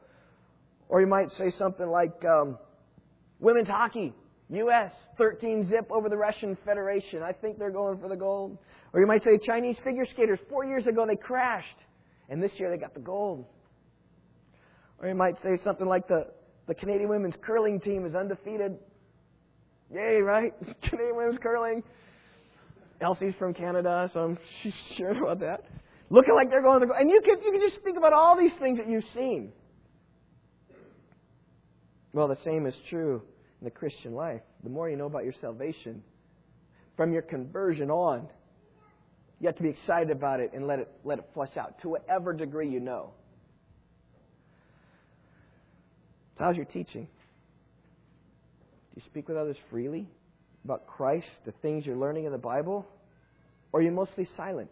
Or 0.90 1.02
you 1.02 1.08
might 1.08 1.32
say 1.32 1.52
something 1.58 1.88
like, 1.88 2.24
um, 2.26 2.58
women's 3.40 3.70
hockey, 3.70 4.14
U.S. 4.52 4.92
13 5.18 5.70
zip 5.70 5.90
over 5.90 6.10
the 6.10 6.18
Russian 6.18 6.58
Federation. 6.66 7.24
I 7.24 7.32
think 7.32 7.58
they're 7.58 7.72
going 7.72 8.00
for 8.00 8.10
the 8.10 8.18
gold. 8.18 8.58
Or 8.94 9.00
you 9.00 9.08
might 9.08 9.24
say 9.24 9.40
Chinese 9.46 9.78
figure 9.84 10.06
skaters. 10.12 10.40
Four 10.50 10.66
years 10.66 10.88
ago 10.88 11.06
they 11.08 11.16
crashed, 11.16 11.68
and 12.30 12.44
this 12.44 12.52
year 12.58 12.70
they 12.70 12.78
got 12.78 12.94
the 12.94 13.00
gold. 13.00 13.46
Or 15.00 15.08
you 15.08 15.16
might 15.16 15.36
say 15.42 15.58
something 15.64 15.88
like 15.88 16.08
the 16.08 16.28
the 16.68 16.76
Canadian 16.76 17.10
women's 17.10 17.36
curling 17.42 17.80
team 17.80 18.06
is 18.06 18.14
undefeated. 18.14 18.78
Yay, 19.94 20.22
right? 20.22 20.54
Canadian 20.90 21.16
women's 21.16 21.40
curling. 21.42 21.84
Elsie's 23.02 23.34
from 23.40 23.54
Canada, 23.54 24.10
so 24.14 24.20
I'm 24.20 24.38
sure 24.98 25.12
about 25.12 25.40
that. 25.40 25.64
Looking 26.10 26.36
like 26.36 26.50
they're 26.50 26.62
going 26.62 26.82
to 26.82 26.88
go. 26.88 26.94
And 26.94 27.10
you 27.10 27.22
can, 27.24 27.42
you 27.44 27.52
can 27.52 27.62
just 27.62 27.84
think 27.84 27.98
about 27.98 28.14
all 28.14 28.38
these 28.38 28.52
things 28.60 28.78
that 28.78 28.88
you've 28.88 29.06
seen. 29.16 29.54
Well, 32.14 32.28
the 32.28 32.38
same 32.44 32.66
is 32.66 32.76
true 32.90 33.22
in 33.62 33.65
the 33.65 33.71
Christian 33.71 34.13
life. 34.13 34.41
The 34.63 34.69
more 34.69 34.89
you 34.89 34.97
know 34.97 35.06
about 35.06 35.24
your 35.24 35.36
salvation, 35.39 36.04
from 36.97 37.13
your 37.13 37.21
conversion 37.21 37.89
on, 37.89 38.28
you 39.39 39.47
have 39.47 39.56
to 39.56 39.63
be 39.63 39.69
excited 39.69 40.12
about 40.12 40.39
it 40.39 40.52
and 40.54 40.67
let 40.67 40.80
it, 40.80 40.89
let 41.04 41.19
it 41.19 41.30
flush 41.34 41.56
out 41.58 41.82
to 41.82 41.89
whatever 41.89 42.34
degree 42.34 42.69
you 42.69 42.80
know. 42.80 43.12
So 46.38 46.43
how's 46.43 46.56
your 46.56 46.65
teaching? 46.65 47.08
Do 48.93 48.95
you 48.95 49.02
speak 49.08 49.28
with 49.28 49.38
others 49.38 49.58
freely? 49.69 50.08
about 50.63 50.86
Christ, 50.88 51.28
the 51.45 51.52
things 51.62 51.86
you're 51.86 51.97
learning 51.97 52.26
in 52.26 52.32
the 52.32 52.38
Bible? 52.38 52.88
Or 53.71 53.80
are 53.80 53.84
you 53.84 53.91
mostly 53.91 54.28
silent? 54.38 54.69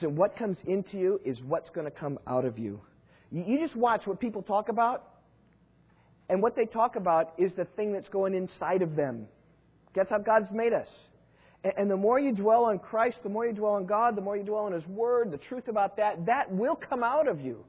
So, 0.00 0.08
what 0.08 0.36
comes 0.36 0.56
into 0.66 0.98
you 0.98 1.20
is 1.24 1.38
what's 1.46 1.70
going 1.70 1.84
to 1.84 1.90
come 1.90 2.18
out 2.26 2.44
of 2.44 2.58
you. 2.58 2.80
You 3.30 3.58
just 3.58 3.76
watch 3.76 4.06
what 4.06 4.18
people 4.20 4.42
talk 4.42 4.68
about, 4.68 5.08
and 6.28 6.42
what 6.42 6.56
they 6.56 6.66
talk 6.66 6.96
about 6.96 7.34
is 7.38 7.52
the 7.56 7.64
thing 7.76 7.92
that's 7.92 8.08
going 8.08 8.34
inside 8.34 8.82
of 8.82 8.96
them. 8.96 9.26
That's 9.94 10.10
how 10.10 10.18
God's 10.18 10.50
made 10.50 10.72
us. 10.72 10.88
And 11.76 11.90
the 11.90 11.96
more 11.96 12.18
you 12.18 12.32
dwell 12.32 12.64
on 12.64 12.78
Christ, 12.78 13.18
the 13.22 13.28
more 13.28 13.46
you 13.46 13.52
dwell 13.52 13.74
on 13.74 13.86
God, 13.86 14.16
the 14.16 14.20
more 14.20 14.36
you 14.36 14.42
dwell 14.42 14.64
on 14.64 14.72
His 14.72 14.86
Word, 14.86 15.30
the 15.30 15.38
truth 15.38 15.68
about 15.68 15.96
that, 15.98 16.26
that 16.26 16.50
will 16.50 16.74
come 16.74 17.04
out 17.04 17.28
of 17.28 17.40
you. 17.40 17.64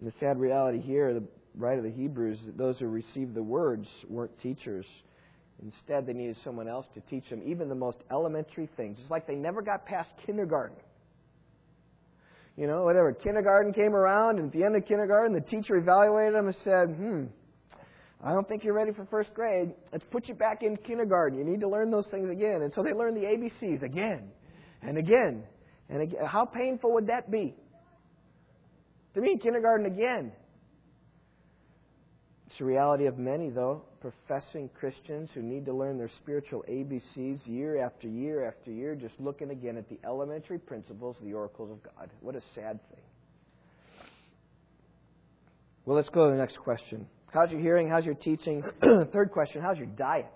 The 0.00 0.12
sad 0.20 0.38
reality 0.38 0.80
here, 0.80 1.12
the 1.12 1.24
writer 1.56 1.78
of 1.78 1.84
the 1.84 1.90
Hebrews, 1.90 2.38
those 2.56 2.78
who 2.78 2.86
received 2.86 3.34
the 3.34 3.42
words 3.42 3.86
weren't 4.08 4.38
teachers. 4.40 4.86
Instead, 5.62 6.06
they 6.06 6.12
needed 6.12 6.36
someone 6.44 6.68
else 6.68 6.86
to 6.94 7.00
teach 7.10 7.28
them 7.28 7.42
even 7.44 7.68
the 7.68 7.74
most 7.74 7.98
elementary 8.10 8.68
things. 8.76 8.96
It's 9.00 9.10
like 9.10 9.26
they 9.26 9.34
never 9.34 9.60
got 9.60 9.84
past 9.84 10.08
kindergarten. 10.24 10.76
You 12.58 12.66
know, 12.66 12.82
whatever. 12.82 13.12
Kindergarten 13.12 13.72
came 13.72 13.94
around, 13.94 14.40
and 14.40 14.48
at 14.48 14.52
the 14.52 14.64
end 14.64 14.74
of 14.74 14.84
kindergarten, 14.84 15.32
the 15.32 15.40
teacher 15.40 15.76
evaluated 15.76 16.34
them 16.34 16.48
and 16.48 16.56
said, 16.64 16.88
hmm, 16.88 17.24
I 18.20 18.32
don't 18.32 18.48
think 18.48 18.64
you're 18.64 18.74
ready 18.74 18.90
for 18.90 19.06
first 19.06 19.32
grade. 19.32 19.72
Let's 19.92 20.04
put 20.10 20.26
you 20.26 20.34
back 20.34 20.64
in 20.64 20.76
kindergarten. 20.76 21.38
You 21.38 21.44
need 21.44 21.60
to 21.60 21.68
learn 21.68 21.92
those 21.92 22.08
things 22.10 22.28
again. 22.28 22.62
And 22.62 22.72
so 22.72 22.82
they 22.82 22.92
learned 22.92 23.16
the 23.16 23.26
ABCs 23.26 23.84
again 23.84 24.32
and 24.82 24.98
again 24.98 25.44
and 25.88 26.02
again. 26.02 26.26
How 26.26 26.46
painful 26.46 26.94
would 26.94 27.06
that 27.06 27.30
be? 27.30 27.54
To 29.14 29.20
me, 29.20 29.38
kindergarten 29.40 29.86
again. 29.86 30.32
It's 32.48 32.58
the 32.58 32.64
reality 32.64 33.06
of 33.06 33.18
many, 33.18 33.50
though, 33.50 33.84
professing 34.00 34.68
Christians 34.78 35.30
who 35.34 35.42
need 35.42 35.64
to 35.66 35.72
learn 35.72 35.98
their 35.98 36.10
spiritual 36.22 36.64
ABCs 36.68 37.46
year 37.46 37.84
after 37.84 38.08
year 38.08 38.46
after 38.46 38.70
year, 38.70 38.94
just 38.94 39.14
looking 39.18 39.50
again 39.50 39.76
at 39.76 39.88
the 39.88 39.98
elementary 40.04 40.58
principles, 40.58 41.16
the 41.22 41.32
oracles 41.32 41.70
of 41.70 41.82
God. 41.82 42.10
What 42.20 42.34
a 42.34 42.42
sad 42.54 42.78
thing. 42.90 43.00
Well, 45.84 45.96
let's 45.96 46.08
go 46.10 46.26
to 46.26 46.32
the 46.32 46.38
next 46.38 46.58
question. 46.58 47.06
How's 47.32 47.50
your 47.50 47.60
hearing? 47.60 47.88
How's 47.88 48.04
your 48.04 48.14
teaching? 48.14 48.62
Third 48.82 49.30
question 49.32 49.62
How's 49.62 49.78
your 49.78 49.86
diet? 49.86 50.32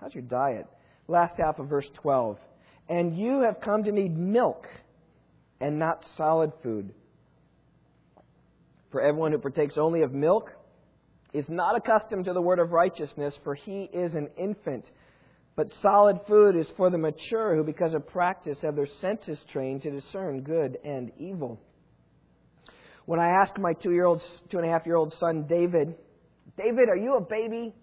How's 0.00 0.14
your 0.14 0.24
diet? 0.24 0.66
Last 1.08 1.34
half 1.38 1.58
of 1.58 1.68
verse 1.68 1.88
12. 2.02 2.38
And 2.88 3.16
you 3.16 3.40
have 3.42 3.60
come 3.60 3.84
to 3.84 3.92
need 3.92 4.16
milk 4.16 4.66
and 5.60 5.78
not 5.78 6.04
solid 6.16 6.52
food 6.62 6.92
for 8.90 9.00
everyone 9.00 9.32
who 9.32 9.38
partakes 9.38 9.74
only 9.76 10.02
of 10.02 10.12
milk 10.12 10.50
is 11.36 11.46
not 11.48 11.76
accustomed 11.76 12.24
to 12.24 12.32
the 12.32 12.40
word 12.40 12.58
of 12.58 12.72
righteousness, 12.72 13.34
for 13.44 13.54
he 13.54 13.90
is 13.92 14.14
an 14.14 14.28
infant. 14.38 14.84
But 15.54 15.68
solid 15.82 16.20
food 16.28 16.56
is 16.56 16.66
for 16.76 16.90
the 16.90 16.98
mature, 16.98 17.54
who 17.56 17.64
because 17.64 17.94
of 17.94 18.06
practice 18.06 18.58
have 18.62 18.76
their 18.76 18.88
senses 19.00 19.38
trained 19.52 19.82
to 19.82 19.90
discern 19.90 20.42
good 20.42 20.78
and 20.84 21.12
evil. 21.18 21.60
When 23.06 23.20
I 23.20 23.28
asked 23.40 23.58
my 23.58 23.72
two 23.72 23.92
year 23.92 24.04
old, 24.04 24.20
two 24.50 24.58
and 24.58 24.66
a 24.66 24.70
half 24.70 24.84
year 24.84 24.96
old 24.96 25.14
son 25.18 25.46
David, 25.48 25.94
David, 26.56 26.88
are 26.88 26.96
you 26.96 27.16
a 27.16 27.20
baby? 27.20 27.74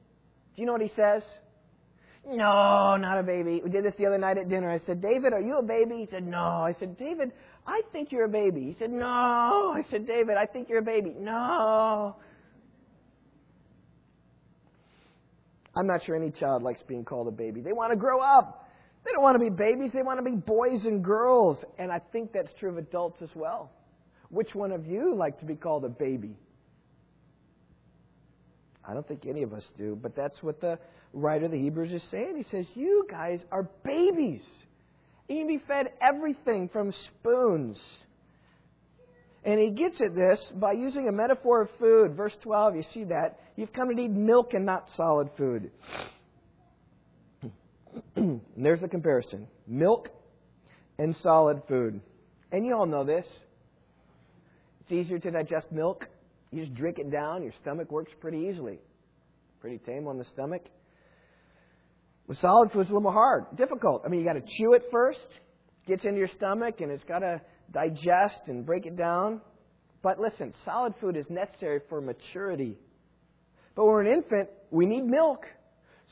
Do 0.55 0.61
you 0.61 0.65
know 0.65 0.73
what 0.73 0.81
he 0.81 0.91
says? 0.95 1.23
No, 2.25 2.95
not 2.95 3.17
a 3.19 3.23
baby. 3.23 3.61
We 3.63 3.69
did 3.69 3.83
this 3.83 3.93
the 3.97 4.05
other 4.05 4.17
night 4.17 4.37
at 4.37 4.49
dinner. 4.49 4.71
I 4.71 4.79
said, 4.85 5.01
David, 5.01 5.33
are 5.33 5.41
you 5.41 5.57
a 5.57 5.63
baby? 5.63 5.97
He 5.97 6.07
said, 6.09 6.25
No. 6.25 6.37
I 6.37 6.75
said, 6.79 6.97
David, 6.97 7.31
I 7.67 7.81
think 7.91 8.11
you're 8.11 8.25
a 8.25 8.29
baby. 8.29 8.61
He 8.61 8.75
said, 8.79 8.91
No. 8.91 9.73
I 9.75 9.85
said, 9.91 10.07
David, 10.07 10.37
I 10.37 10.45
think 10.45 10.69
you're 10.69 10.79
a 10.79 10.83
baby. 10.83 11.13
No. 11.19 12.15
I'm 15.75 15.87
not 15.87 16.01
sure 16.05 16.15
any 16.15 16.31
child 16.31 16.63
likes 16.63 16.81
being 16.87 17.03
called 17.03 17.27
a 17.27 17.31
baby. 17.31 17.61
They 17.61 17.73
want 17.73 17.91
to 17.91 17.95
grow 17.95 18.21
up. 18.21 18.69
They 19.05 19.11
don't 19.11 19.23
want 19.23 19.35
to 19.35 19.39
be 19.39 19.49
babies. 19.49 19.91
They 19.93 20.03
want 20.03 20.19
to 20.19 20.23
be 20.23 20.35
boys 20.35 20.85
and 20.85 21.03
girls. 21.03 21.57
And 21.77 21.91
I 21.91 21.99
think 22.11 22.31
that's 22.31 22.49
true 22.59 22.69
of 22.69 22.77
adults 22.77 23.21
as 23.21 23.29
well. 23.35 23.71
Which 24.29 24.55
one 24.55 24.71
of 24.71 24.85
you 24.85 25.15
like 25.15 25.39
to 25.39 25.45
be 25.45 25.55
called 25.55 25.83
a 25.85 25.89
baby? 25.89 26.37
I 28.85 28.93
don't 28.93 29.07
think 29.07 29.25
any 29.25 29.43
of 29.43 29.53
us 29.53 29.63
do, 29.77 29.97
but 30.01 30.15
that's 30.15 30.41
what 30.41 30.59
the 30.59 30.77
writer 31.13 31.45
of 31.45 31.51
the 31.51 31.59
Hebrews 31.59 31.91
is 31.91 32.01
saying. 32.11 32.35
He 32.37 32.45
says, 32.51 32.65
You 32.75 33.05
guys 33.09 33.39
are 33.51 33.69
babies. 33.83 34.41
You 35.27 35.37
can 35.37 35.47
be 35.47 35.61
fed 35.67 35.87
everything 36.01 36.69
from 36.71 36.93
spoons. 37.07 37.77
And 39.45 39.59
he 39.59 39.71
gets 39.71 39.95
at 40.01 40.15
this 40.15 40.39
by 40.55 40.73
using 40.73 41.07
a 41.07 41.11
metaphor 41.11 41.63
of 41.63 41.69
food. 41.79 42.15
Verse 42.15 42.33
12, 42.43 42.75
you 42.75 42.83
see 42.93 43.03
that. 43.05 43.39
You've 43.55 43.73
come 43.73 43.89
to 43.89 43.95
need 43.95 44.15
milk 44.15 44.53
and 44.53 44.65
not 44.65 44.87
solid 44.97 45.29
food. 45.37 45.69
and 48.15 48.41
there's 48.57 48.81
the 48.81 48.87
comparison 48.87 49.47
milk 49.67 50.09
and 50.97 51.15
solid 51.21 51.61
food. 51.67 52.01
And 52.51 52.65
you 52.65 52.75
all 52.75 52.85
know 52.85 53.03
this. 53.03 53.25
It's 54.81 54.91
easier 54.91 55.19
to 55.19 55.31
digest 55.31 55.71
milk. 55.71 56.07
You 56.51 56.65
just 56.65 56.75
drink 56.75 56.99
it 56.99 57.11
down, 57.11 57.41
your 57.41 57.53
stomach 57.61 57.91
works 57.91 58.11
pretty 58.19 58.47
easily. 58.49 58.79
Pretty 59.59 59.79
tame 59.79 60.07
on 60.07 60.17
the 60.17 60.25
stomach. 60.33 60.63
With 62.27 62.37
solid 62.39 62.71
food, 62.71 62.81
it's 62.81 62.89
a 62.89 62.93
little 62.93 63.01
more 63.01 63.13
hard, 63.13 63.45
difficult. 63.57 64.03
I 64.05 64.09
mean, 64.09 64.19
you 64.19 64.25
got 64.25 64.33
to 64.33 64.43
chew 64.57 64.73
it 64.73 64.83
first, 64.91 65.19
gets 65.87 66.03
into 66.03 66.19
your 66.19 66.29
stomach, 66.37 66.79
and 66.79 66.91
it's 66.91 67.03
got 67.05 67.19
to 67.19 67.41
digest 67.71 68.47
and 68.47 68.65
break 68.65 68.85
it 68.85 68.95
down. 68.95 69.41
But 70.01 70.19
listen, 70.19 70.53
solid 70.63 70.93
food 71.01 71.17
is 71.17 71.25
necessary 71.29 71.79
for 71.89 72.01
maturity. 72.01 72.77
But 73.75 73.85
when 73.85 73.93
we're 73.93 74.01
an 74.01 74.13
infant, 74.13 74.49
we 74.71 74.85
need 74.85 75.03
milk 75.03 75.45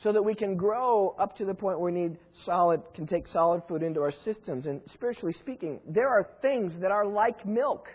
so 0.02 0.12
that 0.12 0.22
we 0.22 0.34
can 0.34 0.56
grow 0.56 1.14
up 1.18 1.36
to 1.36 1.44
the 1.44 1.54
point 1.54 1.78
where 1.78 1.92
we 1.92 2.00
need 2.00 2.16
solid, 2.44 2.82
can 2.94 3.06
take 3.06 3.26
solid 3.28 3.62
food 3.68 3.82
into 3.82 4.00
our 4.00 4.12
systems. 4.24 4.66
And 4.66 4.80
spiritually 4.92 5.34
speaking, 5.40 5.80
there 5.86 6.08
are 6.08 6.28
things 6.40 6.72
that 6.80 6.90
are 6.90 7.06
like 7.06 7.46
milk, 7.46 7.86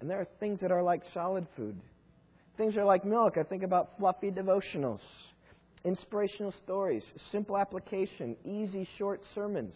and 0.00 0.10
there 0.10 0.20
are 0.20 0.28
things 0.40 0.60
that 0.60 0.72
are 0.72 0.82
like 0.82 1.02
solid 1.12 1.46
food. 1.56 1.80
Things 2.56 2.76
are 2.76 2.84
like 2.84 3.04
milk. 3.04 3.36
I 3.38 3.42
think 3.42 3.62
about 3.62 3.98
fluffy 3.98 4.30
devotionals 4.30 5.00
inspirational 5.84 6.54
stories, 6.64 7.02
simple 7.30 7.58
application, 7.58 8.36
easy, 8.44 8.88
short 8.98 9.20
sermons. 9.34 9.74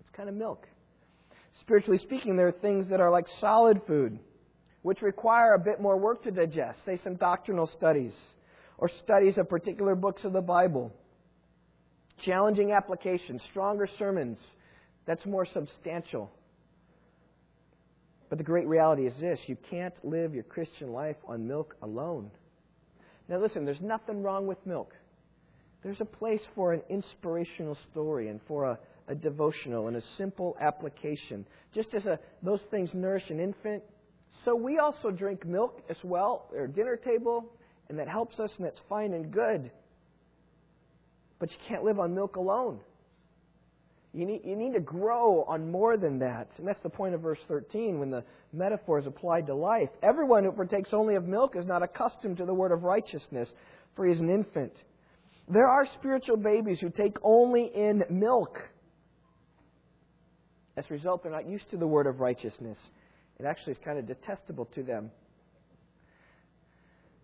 It's 0.00 0.10
kind 0.14 0.28
of 0.28 0.34
milk. 0.34 0.66
Spiritually 1.60 1.98
speaking, 1.98 2.36
there 2.36 2.48
are 2.48 2.52
things 2.52 2.88
that 2.90 3.00
are 3.00 3.10
like 3.10 3.26
solid 3.40 3.80
food, 3.86 4.18
which 4.82 5.02
require 5.02 5.54
a 5.54 5.58
bit 5.58 5.80
more 5.80 5.96
work 5.98 6.22
to 6.24 6.30
digest, 6.30 6.78
say 6.86 6.98
some 7.04 7.16
doctrinal 7.16 7.68
studies 7.76 8.14
or 8.78 8.90
studies 9.04 9.36
of 9.36 9.48
particular 9.48 9.94
books 9.94 10.24
of 10.24 10.32
the 10.32 10.40
Bible. 10.40 10.92
challenging 12.24 12.72
applications, 12.72 13.40
stronger 13.50 13.88
sermons. 13.98 14.38
That's 15.06 15.24
more 15.26 15.46
substantial. 15.46 16.30
But 18.28 18.38
the 18.38 18.44
great 18.44 18.66
reality 18.66 19.06
is 19.06 19.14
this 19.20 19.40
you 19.46 19.56
can't 19.70 19.94
live 20.04 20.34
your 20.34 20.44
Christian 20.44 20.92
life 20.92 21.16
on 21.26 21.46
milk 21.48 21.76
alone. 21.82 22.30
Now, 23.28 23.38
listen, 23.38 23.64
there's 23.64 23.80
nothing 23.80 24.22
wrong 24.22 24.46
with 24.46 24.58
milk. 24.66 24.92
There's 25.82 26.00
a 26.00 26.04
place 26.04 26.40
for 26.54 26.72
an 26.72 26.82
inspirational 26.88 27.76
story 27.90 28.28
and 28.28 28.40
for 28.46 28.64
a, 28.64 28.78
a 29.08 29.14
devotional 29.14 29.88
and 29.88 29.96
a 29.96 30.02
simple 30.18 30.56
application. 30.60 31.46
Just 31.74 31.94
as 31.94 32.04
a, 32.04 32.18
those 32.42 32.60
things 32.70 32.90
nourish 32.92 33.30
an 33.30 33.40
infant, 33.40 33.82
so 34.44 34.54
we 34.54 34.78
also 34.78 35.10
drink 35.10 35.46
milk 35.46 35.82
as 35.88 35.96
well, 36.02 36.48
at 36.52 36.58
our 36.58 36.66
dinner 36.66 36.96
table, 36.96 37.52
and 37.88 37.98
that 37.98 38.08
helps 38.08 38.38
us, 38.40 38.50
and 38.56 38.66
that's 38.66 38.80
fine 38.88 39.12
and 39.12 39.30
good. 39.30 39.70
But 41.38 41.50
you 41.50 41.56
can't 41.68 41.84
live 41.84 41.98
on 41.98 42.14
milk 42.14 42.36
alone. 42.36 42.80
You 44.12 44.26
need, 44.26 44.40
you 44.44 44.56
need 44.56 44.72
to 44.72 44.80
grow 44.80 45.44
on 45.44 45.70
more 45.70 45.96
than 45.96 46.18
that. 46.18 46.48
And 46.58 46.66
that's 46.66 46.82
the 46.82 46.90
point 46.90 47.14
of 47.14 47.20
verse 47.20 47.38
13 47.46 48.00
when 48.00 48.10
the 48.10 48.24
metaphor 48.52 48.98
is 48.98 49.06
applied 49.06 49.46
to 49.46 49.54
life. 49.54 49.88
Everyone 50.02 50.44
who 50.44 50.52
partakes 50.52 50.90
only 50.92 51.14
of 51.14 51.26
milk 51.26 51.54
is 51.56 51.64
not 51.64 51.82
accustomed 51.82 52.38
to 52.38 52.44
the 52.44 52.54
word 52.54 52.72
of 52.72 52.82
righteousness, 52.82 53.48
for 53.94 54.06
he 54.06 54.12
is 54.12 54.20
an 54.20 54.30
infant. 54.30 54.72
There 55.48 55.68
are 55.68 55.86
spiritual 55.98 56.36
babies 56.36 56.78
who 56.80 56.90
take 56.90 57.16
only 57.22 57.70
in 57.74 58.04
milk. 58.10 58.58
As 60.76 60.84
a 60.90 60.94
result, 60.94 61.22
they're 61.22 61.32
not 61.32 61.48
used 61.48 61.70
to 61.70 61.76
the 61.76 61.86
word 61.86 62.06
of 62.06 62.20
righteousness. 62.20 62.78
It 63.40 63.46
actually 63.46 63.72
is 63.72 63.78
kind 63.82 63.98
of 63.98 64.06
detestable 64.06 64.66
to 64.74 64.82
them. 64.82 65.10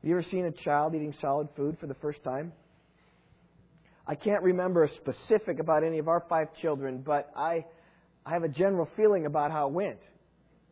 Have 0.01 0.09
you 0.09 0.13
ever 0.13 0.25
seen 0.31 0.47
a 0.47 0.51
child 0.51 0.95
eating 0.95 1.15
solid 1.21 1.49
food 1.55 1.77
for 1.79 1.87
the 1.87 1.95
first 1.95 2.25
time? 2.25 2.53
I 4.07 4.15
can't 4.15 4.43
remember 4.43 4.85
a 4.85 4.89
specific 4.95 5.59
about 5.59 5.85
any 5.85 5.99
of 5.99 6.09
our 6.09 6.25
five 6.27 6.49
children, 6.63 7.03
but 7.05 7.31
I, 7.37 7.67
I 8.25 8.31
have 8.31 8.45
a 8.45 8.49
general 8.49 8.89
feeling 8.97 9.27
about 9.27 9.51
how 9.51 9.67
it 9.67 9.75
went. 9.75 9.99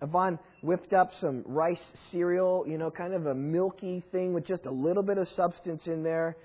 Yvonne 0.01 0.39
whipped 0.63 0.95
up 0.95 1.11
some 1.21 1.43
rice 1.45 1.77
cereal, 2.11 2.65
you 2.67 2.79
know, 2.79 2.91
kind 2.91 3.13
of 3.13 3.27
a 3.27 3.35
milky 3.35 4.03
thing 4.13 4.33
with 4.33 4.47
just 4.47 4.65
a 4.65 4.71
little 4.71 5.03
bit 5.03 5.19
of 5.19 5.29
substance 5.37 5.83
in 5.85 6.03
there, 6.03 6.39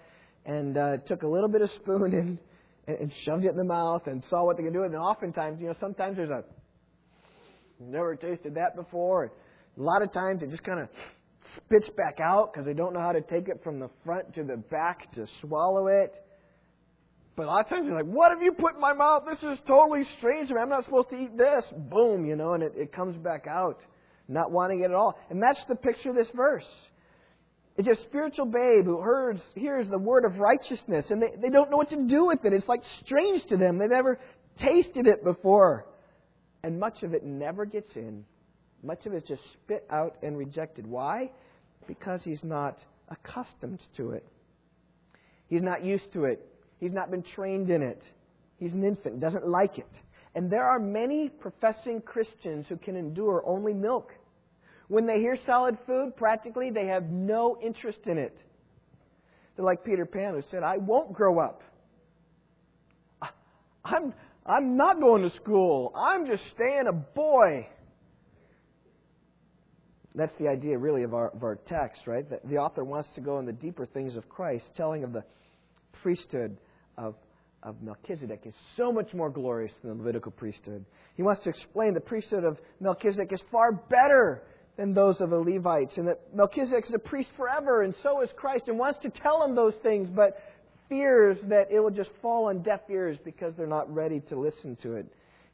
and 0.45 0.77
uh, 0.77 0.97
took 1.07 1.23
a 1.23 1.27
little 1.27 1.49
bit 1.49 1.61
of 1.61 1.69
spoon 1.81 2.13
and, 2.87 2.97
and 2.97 3.13
shoved 3.23 3.45
it 3.45 3.49
in 3.49 3.57
the 3.57 3.63
mouth 3.63 4.07
and 4.07 4.23
saw 4.29 4.43
what 4.43 4.57
they 4.57 4.63
could 4.63 4.73
do. 4.73 4.79
With 4.81 4.91
it 4.91 4.95
and 4.95 5.01
oftentimes, 5.01 5.61
you 5.61 5.67
know, 5.67 5.75
sometimes 5.79 6.17
there's 6.17 6.31
a 6.31 6.43
never 7.79 8.15
tasted 8.15 8.55
that 8.55 8.75
before. 8.75 9.31
A 9.77 9.81
lot 9.81 10.01
of 10.01 10.11
times 10.11 10.43
it 10.43 10.49
just 10.49 10.63
kind 10.63 10.79
of 10.79 10.89
spits 11.55 11.87
back 11.95 12.19
out 12.19 12.51
because 12.51 12.65
they 12.65 12.73
don't 12.73 12.93
know 12.93 12.99
how 12.99 13.11
to 13.11 13.21
take 13.21 13.47
it 13.47 13.61
from 13.63 13.79
the 13.79 13.89
front 14.05 14.33
to 14.35 14.43
the 14.43 14.57
back 14.57 15.11
to 15.15 15.25
swallow 15.41 15.87
it. 15.87 16.13
But 17.35 17.45
a 17.45 17.47
lot 17.47 17.61
of 17.61 17.69
times 17.69 17.85
you're 17.87 17.95
like, 17.95 18.11
what 18.11 18.31
have 18.31 18.41
you 18.41 18.51
put 18.51 18.75
in 18.75 18.81
my 18.81 18.93
mouth? 18.93 19.23
This 19.25 19.39
is 19.39 19.57
totally 19.65 20.03
strange 20.17 20.49
to 20.49 20.55
me. 20.55 20.61
I'm 20.61 20.69
not 20.69 20.83
supposed 20.83 21.09
to 21.11 21.15
eat 21.15 21.37
this. 21.37 21.63
Boom, 21.89 22.25
you 22.25 22.35
know, 22.35 22.53
and 22.53 22.63
it, 22.63 22.73
it 22.75 22.91
comes 22.91 23.15
back 23.15 23.45
out, 23.47 23.79
not 24.27 24.51
wanting 24.51 24.81
it 24.81 24.85
at 24.85 24.93
all. 24.93 25.17
And 25.29 25.41
that's 25.41 25.59
the 25.69 25.75
picture 25.75 26.09
of 26.09 26.15
this 26.15 26.27
verse. 26.35 26.65
It's 27.77 27.87
a 27.87 28.03
spiritual 28.09 28.45
babe 28.45 28.83
who 28.83 29.01
hears, 29.01 29.39
hears 29.55 29.87
the 29.89 29.97
word 29.97 30.25
of 30.25 30.37
righteousness, 30.37 31.05
and 31.09 31.21
they, 31.21 31.29
they 31.41 31.49
don't 31.49 31.71
know 31.71 31.77
what 31.77 31.89
to 31.91 32.07
do 32.09 32.25
with 32.25 32.43
it. 32.43 32.51
It's 32.51 32.67
like 32.67 32.81
strange 33.05 33.41
to 33.47 33.55
them. 33.55 33.77
They've 33.77 33.89
never 33.89 34.19
tasted 34.61 35.07
it 35.07 35.23
before. 35.23 35.85
And 36.63 36.79
much 36.79 37.03
of 37.03 37.13
it 37.13 37.23
never 37.23 37.65
gets 37.65 37.95
in. 37.95 38.25
Much 38.83 39.05
of 39.05 39.13
it 39.13 39.23
is 39.23 39.23
just 39.27 39.41
spit 39.53 39.85
out 39.89 40.17
and 40.23 40.37
rejected. 40.37 40.85
Why? 40.85 41.31
Because 41.87 42.21
he's 42.23 42.43
not 42.43 42.77
accustomed 43.09 43.79
to 43.97 44.11
it. 44.11 44.25
He's 45.47 45.61
not 45.61 45.83
used 45.83 46.11
to 46.13 46.25
it. 46.25 46.45
He's 46.79 46.91
not 46.91 47.11
been 47.11 47.23
trained 47.23 47.69
in 47.69 47.81
it. 47.81 48.01
He's 48.57 48.73
an 48.73 48.83
infant, 48.83 49.19
doesn't 49.19 49.47
like 49.47 49.77
it. 49.77 49.89
And 50.35 50.49
there 50.49 50.63
are 50.63 50.79
many 50.79 51.29
professing 51.29 52.01
Christians 52.01 52.65
who 52.69 52.77
can 52.77 52.95
endure 52.95 53.43
only 53.45 53.73
milk. 53.73 54.11
When 54.87 55.05
they 55.05 55.19
hear 55.19 55.37
solid 55.45 55.77
food, 55.85 56.15
practically 56.15 56.69
they 56.71 56.87
have 56.87 57.09
no 57.09 57.57
interest 57.61 57.99
in 58.05 58.17
it. 58.17 58.37
They're 59.55 59.65
like 59.65 59.83
Peter 59.83 60.05
Pan 60.05 60.33
who 60.33 60.43
said, 60.49 60.63
I 60.63 60.77
won't 60.77 61.13
grow 61.13 61.39
up. 61.39 61.61
I'm, 63.83 64.13
I'm 64.45 64.77
not 64.77 64.99
going 64.99 65.29
to 65.29 65.35
school. 65.37 65.93
I'm 65.95 66.25
just 66.25 66.43
staying 66.55 66.85
a 66.87 66.93
boy. 66.93 67.67
That's 70.15 70.33
the 70.39 70.47
idea, 70.47 70.77
really, 70.77 71.03
of 71.03 71.13
our, 71.13 71.29
of 71.29 71.43
our 71.43 71.55
text, 71.67 72.01
right? 72.07 72.27
That 72.29 72.47
the 72.49 72.57
author 72.57 72.83
wants 72.83 73.09
to 73.15 73.21
go 73.21 73.39
in 73.39 73.45
the 73.45 73.53
deeper 73.53 73.85
things 73.85 74.15
of 74.15 74.27
Christ, 74.27 74.65
telling 74.75 75.03
of 75.03 75.13
the 75.13 75.23
priesthood 76.01 76.57
of, 76.97 77.15
of 77.63 77.81
Melchizedek 77.81 78.41
is 78.45 78.53
so 78.75 78.91
much 78.91 79.13
more 79.13 79.29
glorious 79.29 79.71
than 79.81 79.91
the 79.91 79.97
Levitical 79.97 80.31
priesthood. 80.31 80.83
He 81.15 81.23
wants 81.23 81.43
to 81.43 81.49
explain 81.49 81.93
the 81.93 81.99
priesthood 81.99 82.43
of 82.43 82.57
Melchizedek 82.79 83.31
is 83.31 83.41
far 83.51 83.71
better 83.71 84.43
than 84.77 84.93
those 84.93 85.17
of 85.19 85.29
the 85.29 85.37
Levites, 85.37 85.91
and 85.97 86.07
that 86.07 86.21
Melchizedek 86.33 86.85
is 86.87 86.95
a 86.95 86.99
priest 86.99 87.29
forever, 87.35 87.83
and 87.83 87.93
so 88.01 88.21
is 88.21 88.29
Christ, 88.37 88.63
and 88.67 88.79
wants 88.79 88.99
to 89.03 89.09
tell 89.09 89.43
him 89.43 89.53
those 89.53 89.73
things, 89.83 90.07
but 90.09 90.41
fears 90.89 91.37
that 91.47 91.71
it 91.71 91.79
will 91.79 91.91
just 91.91 92.09
fall 92.21 92.49
on 92.49 92.63
deaf 92.63 92.81
ears 92.89 93.17
because 93.23 93.53
they're 93.55 93.67
not 93.67 93.93
ready 93.93 94.19
to 94.29 94.39
listen 94.39 94.75
to 94.83 94.95
it. 94.95 95.05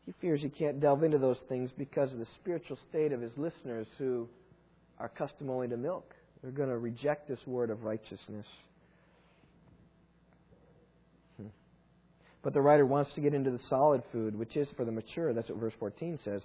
He 0.05 0.13
fears 0.21 0.41
he 0.41 0.49
can't 0.49 0.79
delve 0.79 1.03
into 1.03 1.17
those 1.17 1.39
things 1.49 1.71
because 1.77 2.11
of 2.13 2.19
the 2.19 2.27
spiritual 2.41 2.77
state 2.89 3.11
of 3.11 3.21
his 3.21 3.31
listeners 3.37 3.87
who 3.97 4.27
are 4.99 5.07
accustomed 5.07 5.49
only 5.49 5.67
to 5.67 5.77
milk. 5.77 6.13
They're 6.41 6.51
going 6.51 6.69
to 6.69 6.77
reject 6.77 7.27
this 7.27 7.39
word 7.45 7.69
of 7.69 7.83
righteousness. 7.83 8.45
Hmm. 11.37 11.47
But 12.43 12.53
the 12.53 12.61
writer 12.61 12.85
wants 12.85 13.13
to 13.15 13.21
get 13.21 13.33
into 13.33 13.51
the 13.51 13.59
solid 13.67 14.03
food, 14.11 14.37
which 14.37 14.55
is 14.55 14.67
for 14.77 14.85
the 14.85 14.91
mature. 14.91 15.33
That's 15.33 15.49
what 15.49 15.59
verse 15.59 15.73
14 15.79 16.19
says. 16.23 16.41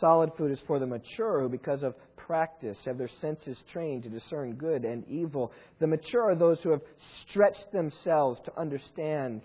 Solid 0.00 0.30
food 0.36 0.52
is 0.52 0.60
for 0.66 0.78
the 0.78 0.86
mature 0.86 1.40
who, 1.40 1.48
because 1.48 1.82
of 1.82 1.94
practice, 2.16 2.76
have 2.84 2.98
their 2.98 3.10
senses 3.20 3.56
trained 3.72 4.04
to 4.04 4.08
discern 4.08 4.54
good 4.54 4.84
and 4.84 5.06
evil. 5.08 5.52
The 5.80 5.86
mature 5.86 6.30
are 6.30 6.34
those 6.34 6.60
who 6.62 6.70
have 6.70 6.82
stretched 7.28 7.72
themselves 7.72 8.40
to 8.44 8.58
understand. 8.58 9.42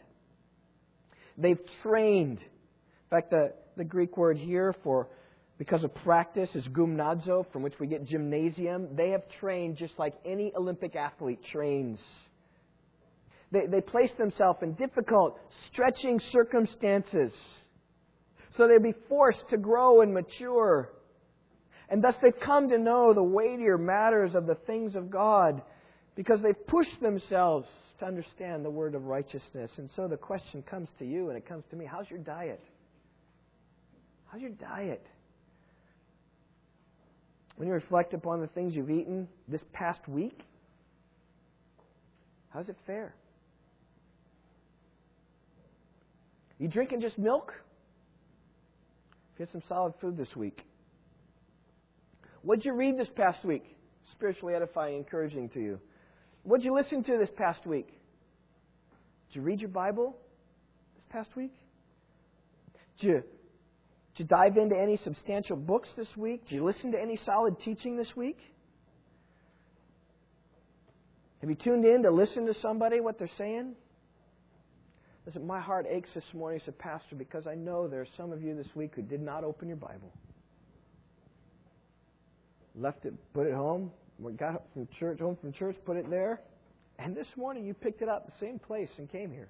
They've 1.38 1.60
trained. 1.82 2.40
In 2.40 3.10
fact, 3.10 3.32
the, 3.32 3.54
the 3.78 3.84
Greek 3.84 4.18
word 4.18 4.38
here 4.38 4.76
for 4.84 5.08
because 5.58 5.84
of 5.84 5.94
practice 5.96 6.50
is 6.56 6.66
gymnazo, 6.66 7.46
from 7.52 7.64
which 7.64 7.76
we 7.80 7.88
get 7.88 8.06
gymnasium. 8.06 8.96
They 8.96 9.10
have 9.12 9.22
trained 9.40 9.78
just 9.78 9.94
like 9.98 10.14
any 10.26 10.52
Olympic 10.56 10.96
athlete 10.96 11.40
trains. 11.52 12.00
They, 13.52 13.68
they 13.68 13.82
place 13.82 14.10
themselves 14.18 14.60
in 14.62 14.74
difficult, 14.74 15.40
stretching 15.72 16.20
circumstances 16.32 17.32
so 18.58 18.68
they'd 18.68 18.84
be 18.84 18.96
forced 19.10 19.44
to 19.50 19.58
grow 19.58 20.02
and 20.02 20.14
mature. 20.14 20.90
And 21.90 22.04
thus 22.04 22.16
they've 22.22 22.40
come 22.44 22.70
to 22.70 22.78
know 22.78 23.14
the 23.14 23.24
weightier 23.24 23.78
matters 23.78 24.36
of 24.36 24.46
the 24.46 24.56
things 24.56 24.96
of 24.96 25.10
God 25.10 25.62
because 26.16 26.42
they've 26.42 26.68
pushed 26.68 27.02
themselves 27.02 27.68
to 28.00 28.06
understand 28.06 28.64
the 28.64 28.70
word 28.70 28.96
of 28.96 29.06
righteousness. 29.06 29.72
And 29.78 29.90
so 29.96 30.08
the 30.08 30.18
question 30.18 30.64
comes 30.64 30.90
to 31.00 31.06
you 31.06 31.30
and 31.30 31.38
it 31.38 31.48
comes 31.48 31.64
to 31.72 31.76
me 31.76 31.86
how's 31.86 32.10
your 32.10 32.20
diet? 32.20 32.62
How's 34.28 34.42
your 34.42 34.52
diet? 34.52 35.06
When 37.56 37.68
you 37.68 37.74
reflect 37.74 38.14
upon 38.14 38.42
the 38.42 38.48
things 38.48 38.74
you've 38.76 38.90
eaten 38.90 39.28
this 39.48 39.62
past 39.74 40.08
week, 40.08 40.40
how's 42.50 42.68
it 42.70 42.78
fare? 42.88 43.14
You 46.58 46.68
drinking 46.68 47.02
just 47.02 47.18
milk? 47.18 47.54
Get 49.38 49.52
some 49.52 49.64
solid 49.68 49.94
food 50.00 50.18
this 50.18 50.36
week. 50.36 50.64
What'd 52.44 52.66
you 52.66 52.74
read 52.74 52.98
this 52.98 53.08
past 53.16 53.44
week? 53.46 53.64
Spiritually 54.12 54.54
edifying, 54.54 54.98
encouraging 54.98 55.50
to 55.50 55.60
you. 55.60 55.80
What'd 56.44 56.66
you 56.66 56.74
listen 56.76 57.04
to 57.06 57.18
this 57.18 57.30
past 57.38 57.66
week? 57.66 57.88
Did 59.30 59.36
you 59.40 59.42
read 59.42 59.62
your 59.62 59.70
Bible 59.70 60.16
this 60.96 61.06
past 61.10 61.30
week? 61.36 61.54
Did 63.00 63.08
you, 63.08 63.14
did 63.14 63.24
you 64.18 64.26
dive 64.26 64.58
into 64.58 64.76
any 64.78 64.98
substantial 64.98 65.56
books 65.56 65.90
this 65.98 66.10
week? 66.18 66.48
Did 66.50 66.56
you 66.56 66.66
listen 66.66 66.92
to 66.92 67.02
any 67.02 67.18
solid 67.26 67.60
teaching 67.64 67.98
this 67.98 68.10
week? 68.16 68.38
Have 71.42 71.50
you 71.50 71.56
tuned 71.56 71.86
in 71.86 72.04
to 72.04 72.12
listen 72.12 72.46
to 72.46 72.54
somebody, 72.62 73.00
what 73.00 73.18
they're 73.18 73.30
saying? 73.38 73.76
Listen, 75.26 75.48
my 75.48 75.60
heart 75.60 75.86
aches 75.90 76.10
this 76.14 76.24
morning, 76.34 76.60
said 76.66 76.78
Pastor, 76.78 77.16
because 77.16 77.48
I 77.48 77.56
know 77.56 77.88
there 77.88 78.02
are 78.02 78.08
some 78.18 78.34
of 78.34 78.42
you 78.42 78.56
this 78.56 78.68
week 78.76 78.92
who 78.96 79.02
did 79.02 79.22
not 79.22 79.44
open 79.44 79.70
your 79.70 79.78
Bible. 79.78 80.12
Left 82.76 83.06
it, 83.06 83.14
put 83.34 83.48
it 83.48 83.54
home, 83.54 83.92
got 84.38 84.56
it 84.56 84.62
from 84.74 84.88
church, 85.00 85.20
home 85.20 85.38
from 85.40 85.54
church, 85.54 85.78
put 85.86 85.96
it 85.96 86.10
there, 86.10 86.42
and 87.00 87.16
this 87.16 87.28
morning 87.38 87.66
you 87.66 87.74
picked 87.74 88.02
it 88.02 88.10
up 88.10 88.26
the 88.26 88.34
same 88.40 88.60
place 88.60 88.90
and 88.98 89.10
came 89.12 89.32
here. 89.32 89.48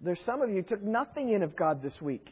There's 0.00 0.20
some 0.26 0.42
of 0.42 0.50
you 0.50 0.62
took 0.62 0.82
nothing 0.82 1.30
in 1.30 1.42
of 1.42 1.56
God 1.56 1.82
this 1.82 1.94
week. 2.00 2.28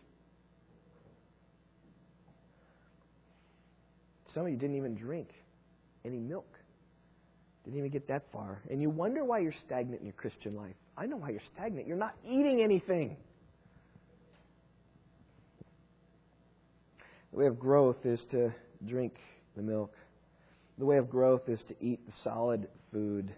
Some 4.35 4.45
of 4.45 4.51
you 4.51 4.57
didn't 4.57 4.77
even 4.77 4.95
drink 4.95 5.29
any 6.05 6.19
milk. 6.19 6.47
Didn't 7.65 7.79
even 7.79 7.91
get 7.91 8.09
that 8.09 8.25
far. 8.33 8.61
And 8.71 8.83
you 8.83 8.91
wonder 8.91 9.25
why 9.25 9.39
you're 9.39 9.55
stagnant 9.67 10.01
in 10.01 10.07
your 10.07 10.15
Christian 10.15 10.57
life. 10.57 10.75
I 10.97 11.07
know 11.07 11.17
why 11.17 11.31
you're 11.31 11.41
stagnant. 11.55 11.87
You're 11.87 11.97
not 11.97 12.15
eating 12.25 12.61
anything. 12.61 13.17
The 17.33 17.39
way 17.39 17.47
of 17.47 17.59
growth 17.59 18.05
is 18.05 18.21
to 18.33 18.53
drink 18.87 19.15
the 19.57 19.63
milk. 19.63 19.95
The 20.79 20.85
way 20.85 20.99
of 20.99 21.09
growth 21.09 21.49
is 21.49 21.61
to 21.69 21.75
eat 21.81 22.05
the 22.05 22.13
solid 22.25 22.69
food. 22.93 23.33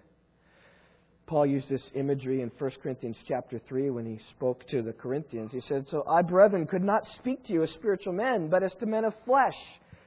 Paul 1.27 1.47
used 1.47 1.69
this 1.71 1.83
imagery 1.95 2.43
in 2.43 2.51
1 2.59 2.71
Corinthians 2.83 3.17
chapter 3.27 3.61
3 3.69 3.91
when 3.91 4.05
he 4.05 4.19
spoke 4.31 4.67
to 4.69 4.83
the 4.83 4.93
Corinthians. 4.93 5.53
He 5.53 5.63
said, 5.63 5.87
So 5.91 6.05
I, 6.09 6.23
brethren, 6.23 6.67
could 6.67 6.83
not 6.83 7.05
speak 7.19 7.45
to 7.47 7.53
you 7.53 7.63
as 7.63 7.71
spiritual 7.71 8.13
men, 8.13 8.49
but 8.49 8.63
as 8.63 8.73
to 8.81 8.87
men 8.87 9.05
of 9.05 9.15
flesh, 9.25 9.57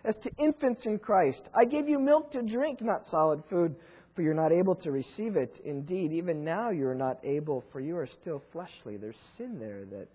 as 0.03 0.15
to 0.23 0.31
infants 0.37 0.81
in 0.85 0.99
Christ. 0.99 1.41
I 1.55 1.65
gave 1.65 1.89
you 1.89 1.99
milk 1.99 2.31
to 2.33 2.43
drink, 2.43 2.81
not 2.81 3.03
solid 3.09 3.41
food, 3.49 3.75
for 4.17 4.23
you're 4.23 4.33
not 4.33 4.51
able 4.51 4.73
to 4.73 4.91
receive 4.91 5.35
it. 5.35 5.61
Indeed, 5.63 6.11
even 6.11 6.43
now 6.43 6.71
you're 6.71 6.95
not 6.95 7.19
able, 7.23 7.63
for 7.71 7.79
you 7.79 7.95
are 7.97 8.09
still 8.19 8.41
fleshly. 8.51 8.97
There's 8.97 9.15
sin 9.37 9.59
there 9.59 9.85
that, 9.91 10.07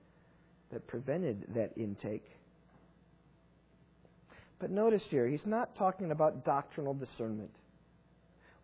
that 0.73 0.89
prevented 0.89 1.47
that 1.55 1.71
intake. 1.77 2.25
But 4.59 4.73
notice 4.73 5.03
here, 5.09 5.29
he's 5.29 5.47
not 5.47 5.77
talking 5.77 6.11
about 6.11 6.45
doctrinal 6.45 6.95
discernment. 6.95 7.53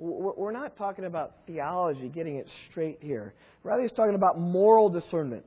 We're 0.01 0.51
not 0.51 0.77
talking 0.77 1.05
about 1.05 1.37
theology, 1.47 2.09
getting 2.09 2.39
it 2.39 2.49
straight 2.71 2.99
here. 3.01 3.33
Rather, 3.63 3.83
he's 3.83 3.93
talking 3.93 4.17
about 4.17 4.41
moral 4.41 4.89
discernment. 4.89 5.47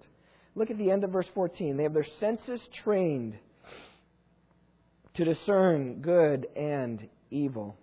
Look 0.56 0.72
at 0.72 0.78
the 0.78 0.90
end 0.90 1.04
of 1.04 1.12
verse 1.12 1.28
14. 1.34 1.76
They 1.76 1.84
have 1.84 1.94
their 1.94 2.08
senses 2.22 2.62
trained 2.82 3.38
to 5.16 5.26
discern 5.26 5.96
good 6.02 6.48
and 6.56 7.10
evil. 7.30 7.76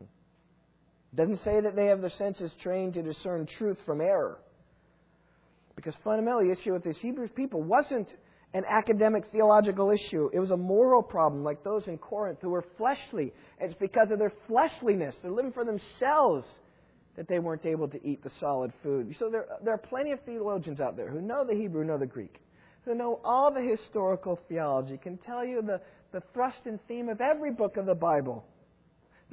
It 0.00 0.08
doesn't 1.16 1.42
say 1.44 1.60
that 1.60 1.76
they 1.76 1.86
have 1.86 2.00
their 2.00 2.12
senses 2.18 2.50
trained 2.62 2.94
to 2.94 3.02
discern 3.02 3.46
truth 3.58 3.78
from 3.86 4.00
error. 4.00 4.38
Because 5.76 5.94
fundamentally, 6.02 6.46
the 6.46 6.60
issue 6.60 6.72
with 6.72 6.84
these 6.84 6.96
Hebrew 7.00 7.28
people 7.28 7.62
wasn't 7.62 8.08
an 8.54 8.64
academic 8.70 9.24
theological 9.32 9.90
issue. 9.90 10.30
It 10.32 10.38
was 10.38 10.50
a 10.50 10.56
moral 10.56 11.02
problem, 11.02 11.42
like 11.42 11.64
those 11.64 11.82
in 11.88 11.98
Corinth 11.98 12.38
who 12.40 12.50
were 12.50 12.64
fleshly. 12.78 13.32
It's 13.60 13.74
because 13.80 14.08
of 14.12 14.18
their 14.18 14.32
fleshliness, 14.46 15.14
they're 15.22 15.32
living 15.32 15.52
for 15.52 15.64
themselves, 15.64 16.46
that 17.16 17.28
they 17.28 17.38
weren't 17.38 17.66
able 17.66 17.88
to 17.88 18.06
eat 18.06 18.22
the 18.22 18.30
solid 18.40 18.72
food. 18.82 19.14
So 19.18 19.28
there, 19.30 19.46
there 19.64 19.74
are 19.74 19.78
plenty 19.78 20.12
of 20.12 20.20
theologians 20.24 20.80
out 20.80 20.96
there 20.96 21.08
who 21.08 21.20
know 21.20 21.44
the 21.44 21.54
Hebrew, 21.54 21.84
know 21.84 21.98
the 21.98 22.06
Greek, 22.06 22.40
who 22.84 22.94
know 22.94 23.20
all 23.24 23.52
the 23.52 23.60
historical 23.60 24.38
theology, 24.48 24.98
can 24.98 25.18
tell 25.18 25.44
you 25.44 25.62
the, 25.62 25.80
the 26.12 26.22
thrust 26.32 26.58
and 26.64 26.78
theme 26.86 27.08
of 27.08 27.20
every 27.20 27.52
book 27.52 27.76
of 27.76 27.86
the 27.86 27.94
Bible. 27.94 28.44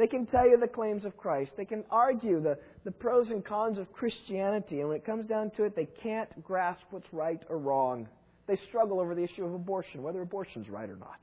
They 0.01 0.07
can 0.07 0.25
tell 0.25 0.49
you 0.49 0.57
the 0.57 0.67
claims 0.67 1.05
of 1.05 1.15
Christ. 1.15 1.51
They 1.55 1.65
can 1.65 1.83
argue 1.91 2.41
the, 2.41 2.57
the 2.85 2.89
pros 2.89 3.29
and 3.29 3.45
cons 3.45 3.77
of 3.77 3.93
Christianity. 3.93 4.79
And 4.79 4.89
when 4.89 4.97
it 4.97 5.05
comes 5.05 5.27
down 5.27 5.51
to 5.57 5.63
it, 5.65 5.75
they 5.75 5.87
can't 6.01 6.43
grasp 6.43 6.81
what's 6.89 7.05
right 7.11 7.39
or 7.49 7.59
wrong. 7.59 8.07
They 8.47 8.57
struggle 8.67 8.99
over 8.99 9.13
the 9.13 9.21
issue 9.21 9.45
of 9.45 9.53
abortion, 9.53 10.01
whether 10.01 10.19
abortion's 10.23 10.69
right 10.69 10.89
or 10.89 10.95
not. 10.95 11.19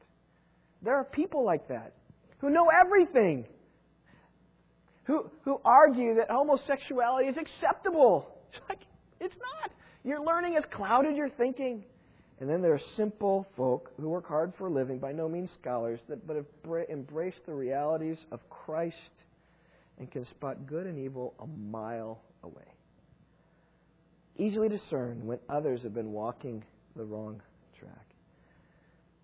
There 0.80 0.94
are 0.94 1.02
people 1.02 1.44
like 1.44 1.66
that 1.66 1.94
who 2.38 2.50
know 2.50 2.68
everything, 2.68 3.46
who, 5.02 5.28
who 5.44 5.60
argue 5.64 6.14
that 6.14 6.30
homosexuality 6.30 7.30
is 7.30 7.36
acceptable. 7.36 8.32
It's 8.50 8.62
like, 8.66 8.80
it's 9.20 9.34
not. 9.34 9.70
Your 10.04 10.24
learning 10.24 10.54
has 10.54 10.64
clouded 10.72 11.16
your 11.16 11.28
thinking. 11.28 11.84
And 12.40 12.48
then 12.48 12.62
there 12.62 12.72
are 12.72 12.80
simple 12.96 13.46
folk 13.56 13.90
who 14.00 14.08
work 14.08 14.28
hard 14.28 14.52
for 14.56 14.68
a 14.68 14.70
living, 14.70 14.98
by 14.98 15.12
no 15.12 15.28
means 15.28 15.50
scholars, 15.60 15.98
but 16.08 16.36
have 16.36 16.46
embraced 16.88 17.44
the 17.46 17.54
realities 17.54 18.18
of 18.30 18.48
Christ 18.48 18.94
and 19.98 20.10
can 20.10 20.24
spot 20.26 20.66
good 20.66 20.86
and 20.86 20.98
evil 20.98 21.34
a 21.40 21.46
mile 21.46 22.20
away. 22.44 22.62
Easily 24.36 24.68
discern 24.68 25.26
when 25.26 25.40
others 25.48 25.82
have 25.82 25.94
been 25.94 26.12
walking 26.12 26.62
the 26.94 27.04
wrong 27.04 27.42
track. 27.76 28.06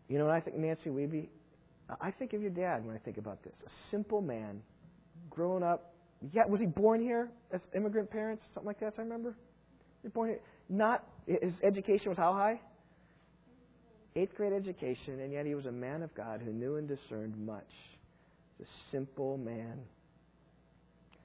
You 0.09 0.19
know, 0.19 0.27
when 0.27 0.35
I 0.35 0.41
think 0.41 0.57
Nancy 0.57 0.91
Wiebe, 0.91 1.29
I 2.01 2.11
think 2.11 2.33
of 2.33 2.43
your 2.43 2.51
dad 2.51 2.85
when 2.85 2.97
I 2.97 2.99
think 2.99 3.19
about 3.19 3.45
this. 3.45 3.55
A 3.65 3.71
simple 3.93 4.21
man, 4.21 4.61
grown 5.31 5.63
up. 5.63 5.95
Yeah, 6.33 6.47
was 6.47 6.59
he 6.59 6.67
born 6.67 7.01
here 7.01 7.31
as 7.53 7.61
immigrant 7.77 8.11
parents? 8.11 8.43
Something 8.55 8.67
like 8.67 8.81
that, 8.81 8.95
I 8.99 9.03
remember. 9.03 9.37
He 10.03 10.09
born 10.09 10.31
here. 10.31 10.41
Not 10.69 11.07
his 11.27 11.53
education 11.63 12.09
was 12.09 12.19
how 12.19 12.33
high? 12.33 12.61
Eighth 14.17 14.37
grade 14.37 14.53
education, 14.53 15.21
and 15.21 15.33
yet 15.33 15.45
he 15.45 15.57
was 15.57 15.67
a 15.67 15.73
man 15.73 16.03
of 16.03 16.15
God 16.15 16.41
who 16.45 16.53
knew 16.53 16.77
and 16.77 16.87
discerned 16.87 17.37
much. 17.37 17.71
He's 18.59 18.69
a 18.69 18.91
simple 18.93 19.37
man. 19.37 19.81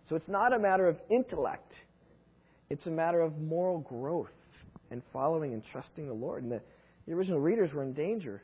So 0.07 0.15
it's 0.15 0.27
not 0.27 0.53
a 0.53 0.59
matter 0.59 0.87
of 0.87 0.97
intellect. 1.11 1.71
It's 2.71 2.85
a 2.87 2.91
matter 2.91 3.21
of 3.21 3.37
moral 3.37 3.79
growth 3.79 4.31
and 4.89 5.03
following 5.13 5.53
and 5.53 5.61
trusting 5.71 6.07
the 6.07 6.13
Lord. 6.13 6.41
And 6.41 6.51
the, 6.51 6.61
the 7.07 7.13
original 7.13 7.39
readers 7.39 7.71
were 7.73 7.83
in 7.83 7.93
danger 7.93 8.41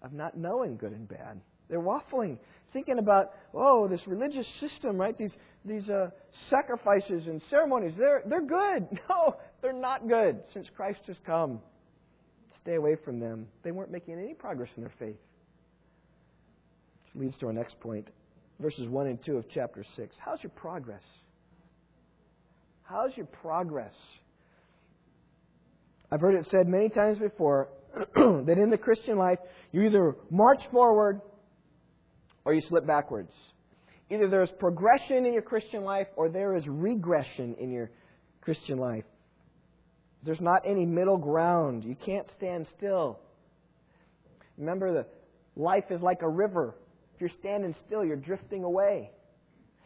of 0.00 0.12
not 0.12 0.36
knowing 0.36 0.76
good 0.76 0.92
and 0.92 1.08
bad. 1.08 1.40
They're 1.68 1.80
waffling, 1.80 2.38
thinking 2.72 2.98
about, 2.98 3.32
oh, 3.54 3.88
this 3.88 4.00
religious 4.06 4.46
system, 4.60 4.96
right? 4.96 5.16
These 5.16 5.32
these 5.64 5.88
uh, 5.88 6.10
sacrifices 6.48 7.26
and 7.26 7.42
ceremonies, 7.50 7.94
they're 7.98 8.22
they're 8.26 8.46
good. 8.46 8.86
No, 9.08 9.36
they're 9.60 9.72
not 9.72 10.08
good. 10.08 10.40
Since 10.54 10.68
Christ 10.74 11.00
has 11.06 11.16
come, 11.26 11.60
stay 12.62 12.74
away 12.74 12.96
from 13.04 13.20
them. 13.20 13.46
They 13.62 13.72
weren't 13.72 13.90
making 13.90 14.14
any 14.14 14.34
progress 14.34 14.70
in 14.76 14.82
their 14.82 14.92
faith. 14.98 15.16
Which 17.04 17.22
leads 17.22 17.38
to 17.38 17.46
our 17.46 17.52
next 17.52 17.78
point, 17.80 18.08
verses 18.60 18.88
one 18.88 19.06
and 19.06 19.18
two 19.24 19.36
of 19.36 19.44
chapter 19.52 19.84
six. 19.96 20.16
How's 20.18 20.42
your 20.42 20.50
progress? 20.50 21.02
How's 22.82 23.16
your 23.16 23.26
progress? 23.26 23.92
I've 26.10 26.20
heard 26.20 26.34
it 26.34 26.46
said 26.50 26.66
many 26.66 26.88
times 26.88 27.18
before 27.18 27.68
that 28.16 28.56
in 28.58 28.70
the 28.70 28.78
Christian 28.78 29.16
life, 29.16 29.38
you 29.72 29.82
either 29.82 30.16
march 30.28 30.60
forward 30.72 31.20
or 32.44 32.52
you 32.52 32.60
slip 32.68 32.86
backwards. 32.86 33.32
Either 34.10 34.28
there's 34.28 34.50
progression 34.58 35.24
in 35.24 35.32
your 35.32 35.42
Christian 35.42 35.84
life 35.84 36.08
or 36.16 36.28
there 36.28 36.56
is 36.56 36.64
regression 36.66 37.54
in 37.60 37.70
your 37.70 37.90
Christian 38.40 38.78
life. 38.78 39.04
There's 40.22 40.40
not 40.40 40.62
any 40.64 40.84
middle 40.84 41.16
ground. 41.16 41.84
You 41.84 41.96
can't 42.04 42.26
stand 42.36 42.66
still. 42.76 43.18
Remember, 44.58 44.92
the 44.92 45.06
life 45.60 45.84
is 45.90 46.00
like 46.02 46.22
a 46.22 46.28
river. 46.28 46.74
If 47.14 47.20
you're 47.20 47.38
standing 47.40 47.74
still, 47.86 48.04
you're 48.04 48.16
drifting 48.16 48.64
away. 48.64 49.10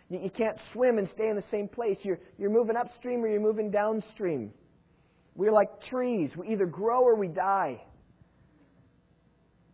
You, 0.08 0.20
you 0.20 0.30
can't 0.30 0.58
swim 0.72 0.98
and 0.98 1.08
stay 1.14 1.28
in 1.28 1.36
the 1.36 1.44
same 1.50 1.68
place. 1.68 1.98
You're, 2.02 2.18
you're 2.38 2.50
moving 2.50 2.76
upstream 2.76 3.22
or 3.22 3.28
you're 3.28 3.40
moving 3.40 3.70
downstream. 3.70 4.52
We're 5.36 5.52
like 5.52 5.68
trees. 5.88 6.30
We 6.36 6.48
either 6.48 6.66
grow 6.66 7.02
or 7.02 7.16
we 7.16 7.28
die. 7.28 7.80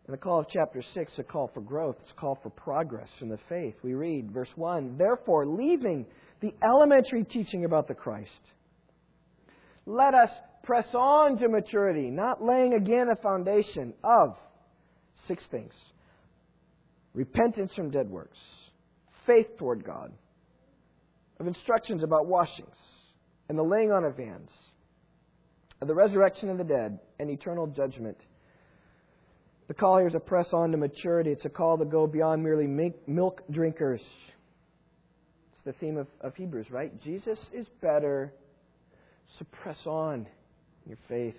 In 0.07 0.12
the 0.12 0.18
call 0.18 0.40
of 0.40 0.46
chapter 0.53 0.83
6, 0.94 1.12
a 1.18 1.23
call 1.23 1.51
for 1.55 1.61
growth, 1.61 1.96
it's 2.01 2.11
a 2.11 2.20
call 2.20 2.38
for 2.42 2.51
progress 2.51 3.09
in 3.20 3.29
the 3.29 3.38
faith. 3.49 3.75
We 3.83 3.94
read, 3.94 4.33
verse 4.33 4.49
1 4.57 4.96
Therefore, 4.99 5.46
leaving 5.46 6.05
the 6.40 6.53
elementary 6.64 7.25
teaching 7.25 7.64
about 7.64 7.87
the 7.87 7.94
Christ, 7.94 8.31
let 9.87 10.14
us 10.14 10.31
press 10.70 10.87
on 10.94 11.37
to 11.37 11.48
maturity, 11.48 12.11
not 12.11 12.40
laying 12.40 12.74
again 12.74 13.09
a 13.09 13.16
foundation 13.16 13.92
of 14.04 14.37
six 15.26 15.42
things 15.50 15.72
repentance 17.12 17.72
from 17.74 17.90
dead 17.90 18.09
works, 18.09 18.38
faith 19.26 19.48
toward 19.59 19.85
God, 19.85 20.12
of 21.40 21.48
instructions 21.48 22.04
about 22.04 22.26
washings, 22.26 22.76
and 23.48 23.59
the 23.59 23.62
laying 23.64 23.90
on 23.90 24.04
of 24.04 24.16
hands 24.16 24.48
of 25.83 25.88
the 25.88 25.94
resurrection 25.94 26.48
of 26.50 26.56
the 26.56 26.62
dead, 26.62 27.00
and 27.18 27.28
eternal 27.30 27.66
judgment. 27.66 28.18
The 29.66 29.74
call 29.74 29.98
here 29.98 30.06
is 30.06 30.12
to 30.12 30.20
press 30.20 30.46
on 30.52 30.70
to 30.70 30.76
maturity. 30.76 31.30
It's 31.30 31.45
a 31.47 31.49
call 31.49 31.78
to 31.78 31.84
go 31.84 32.07
beyond 32.07 32.45
merely 32.45 32.68
milk 33.09 33.42
drinkers. 33.51 34.03
It's 35.51 35.64
the 35.64 35.72
theme 35.72 35.97
of, 35.97 36.07
of 36.20 36.36
Hebrews, 36.36 36.66
right? 36.70 36.92
Jesus 37.03 37.40
is 37.53 37.66
better. 37.80 38.32
So 39.36 39.47
press 39.51 39.78
on 39.84 40.28
your 40.87 40.99
faith. 41.09 41.37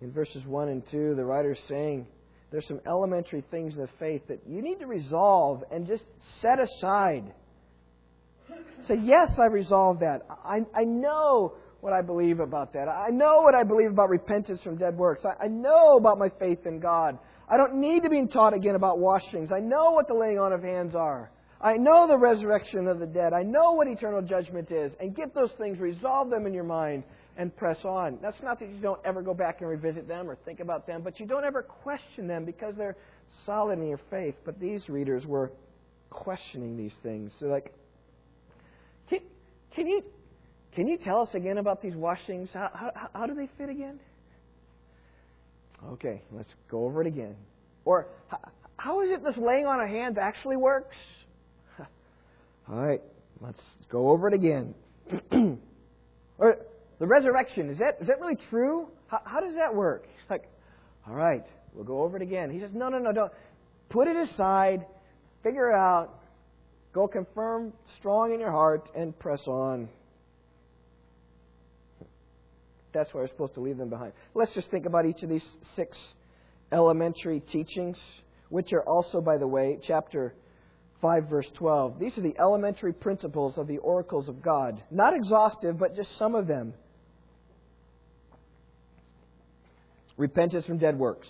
In 0.00 0.12
verses 0.12 0.44
1 0.44 0.68
and 0.68 0.82
2, 0.90 1.14
the 1.16 1.24
writer 1.24 1.52
is 1.52 1.58
saying 1.68 2.06
there's 2.50 2.66
some 2.66 2.80
elementary 2.86 3.42
things 3.50 3.74
in 3.74 3.80
the 3.80 3.88
faith 3.98 4.22
that 4.28 4.40
you 4.46 4.62
need 4.62 4.78
to 4.78 4.86
resolve 4.86 5.64
and 5.70 5.86
just 5.86 6.04
set 6.40 6.58
aside. 6.60 7.32
Say, 8.86 8.96
yes, 9.02 9.30
I 9.38 9.46
resolved 9.46 10.00
that. 10.00 10.26
I, 10.44 10.60
I 10.74 10.84
know 10.84 11.54
what 11.80 11.92
I 11.92 12.00
believe 12.00 12.40
about 12.40 12.72
that. 12.72 12.88
I 12.88 13.10
know 13.10 13.42
what 13.42 13.54
I 13.54 13.64
believe 13.64 13.90
about 13.90 14.08
repentance 14.08 14.60
from 14.62 14.78
dead 14.78 14.96
works. 14.96 15.24
I, 15.24 15.44
I 15.44 15.48
know 15.48 15.96
about 15.96 16.18
my 16.18 16.30
faith 16.40 16.60
in 16.64 16.80
God. 16.80 17.18
I 17.48 17.56
don't 17.56 17.80
need 17.80 18.02
to 18.02 18.10
be 18.10 18.26
taught 18.26 18.54
again 18.54 18.74
about 18.74 18.98
washings. 18.98 19.50
I 19.54 19.60
know 19.60 19.92
what 19.92 20.08
the 20.08 20.14
laying 20.14 20.38
on 20.38 20.52
of 20.52 20.62
hands 20.62 20.94
are. 20.94 21.30
I 21.60 21.76
know 21.76 22.06
the 22.06 22.16
resurrection 22.16 22.86
of 22.86 23.00
the 23.00 23.06
dead. 23.06 23.32
I 23.32 23.42
know 23.42 23.72
what 23.72 23.88
eternal 23.88 24.22
judgment 24.22 24.70
is. 24.70 24.92
And 25.00 25.14
get 25.14 25.34
those 25.34 25.50
things, 25.58 25.78
resolve 25.80 26.30
them 26.30 26.46
in 26.46 26.54
your 26.54 26.64
mind, 26.64 27.02
and 27.36 27.54
press 27.56 27.78
on. 27.84 28.18
That's 28.22 28.40
not 28.42 28.60
that 28.60 28.68
you 28.68 28.80
don't 28.80 29.00
ever 29.04 29.22
go 29.22 29.34
back 29.34 29.60
and 29.60 29.68
revisit 29.68 30.06
them 30.06 30.28
or 30.28 30.36
think 30.44 30.60
about 30.60 30.86
them, 30.86 31.02
but 31.02 31.18
you 31.18 31.26
don't 31.26 31.44
ever 31.44 31.62
question 31.62 32.26
them 32.26 32.44
because 32.44 32.74
they're, 32.76 32.96
solid 33.44 33.78
in 33.78 33.88
your 33.88 34.00
faith. 34.10 34.34
But 34.44 34.58
these 34.58 34.88
readers 34.88 35.24
were 35.26 35.52
questioning 36.10 36.76
these 36.76 36.94
things. 37.02 37.32
They're 37.40 37.50
like, 37.50 37.74
can, 39.08 39.20
can 39.74 39.86
you 39.86 40.02
can 40.74 40.86
you 40.86 40.98
tell 40.98 41.22
us 41.22 41.30
again 41.34 41.58
about 41.58 41.82
these 41.82 41.96
washings? 41.96 42.50
How, 42.52 42.70
how, 42.72 42.90
how 43.12 43.26
do 43.26 43.34
they 43.34 43.48
fit 43.58 43.68
again? 43.68 43.98
Okay, 45.92 46.22
let's 46.30 46.50
go 46.70 46.84
over 46.84 47.00
it 47.00 47.06
again. 47.06 47.34
Or 47.84 48.06
how 48.76 49.00
is 49.02 49.10
it 49.10 49.24
this 49.24 49.36
laying 49.36 49.66
on 49.66 49.80
of 49.80 49.88
hands 49.88 50.18
actually 50.20 50.56
works? 50.56 50.96
All 52.70 52.76
right, 52.76 53.00
let's 53.40 53.60
go 53.90 54.10
over 54.10 54.28
it 54.28 54.34
again. 54.34 54.74
or 56.38 56.58
the 56.98 57.06
resurrection, 57.06 57.70
is 57.70 57.78
that, 57.78 57.96
is 58.00 58.08
that 58.08 58.20
really 58.20 58.36
true? 58.50 58.88
How, 59.06 59.20
how 59.24 59.40
does 59.40 59.54
that 59.56 59.74
work? 59.74 60.06
Like, 60.30 60.46
all 61.06 61.14
right, 61.14 61.42
we'll 61.72 61.86
go 61.86 62.02
over 62.02 62.18
it 62.18 62.22
again. 62.22 62.50
He 62.50 62.60
says, 62.60 62.68
no, 62.74 62.90
no, 62.90 62.98
no, 62.98 63.12
don't. 63.12 63.32
Put 63.88 64.08
it 64.08 64.28
aside, 64.28 64.84
figure 65.42 65.70
it 65.70 65.74
out, 65.74 66.20
go 66.92 67.08
confirm 67.08 67.72
strong 67.98 68.34
in 68.34 68.40
your 68.40 68.50
heart, 68.50 68.90
and 68.94 69.18
press 69.18 69.40
on. 69.46 69.88
That's 72.92 73.14
where 73.14 73.24
we're 73.24 73.28
supposed 73.28 73.54
to 73.54 73.60
leave 73.60 73.78
them 73.78 73.88
behind. 73.88 74.12
Let's 74.34 74.52
just 74.52 74.70
think 74.70 74.84
about 74.84 75.06
each 75.06 75.22
of 75.22 75.30
these 75.30 75.44
six 75.76 75.96
elementary 76.72 77.40
teachings, 77.40 77.96
which 78.50 78.74
are 78.74 78.82
also, 78.82 79.22
by 79.22 79.38
the 79.38 79.46
way, 79.46 79.78
chapter 79.86 80.34
5, 81.00 81.28
verse 81.28 81.46
12. 81.54 81.98
These 82.00 82.18
are 82.18 82.22
the 82.22 82.36
elementary 82.38 82.92
principles 82.92 83.56
of 83.56 83.66
the 83.66 83.78
oracles 83.78 84.28
of 84.28 84.42
God. 84.42 84.82
Not 84.90 85.14
exhaustive, 85.14 85.78
but 85.78 85.94
just 85.94 86.08
some 86.18 86.34
of 86.34 86.46
them. 86.46 86.74
Repentance 90.16 90.66
from 90.66 90.78
dead 90.78 90.98
works. 90.98 91.28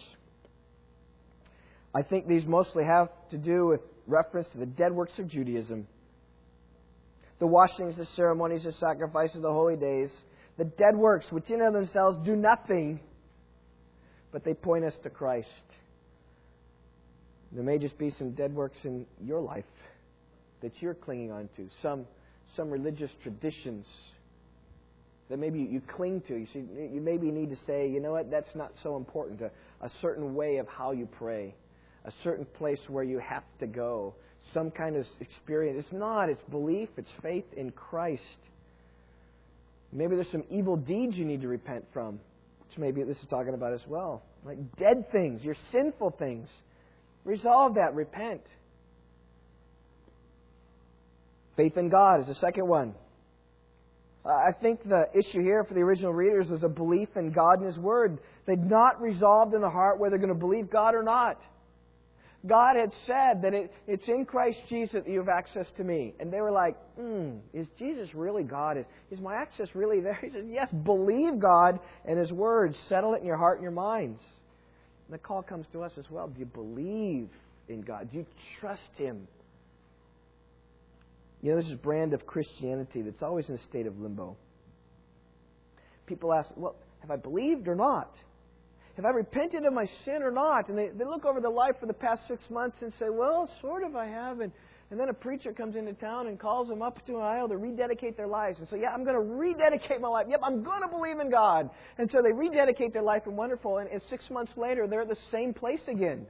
I 1.94 2.02
think 2.02 2.26
these 2.26 2.44
mostly 2.46 2.84
have 2.84 3.08
to 3.30 3.36
do 3.38 3.66
with 3.66 3.80
reference 4.06 4.48
to 4.52 4.58
the 4.58 4.66
dead 4.66 4.92
works 4.92 5.12
of 5.18 5.28
Judaism. 5.28 5.86
The 7.38 7.46
washings, 7.46 7.96
the 7.96 8.06
ceremonies, 8.16 8.64
the 8.64 8.72
sacrifices, 8.72 9.42
the 9.42 9.52
holy 9.52 9.76
days, 9.76 10.08
the 10.56 10.64
dead 10.64 10.96
works, 10.96 11.26
which 11.30 11.48
in 11.50 11.60
and 11.60 11.68
of 11.68 11.72
themselves 11.74 12.18
do 12.24 12.34
nothing, 12.34 13.00
but 14.32 14.44
they 14.44 14.54
point 14.54 14.84
us 14.84 14.94
to 15.02 15.10
Christ. 15.10 15.46
There 17.52 17.64
may 17.64 17.78
just 17.78 17.96
be 17.98 18.12
some 18.18 18.32
dead 18.32 18.54
works 18.54 18.78
in 18.84 19.06
your 19.24 19.40
life 19.40 19.64
that 20.60 20.72
you're 20.80 20.94
clinging 20.94 21.30
on 21.32 21.48
to, 21.56 21.68
some, 21.82 22.04
some 22.56 22.70
religious 22.70 23.10
traditions 23.22 23.86
that 25.30 25.38
maybe 25.38 25.58
you 25.60 25.80
cling 25.96 26.22
to. 26.28 26.36
You 26.36 26.46
see, 26.52 26.58
you 26.92 27.00
maybe 27.00 27.30
need 27.30 27.50
to 27.50 27.56
say, 27.66 27.88
you 27.88 28.00
know 28.00 28.12
what, 28.12 28.30
that's 28.30 28.54
not 28.54 28.72
so 28.82 28.96
important. 28.96 29.40
A, 29.40 29.50
a 29.84 29.90
certain 30.02 30.34
way 30.34 30.56
of 30.56 30.66
how 30.68 30.92
you 30.92 31.06
pray, 31.18 31.54
a 32.04 32.12
certain 32.24 32.46
place 32.56 32.80
where 32.88 33.04
you 33.04 33.18
have 33.18 33.44
to 33.60 33.66
go, 33.66 34.14
some 34.54 34.70
kind 34.70 34.96
of 34.96 35.04
experience. 35.20 35.84
It's 35.84 35.98
not. 35.98 36.28
It's 36.30 36.40
belief. 36.50 36.88
It's 36.96 37.08
faith 37.22 37.44
in 37.56 37.70
Christ. 37.70 38.22
Maybe 39.92 40.16
there's 40.16 40.30
some 40.32 40.44
evil 40.50 40.76
deeds 40.76 41.16
you 41.16 41.24
need 41.24 41.42
to 41.42 41.48
repent 41.48 41.84
from, 41.92 42.14
which 42.66 42.78
maybe 42.78 43.02
this 43.02 43.16
is 43.18 43.26
talking 43.30 43.54
about 43.54 43.72
as 43.72 43.80
well. 43.86 44.22
Like 44.44 44.58
dead 44.76 45.10
things, 45.12 45.42
your 45.42 45.56
sinful 45.72 46.16
things. 46.18 46.48
Resolve 47.24 47.74
that. 47.74 47.94
Repent. 47.94 48.42
Faith 51.56 51.76
in 51.76 51.88
God 51.88 52.20
is 52.20 52.26
the 52.26 52.36
second 52.36 52.66
one. 52.68 52.94
I 54.24 54.52
think 54.52 54.86
the 54.86 55.08
issue 55.14 55.42
here 55.42 55.64
for 55.64 55.74
the 55.74 55.80
original 55.80 56.12
readers 56.12 56.48
was 56.48 56.62
a 56.62 56.68
belief 56.68 57.08
in 57.16 57.32
God 57.32 57.60
and 57.60 57.66
His 57.66 57.78
Word. 57.78 58.18
They'd 58.46 58.62
not 58.62 59.00
resolved 59.00 59.54
in 59.54 59.60
the 59.60 59.70
heart 59.70 59.98
whether 59.98 60.10
they're 60.10 60.26
going 60.26 60.28
to 60.28 60.38
believe 60.38 60.70
God 60.70 60.94
or 60.94 61.02
not. 61.02 61.40
God 62.46 62.76
had 62.76 62.92
said 63.06 63.42
that 63.42 63.54
it, 63.54 63.72
it's 63.88 64.06
in 64.06 64.24
Christ 64.24 64.58
Jesus 64.68 65.02
that 65.04 65.08
you 65.08 65.18
have 65.18 65.28
access 65.28 65.66
to 65.76 65.84
me. 65.84 66.14
And 66.20 66.32
they 66.32 66.40
were 66.40 66.52
like, 66.52 66.76
hmm, 66.96 67.38
is 67.52 67.66
Jesus 67.78 68.08
really 68.14 68.44
God? 68.44 68.76
Is, 68.76 68.84
is 69.10 69.20
my 69.20 69.34
access 69.34 69.68
really 69.74 70.00
there? 70.00 70.18
He 70.22 70.30
said, 70.30 70.46
yes, 70.48 70.68
believe 70.70 71.40
God 71.40 71.80
and 72.04 72.18
His 72.18 72.30
Word. 72.30 72.76
Settle 72.88 73.14
it 73.14 73.20
in 73.20 73.26
your 73.26 73.36
heart 73.36 73.56
and 73.56 73.62
your 73.62 73.72
minds. 73.72 74.20
The 75.10 75.18
call 75.18 75.42
comes 75.42 75.66
to 75.72 75.82
us 75.82 75.92
as 75.98 76.04
well. 76.10 76.28
Do 76.28 76.38
you 76.38 76.46
believe 76.46 77.28
in 77.68 77.80
God? 77.80 78.10
Do 78.10 78.18
you 78.18 78.26
trust 78.60 78.80
Him? 78.96 79.26
You 81.42 81.54
know, 81.54 81.62
this 81.62 81.72
brand 81.82 82.12
of 82.12 82.26
Christianity 82.26 83.02
that's 83.02 83.22
always 83.22 83.48
in 83.48 83.54
a 83.54 83.62
state 83.68 83.86
of 83.86 83.98
limbo. 83.98 84.36
People 86.06 86.32
ask, 86.32 86.48
well, 86.56 86.76
have 87.00 87.10
I 87.10 87.16
believed 87.16 87.68
or 87.68 87.74
not? 87.74 88.14
Have 88.96 89.04
I 89.04 89.10
repented 89.10 89.64
of 89.64 89.72
my 89.72 89.86
sin 90.04 90.22
or 90.22 90.32
not? 90.32 90.68
And 90.68 90.76
they, 90.76 90.88
they 90.88 91.04
look 91.04 91.24
over 91.24 91.40
the 91.40 91.48
life 91.48 91.76
for 91.78 91.86
the 91.86 91.94
past 91.94 92.22
six 92.26 92.42
months 92.50 92.76
and 92.80 92.92
say, 92.98 93.06
well, 93.10 93.48
sort 93.60 93.84
of 93.84 93.94
I 93.94 94.08
have. 94.08 94.40
And, 94.40 94.52
and 94.90 94.98
then 94.98 95.10
a 95.10 95.14
preacher 95.14 95.52
comes 95.52 95.76
into 95.76 95.92
town 95.92 96.28
and 96.28 96.38
calls 96.38 96.68
them 96.68 96.80
up 96.80 97.04
to 97.06 97.16
an 97.16 97.22
aisle 97.22 97.48
to 97.48 97.56
rededicate 97.58 98.16
their 98.16 98.26
lives. 98.26 98.58
And 98.58 98.68
say, 98.68 98.80
yeah, 98.80 98.90
I'm 98.90 99.04
going 99.04 99.16
to 99.16 99.20
rededicate 99.20 100.00
my 100.00 100.08
life. 100.08 100.26
Yep, 100.30 100.40
I'm 100.42 100.62
going 100.62 100.80
to 100.80 100.88
believe 100.88 101.18
in 101.20 101.30
God. 101.30 101.68
And 101.98 102.10
so 102.10 102.22
they 102.22 102.32
rededicate 102.32 102.94
their 102.94 103.02
life 103.02 103.22
and 103.26 103.36
wonderful. 103.36 103.78
And, 103.78 103.90
and 103.90 104.00
six 104.08 104.24
months 104.30 104.52
later, 104.56 104.86
they're 104.86 105.02
at 105.02 105.08
the 105.08 105.16
same 105.30 105.52
place 105.52 105.82
again. 105.88 106.26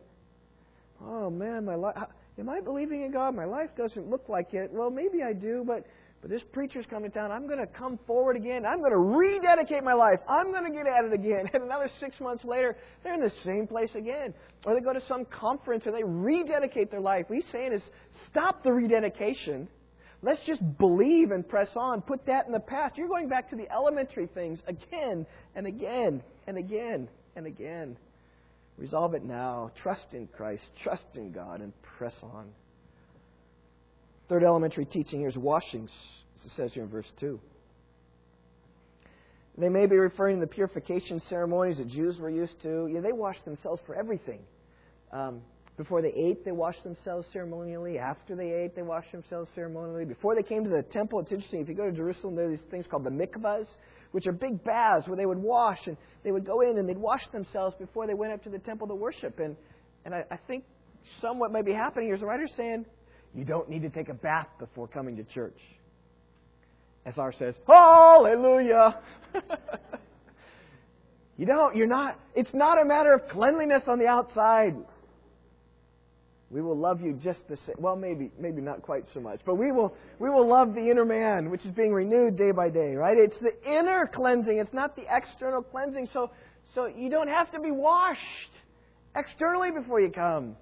Oh, 1.04 1.30
man, 1.30 1.64
my 1.64 1.76
life. 1.76 1.94
Am 2.38 2.48
I 2.48 2.60
believing 2.60 3.02
in 3.02 3.12
God? 3.12 3.34
My 3.34 3.44
life 3.44 3.70
doesn't 3.76 4.08
look 4.08 4.28
like 4.28 4.54
it. 4.54 4.72
Well, 4.72 4.90
maybe 4.90 5.22
I 5.22 5.32
do, 5.32 5.64
but 5.64 5.84
but 6.20 6.30
this 6.30 6.42
preacher's 6.52 6.84
coming 6.90 7.10
to 7.10 7.18
town. 7.18 7.30
I'm 7.30 7.46
going 7.46 7.60
to 7.60 7.66
come 7.66 7.98
forward 8.06 8.36
again. 8.36 8.66
I'm 8.66 8.80
going 8.80 8.92
to 8.92 8.98
rededicate 8.98 9.84
my 9.84 9.94
life. 9.94 10.18
I'm 10.28 10.50
going 10.50 10.64
to 10.64 10.76
get 10.76 10.86
at 10.86 11.04
it 11.04 11.12
again. 11.12 11.48
And 11.54 11.62
another 11.62 11.90
six 12.00 12.18
months 12.20 12.44
later, 12.44 12.76
they're 13.02 13.14
in 13.14 13.20
the 13.20 13.32
same 13.44 13.66
place 13.66 13.90
again. 13.94 14.34
Or 14.64 14.74
they 14.74 14.80
go 14.80 14.92
to 14.92 15.02
some 15.06 15.24
conference 15.26 15.84
and 15.86 15.94
they 15.94 16.02
rededicate 16.02 16.90
their 16.90 17.00
life. 17.00 17.26
What 17.28 17.36
he's 17.36 17.52
saying 17.52 17.72
is, 17.72 17.82
stop 18.30 18.64
the 18.64 18.72
rededication. 18.72 19.68
Let's 20.22 20.40
just 20.46 20.60
believe 20.78 21.30
and 21.30 21.48
press 21.48 21.68
on. 21.76 22.02
Put 22.02 22.26
that 22.26 22.46
in 22.46 22.52
the 22.52 22.60
past. 22.60 22.96
You're 22.96 23.08
going 23.08 23.28
back 23.28 23.50
to 23.50 23.56
the 23.56 23.70
elementary 23.70 24.26
things 24.26 24.58
again 24.66 25.24
and 25.54 25.66
again 25.66 26.22
and 26.48 26.58
again 26.58 27.08
and 27.36 27.46
again. 27.46 27.96
Resolve 28.76 29.14
it 29.14 29.24
now. 29.24 29.70
Trust 29.82 30.06
in 30.12 30.26
Christ. 30.26 30.62
Trust 30.82 31.06
in 31.14 31.30
God 31.30 31.60
and 31.60 31.72
press 31.82 32.14
on. 32.22 32.48
Third 34.28 34.44
elementary 34.44 34.84
teaching 34.84 35.20
here 35.20 35.28
is 35.28 35.36
washings, 35.36 35.90
as 36.38 36.50
it 36.50 36.54
says 36.56 36.72
here 36.74 36.82
in 36.82 36.90
verse 36.90 37.10
2. 37.18 37.40
They 39.56 39.68
may 39.68 39.86
be 39.86 39.96
referring 39.96 40.38
to 40.38 40.46
the 40.46 40.52
purification 40.52 41.20
ceremonies 41.28 41.78
that 41.78 41.88
Jews 41.88 42.18
were 42.18 42.30
used 42.30 42.60
to. 42.62 42.88
Yeah, 42.92 43.00
they 43.00 43.12
washed 43.12 43.44
themselves 43.44 43.80
for 43.86 43.96
everything. 43.96 44.40
Um, 45.12 45.40
before 45.76 46.02
they 46.02 46.12
ate, 46.14 46.44
they 46.44 46.52
washed 46.52 46.84
themselves 46.84 47.26
ceremonially. 47.32 47.98
After 47.98 48.36
they 48.36 48.52
ate, 48.52 48.76
they 48.76 48.82
washed 48.82 49.10
themselves 49.12 49.48
ceremonially. 49.54 50.04
Before 50.04 50.34
they 50.34 50.42
came 50.42 50.62
to 50.62 50.70
the 50.70 50.82
temple, 50.92 51.20
it's 51.20 51.32
interesting. 51.32 51.60
If 51.60 51.68
you 51.68 51.74
go 51.74 51.86
to 51.86 51.96
Jerusalem, 51.96 52.36
there 52.36 52.46
are 52.46 52.50
these 52.50 52.64
things 52.70 52.86
called 52.88 53.04
the 53.04 53.10
mikvahs, 53.10 53.66
which 54.12 54.26
are 54.26 54.32
big 54.32 54.62
baths 54.62 55.08
where 55.08 55.16
they 55.16 55.26
would 55.26 55.38
wash 55.38 55.78
and 55.86 55.96
they 56.22 56.32
would 56.32 56.46
go 56.46 56.60
in 56.60 56.78
and 56.78 56.88
they'd 56.88 56.98
wash 56.98 57.22
themselves 57.32 57.74
before 57.78 58.06
they 58.06 58.14
went 58.14 58.32
up 58.32 58.44
to 58.44 58.50
the 58.50 58.58
temple 58.58 58.86
to 58.88 58.94
worship. 58.94 59.38
And 59.38 59.56
and 60.04 60.14
I, 60.14 60.24
I 60.30 60.36
think 60.46 60.64
somewhat 61.20 61.50
may 61.50 61.62
be 61.62 61.72
happening 61.72 62.06
here 62.06 62.14
is 62.14 62.20
the 62.20 62.26
writer's 62.26 62.52
saying 62.56 62.84
you 63.34 63.44
don't 63.44 63.68
need 63.68 63.82
to 63.82 63.90
take 63.90 64.08
a 64.08 64.14
bath 64.14 64.48
before 64.58 64.88
coming 64.88 65.16
to 65.16 65.24
church. 65.24 65.58
SR 67.06 67.32
says, 67.38 67.54
Hallelujah. 67.66 68.98
you 71.36 71.46
don't. 71.46 71.76
You're 71.76 71.86
not. 71.86 72.18
It's 72.34 72.52
not 72.52 72.80
a 72.80 72.84
matter 72.84 73.12
of 73.14 73.28
cleanliness 73.28 73.82
on 73.86 73.98
the 73.98 74.06
outside. 74.06 74.74
We 76.50 76.62
will 76.62 76.78
love 76.78 77.02
you 77.02 77.12
just 77.12 77.40
the 77.48 77.56
same. 77.66 77.76
Well, 77.78 77.94
maybe, 77.94 78.30
maybe 78.38 78.62
not 78.62 78.80
quite 78.80 79.04
so 79.12 79.20
much, 79.20 79.40
but 79.44 79.56
we 79.56 79.70
will, 79.70 79.94
we 80.18 80.30
will 80.30 80.48
love 80.48 80.74
the 80.74 80.90
inner 80.90 81.04
man, 81.04 81.50
which 81.50 81.62
is 81.66 81.72
being 81.72 81.92
renewed 81.92 82.38
day 82.38 82.52
by 82.52 82.70
day, 82.70 82.94
right? 82.94 83.18
It's 83.18 83.36
the 83.42 83.52
inner 83.70 84.06
cleansing. 84.12 84.56
It's 84.56 84.72
not 84.72 84.96
the 84.96 85.04
external 85.14 85.62
cleansing. 85.62 86.08
So, 86.14 86.30
so 86.74 86.86
you 86.86 87.10
don't 87.10 87.28
have 87.28 87.52
to 87.52 87.60
be 87.60 87.70
washed 87.70 88.22
externally 89.14 89.70
before 89.70 90.00
you 90.00 90.10
come. 90.10 90.56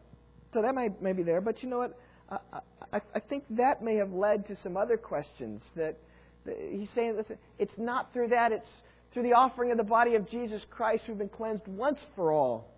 So 0.53 0.63
that 0.63 0.75
might, 0.75 1.01
may 1.01 1.13
be 1.13 1.23
there, 1.23 1.41
but 1.41 1.63
you 1.63 1.69
know 1.69 1.79
what? 1.79 1.97
I, 2.31 3.21
think 3.29 3.45
that 3.51 3.83
may 3.83 3.97
have 3.97 4.13
led 4.13 4.47
to 4.49 4.57
some 4.63 4.77
other 4.77 4.97
questions 4.97 5.63
that, 5.77 5.97
he's 6.45 6.89
saying, 6.95 7.21
it's 7.59 7.73
not 7.79 8.13
through 8.13 8.29
that, 8.29 8.53
it's 8.53 8.67
through 9.13 9.25
the 9.25 9.33
offering 9.33 9.71
of 9.71 9.77
the 9.77 9.85
body 9.85 10.15
of 10.15 10.29
Jesus 10.29 10.61
Christ 10.71 11.05
we've 11.09 11.19
been 11.19 11.29
cleansed 11.29 11.67
once 11.67 11.99
for 12.15 12.33
all. 12.33 12.69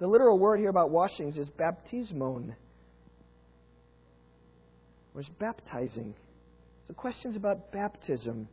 The 0.00 0.06
literal 0.06 0.38
word 0.38 0.58
here 0.58 0.70
about 0.70 0.90
washings 0.90 1.36
is 1.36 1.48
baptismon, 1.50 2.54
or 5.14 5.20
is 5.20 5.28
baptizing. 5.38 6.14
So 6.88 6.94
questions 6.94 7.36
about 7.36 7.72
baptism. 7.72 8.48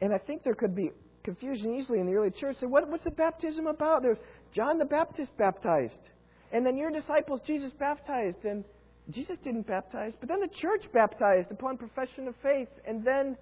And 0.00 0.14
I 0.14 0.18
think 0.18 0.44
there 0.44 0.54
could 0.54 0.74
be 0.74 0.90
confusion 1.24 1.74
easily 1.74 2.00
in 2.00 2.06
the 2.06 2.14
early 2.14 2.30
church. 2.30 2.56
So 2.60 2.68
what, 2.68 2.88
what's 2.88 3.04
the 3.04 3.10
baptism 3.10 3.66
about? 3.66 4.02
There's 4.02 4.18
John 4.54 4.78
the 4.78 4.84
Baptist 4.84 5.30
baptized. 5.36 5.98
And 6.52 6.64
then 6.64 6.76
your 6.76 6.90
disciples, 6.90 7.40
Jesus 7.46 7.70
baptized. 7.78 8.44
And 8.44 8.64
Jesus 9.12 9.36
didn't 9.44 9.66
baptize, 9.66 10.12
but 10.20 10.28
then 10.28 10.40
the 10.40 10.48
church 10.60 10.84
baptized 10.92 11.50
upon 11.50 11.78
profession 11.78 12.28
of 12.28 12.34
faith. 12.42 12.68
And 12.86 13.04
then 13.04 13.36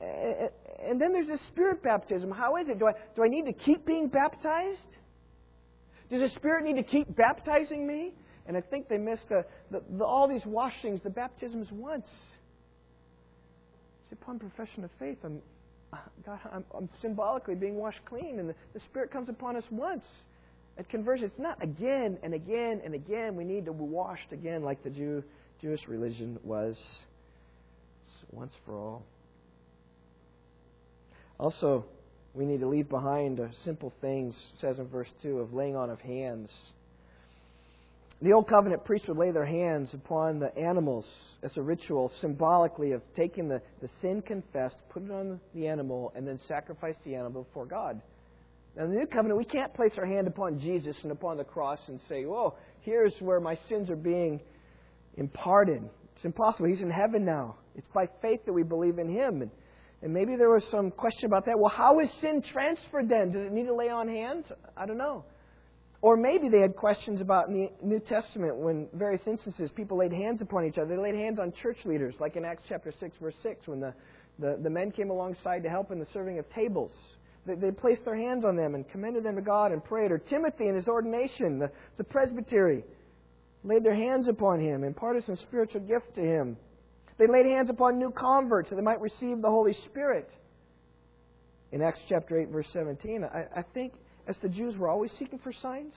eh, 0.00 0.48
and 0.88 1.00
then 1.00 1.12
there's 1.12 1.28
this 1.28 1.40
spirit 1.48 1.82
baptism. 1.82 2.30
How 2.30 2.56
is 2.56 2.68
it? 2.68 2.78
Do 2.78 2.86
I, 2.88 2.92
do 3.14 3.24
I 3.24 3.28
need 3.28 3.46
to 3.46 3.52
keep 3.52 3.86
being 3.86 4.08
baptized? 4.08 4.78
Does 6.08 6.20
the 6.20 6.36
Spirit 6.36 6.64
need 6.64 6.76
to 6.76 6.84
keep 6.84 7.14
baptizing 7.16 7.86
me? 7.86 8.12
And 8.46 8.56
I 8.56 8.60
think 8.60 8.88
they 8.88 8.98
missed 8.98 9.28
the, 9.28 9.44
the, 9.72 9.82
the, 9.98 10.04
all 10.04 10.28
these 10.28 10.46
washings, 10.46 11.00
the 11.02 11.10
baptisms 11.10 11.66
once. 11.72 12.06
It's 14.04 14.12
upon 14.12 14.38
profession 14.38 14.84
of 14.84 14.90
faith. 15.00 15.18
I'm, 15.24 15.42
God, 16.24 16.38
I'm, 16.52 16.64
I'm 16.76 16.88
symbolically 17.02 17.56
being 17.56 17.74
washed 17.74 18.04
clean, 18.04 18.38
and 18.38 18.48
the, 18.48 18.54
the 18.72 18.80
Spirit 18.88 19.10
comes 19.10 19.28
upon 19.28 19.56
us 19.56 19.64
once. 19.70 20.04
At 20.78 20.88
conversion, 20.88 21.26
it's 21.26 21.38
not 21.38 21.62
again 21.62 22.18
and 22.22 22.34
again 22.34 22.82
and 22.84 22.94
again. 22.94 23.36
We 23.36 23.44
need 23.44 23.64
to 23.66 23.72
be 23.72 23.84
washed 23.84 24.32
again 24.32 24.62
like 24.62 24.82
the 24.84 24.90
Jew, 24.90 25.24
Jewish 25.60 25.80
religion 25.88 26.38
was. 26.44 26.76
Once 28.30 28.52
for 28.64 28.74
all. 28.76 29.02
Also, 31.38 31.84
we 32.34 32.44
need 32.44 32.60
to 32.60 32.66
leave 32.66 32.88
behind 32.88 33.40
simple 33.64 33.92
things, 34.00 34.34
says 34.60 34.78
in 34.78 34.88
verse 34.88 35.08
2, 35.22 35.38
of 35.38 35.54
laying 35.54 35.76
on 35.76 35.90
of 35.90 36.00
hands. 36.00 36.50
The 38.22 38.32
Old 38.32 38.48
Covenant 38.48 38.84
priests 38.84 39.08
would 39.08 39.18
lay 39.18 39.30
their 39.30 39.44
hands 39.44 39.90
upon 39.92 40.38
the 40.38 40.56
animals 40.56 41.04
as 41.42 41.56
a 41.56 41.62
ritual, 41.62 42.10
symbolically 42.20 42.92
of 42.92 43.02
taking 43.14 43.48
the, 43.48 43.60
the 43.82 43.90
sin 44.00 44.22
confessed, 44.22 44.76
put 44.88 45.02
it 45.02 45.10
on 45.10 45.38
the 45.54 45.68
animal, 45.68 46.12
and 46.16 46.26
then 46.26 46.40
sacrifice 46.48 46.94
the 47.04 47.14
animal 47.14 47.44
before 47.44 47.66
God. 47.66 48.00
Now, 48.76 48.84
in 48.84 48.90
the 48.90 48.96
New 48.96 49.06
Covenant, 49.06 49.38
we 49.38 49.44
can't 49.44 49.72
place 49.72 49.92
our 49.96 50.04
hand 50.04 50.26
upon 50.26 50.60
Jesus 50.60 50.96
and 51.02 51.10
upon 51.10 51.38
the 51.38 51.44
cross 51.44 51.78
and 51.88 51.98
say, 52.08 52.26
"Oh, 52.26 52.54
here's 52.80 53.14
where 53.20 53.40
my 53.40 53.56
sins 53.68 53.88
are 53.88 53.96
being 53.96 54.40
imparted." 55.16 55.82
It's 56.16 56.24
impossible. 56.24 56.66
He's 56.66 56.80
in 56.80 56.90
heaven 56.90 57.24
now. 57.24 57.56
It's 57.74 57.86
by 57.94 58.06
faith 58.20 58.44
that 58.46 58.52
we 58.52 58.62
believe 58.62 58.98
in 58.98 59.08
Him. 59.08 59.42
And, 59.42 59.50
and 60.02 60.12
maybe 60.12 60.36
there 60.36 60.50
was 60.50 60.64
some 60.70 60.90
question 60.90 61.26
about 61.26 61.46
that. 61.46 61.58
Well, 61.58 61.72
how 61.74 62.00
is 62.00 62.08
sin 62.20 62.42
transferred 62.52 63.08
then? 63.08 63.32
Does 63.32 63.46
it 63.46 63.52
need 63.52 63.66
to 63.66 63.74
lay 63.74 63.88
on 63.88 64.08
hands? 64.08 64.44
I 64.76 64.86
don't 64.86 64.98
know. 64.98 65.24
Or 66.02 66.16
maybe 66.16 66.48
they 66.48 66.60
had 66.60 66.76
questions 66.76 67.20
about 67.20 67.48
in 67.48 67.54
the 67.54 67.70
New 67.82 68.00
Testament 68.00 68.56
when 68.56 68.88
various 68.92 69.22
instances 69.26 69.70
people 69.74 69.98
laid 69.98 70.12
hands 70.12 70.42
upon 70.42 70.66
each 70.66 70.78
other. 70.78 70.88
They 70.94 71.02
laid 71.02 71.14
hands 71.14 71.38
on 71.38 71.52
church 71.62 71.78
leaders, 71.84 72.14
like 72.20 72.36
in 72.36 72.44
Acts 72.44 72.62
chapter 72.68 72.92
6, 73.00 73.16
verse 73.20 73.34
6, 73.42 73.66
when 73.66 73.80
the, 73.80 73.94
the, 74.38 74.58
the 74.62 74.70
men 74.70 74.90
came 74.90 75.10
alongside 75.10 75.62
to 75.62 75.70
help 75.70 75.90
in 75.90 75.98
the 75.98 76.06
serving 76.12 76.38
of 76.38 76.48
tables. 76.54 76.92
They, 77.46 77.70
placed 77.70 78.04
their 78.04 78.16
hands 78.16 78.44
on 78.44 78.56
them 78.56 78.74
and 78.74 78.88
commended 78.88 79.24
them 79.24 79.36
to 79.36 79.42
God 79.42 79.70
and 79.72 79.82
prayed. 79.84 80.10
Or 80.10 80.18
Timothy 80.18 80.66
in 80.68 80.74
his 80.74 80.88
ordination, 80.88 81.58
the, 81.58 81.70
the 81.96 82.04
presbytery, 82.04 82.82
laid 83.62 83.84
their 83.84 83.94
hands 83.94 84.26
upon 84.28 84.60
him, 84.60 84.82
imparted 84.82 85.24
some 85.24 85.36
spiritual 85.36 85.82
gift 85.82 86.14
to 86.16 86.20
him. 86.20 86.56
They 87.18 87.26
laid 87.26 87.46
hands 87.46 87.70
upon 87.70 87.98
new 87.98 88.10
converts 88.10 88.70
so 88.70 88.76
they 88.76 88.82
might 88.82 89.00
receive 89.00 89.40
the 89.40 89.48
Holy 89.48 89.74
Spirit. 89.86 90.28
In 91.72 91.82
Acts 91.82 92.00
chapter 92.08 92.40
8, 92.40 92.48
verse 92.48 92.66
17, 92.72 93.24
I, 93.24 93.46
I 93.56 93.62
think 93.74 93.92
as 94.28 94.36
the 94.42 94.48
Jews 94.48 94.76
were 94.76 94.88
always 94.88 95.10
seeking 95.18 95.38
for 95.38 95.52
signs, 95.52 95.94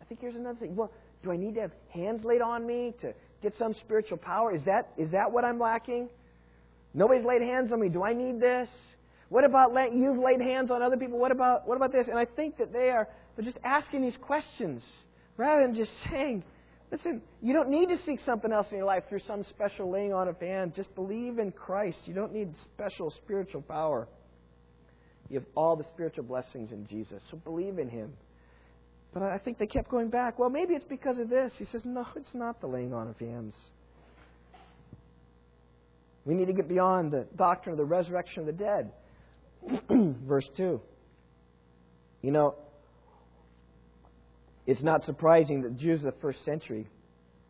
I 0.00 0.04
think 0.04 0.20
here's 0.20 0.36
another 0.36 0.58
thing. 0.58 0.74
Well, 0.74 0.90
do 1.22 1.30
I 1.30 1.36
need 1.36 1.54
to 1.54 1.60
have 1.62 1.72
hands 1.88 2.24
laid 2.24 2.40
on 2.40 2.66
me 2.66 2.94
to 3.00 3.12
get 3.42 3.54
some 3.58 3.74
spiritual 3.74 4.18
power? 4.18 4.54
Is 4.54 4.62
that, 4.64 4.90
is 4.96 5.10
that 5.12 5.30
what 5.30 5.44
I'm 5.44 5.58
lacking? 5.58 6.08
Nobody's 6.94 7.24
laid 7.24 7.42
hands 7.42 7.72
on 7.72 7.80
me. 7.80 7.88
Do 7.88 8.02
I 8.02 8.12
need 8.12 8.40
this? 8.40 8.68
What 9.32 9.44
about 9.44 9.72
you've 9.94 10.18
laid 10.18 10.42
hands 10.42 10.70
on 10.70 10.82
other 10.82 10.98
people? 10.98 11.18
What 11.18 11.32
about, 11.32 11.66
what 11.66 11.76
about 11.76 11.90
this? 11.90 12.06
And 12.06 12.18
I 12.18 12.26
think 12.26 12.58
that 12.58 12.70
they 12.70 12.90
are 12.90 13.08
just 13.42 13.56
asking 13.64 14.02
these 14.02 14.18
questions 14.20 14.82
rather 15.38 15.62
than 15.62 15.74
just 15.74 15.90
saying, 16.10 16.44
listen, 16.90 17.22
you 17.40 17.54
don't 17.54 17.70
need 17.70 17.88
to 17.88 17.96
seek 18.04 18.18
something 18.26 18.52
else 18.52 18.66
in 18.70 18.76
your 18.76 18.86
life 18.86 19.04
through 19.08 19.22
some 19.26 19.42
special 19.48 19.90
laying 19.90 20.12
on 20.12 20.28
of 20.28 20.38
hands. 20.38 20.74
Just 20.76 20.94
believe 20.94 21.38
in 21.38 21.50
Christ. 21.50 21.96
You 22.04 22.12
don't 22.12 22.34
need 22.34 22.52
special 22.74 23.10
spiritual 23.24 23.62
power. 23.62 24.06
You 25.30 25.38
have 25.38 25.48
all 25.54 25.76
the 25.76 25.84
spiritual 25.94 26.24
blessings 26.24 26.70
in 26.70 26.86
Jesus. 26.86 27.22
So 27.30 27.38
believe 27.38 27.78
in 27.78 27.88
Him. 27.88 28.12
But 29.14 29.22
I 29.22 29.38
think 29.38 29.56
they 29.56 29.64
kept 29.64 29.90
going 29.90 30.10
back. 30.10 30.38
Well, 30.38 30.50
maybe 30.50 30.74
it's 30.74 30.84
because 30.84 31.18
of 31.18 31.30
this. 31.30 31.52
He 31.56 31.64
says, 31.72 31.80
no, 31.86 32.04
it's 32.16 32.34
not 32.34 32.60
the 32.60 32.66
laying 32.66 32.92
on 32.92 33.08
of 33.08 33.18
hands. 33.18 33.54
We 36.26 36.34
need 36.34 36.48
to 36.48 36.52
get 36.52 36.68
beyond 36.68 37.12
the 37.12 37.26
doctrine 37.34 37.72
of 37.72 37.78
the 37.78 37.86
resurrection 37.86 38.40
of 38.40 38.46
the 38.46 38.52
dead. 38.52 38.92
Verse 40.26 40.48
2. 40.56 40.80
You 42.22 42.30
know, 42.30 42.54
it's 44.66 44.82
not 44.82 45.04
surprising 45.04 45.62
that 45.62 45.76
Jews 45.76 46.04
of 46.04 46.14
the 46.14 46.20
first 46.20 46.44
century 46.44 46.86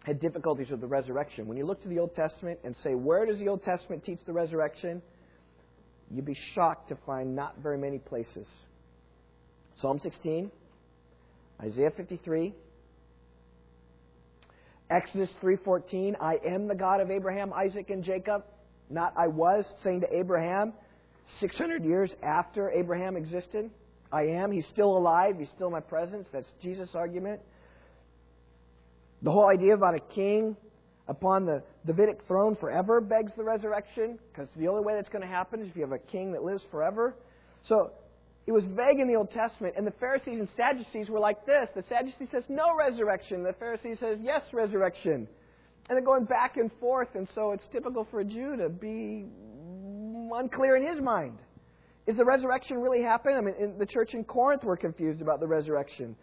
had 0.04 0.20
difficulties 0.20 0.70
with 0.70 0.80
the 0.80 0.86
resurrection. 0.86 1.46
When 1.46 1.56
you 1.56 1.64
look 1.64 1.82
to 1.82 1.88
the 1.88 1.98
Old 1.98 2.14
Testament 2.14 2.58
and 2.64 2.74
say, 2.82 2.94
where 2.94 3.26
does 3.26 3.38
the 3.38 3.48
Old 3.48 3.62
Testament 3.64 4.04
teach 4.04 4.18
the 4.26 4.32
resurrection? 4.32 5.02
You'd 6.10 6.24
be 6.24 6.36
shocked 6.54 6.88
to 6.88 6.98
find 7.06 7.36
not 7.36 7.56
very 7.62 7.78
many 7.78 7.98
places. 7.98 8.46
Psalm 9.80 10.00
16, 10.02 10.50
Isaiah 11.62 11.90
53, 11.96 12.54
Exodus 14.90 15.30
3:14, 15.42 16.16
I 16.20 16.38
am 16.46 16.68
the 16.68 16.74
God 16.74 17.00
of 17.00 17.10
Abraham, 17.10 17.52
Isaac 17.52 17.88
and 17.88 18.04
Jacob, 18.04 18.44
not 18.90 19.14
I 19.16 19.28
was, 19.28 19.64
saying 19.82 20.02
to 20.02 20.14
Abraham 20.14 20.74
600 21.40 21.84
years 21.84 22.10
after 22.22 22.70
Abraham 22.70 23.16
existed. 23.16 23.70
I 24.12 24.22
am, 24.22 24.52
he's 24.52 24.66
still 24.72 24.96
alive, 24.96 25.36
he's 25.38 25.48
still 25.54 25.68
in 25.68 25.72
my 25.72 25.80
presence. 25.80 26.26
That's 26.32 26.48
Jesus' 26.62 26.90
argument. 26.94 27.40
The 29.22 29.30
whole 29.30 29.48
idea 29.48 29.74
about 29.74 29.94
a 29.94 30.00
king 30.14 30.56
upon 31.08 31.46
the 31.46 31.62
Davidic 31.86 32.20
throne 32.26 32.56
forever 32.56 33.00
begs 33.00 33.32
the 33.36 33.42
resurrection, 33.44 34.18
because 34.30 34.48
the 34.56 34.68
only 34.68 34.84
way 34.84 34.94
that's 34.94 35.08
going 35.08 35.22
to 35.22 35.28
happen 35.28 35.60
is 35.60 35.68
if 35.68 35.76
you 35.76 35.82
have 35.82 35.92
a 35.92 35.98
king 35.98 36.32
that 36.32 36.42
lives 36.42 36.62
forever. 36.70 37.14
So 37.68 37.92
it 38.46 38.52
was 38.52 38.64
vague 38.64 38.98
in 38.98 39.08
the 39.08 39.14
Old 39.14 39.30
Testament, 39.30 39.74
and 39.76 39.86
the 39.86 39.92
Pharisees 39.92 40.40
and 40.40 40.48
Sadducees 40.56 41.08
were 41.08 41.20
like 41.20 41.46
this. 41.46 41.68
The 41.74 41.84
Sadducee 41.88 42.28
says 42.30 42.44
no 42.48 42.74
resurrection. 42.76 43.42
The 43.42 43.52
Pharisee 43.52 43.98
says 43.98 44.18
yes 44.20 44.42
resurrection. 44.52 45.28
And 45.88 45.96
they're 45.96 46.04
going 46.04 46.24
back 46.24 46.56
and 46.56 46.70
forth, 46.80 47.08
and 47.14 47.28
so 47.34 47.52
it's 47.52 47.64
typical 47.72 48.06
for 48.10 48.20
a 48.20 48.24
Jew 48.24 48.56
to 48.56 48.68
be 48.68 49.26
unclear 50.34 50.76
in 50.76 50.86
his 50.86 51.02
mind. 51.02 51.38
Is 52.06 52.16
the 52.16 52.24
resurrection 52.24 52.78
really 52.78 53.02
happen? 53.02 53.34
I 53.34 53.40
mean, 53.40 53.78
the 53.78 53.86
church 53.86 54.10
in 54.14 54.24
Corinth 54.24 54.64
were 54.64 54.76
confused 54.76 55.20
about 55.22 55.40
the 55.40 55.46
resurrection. 55.46 56.16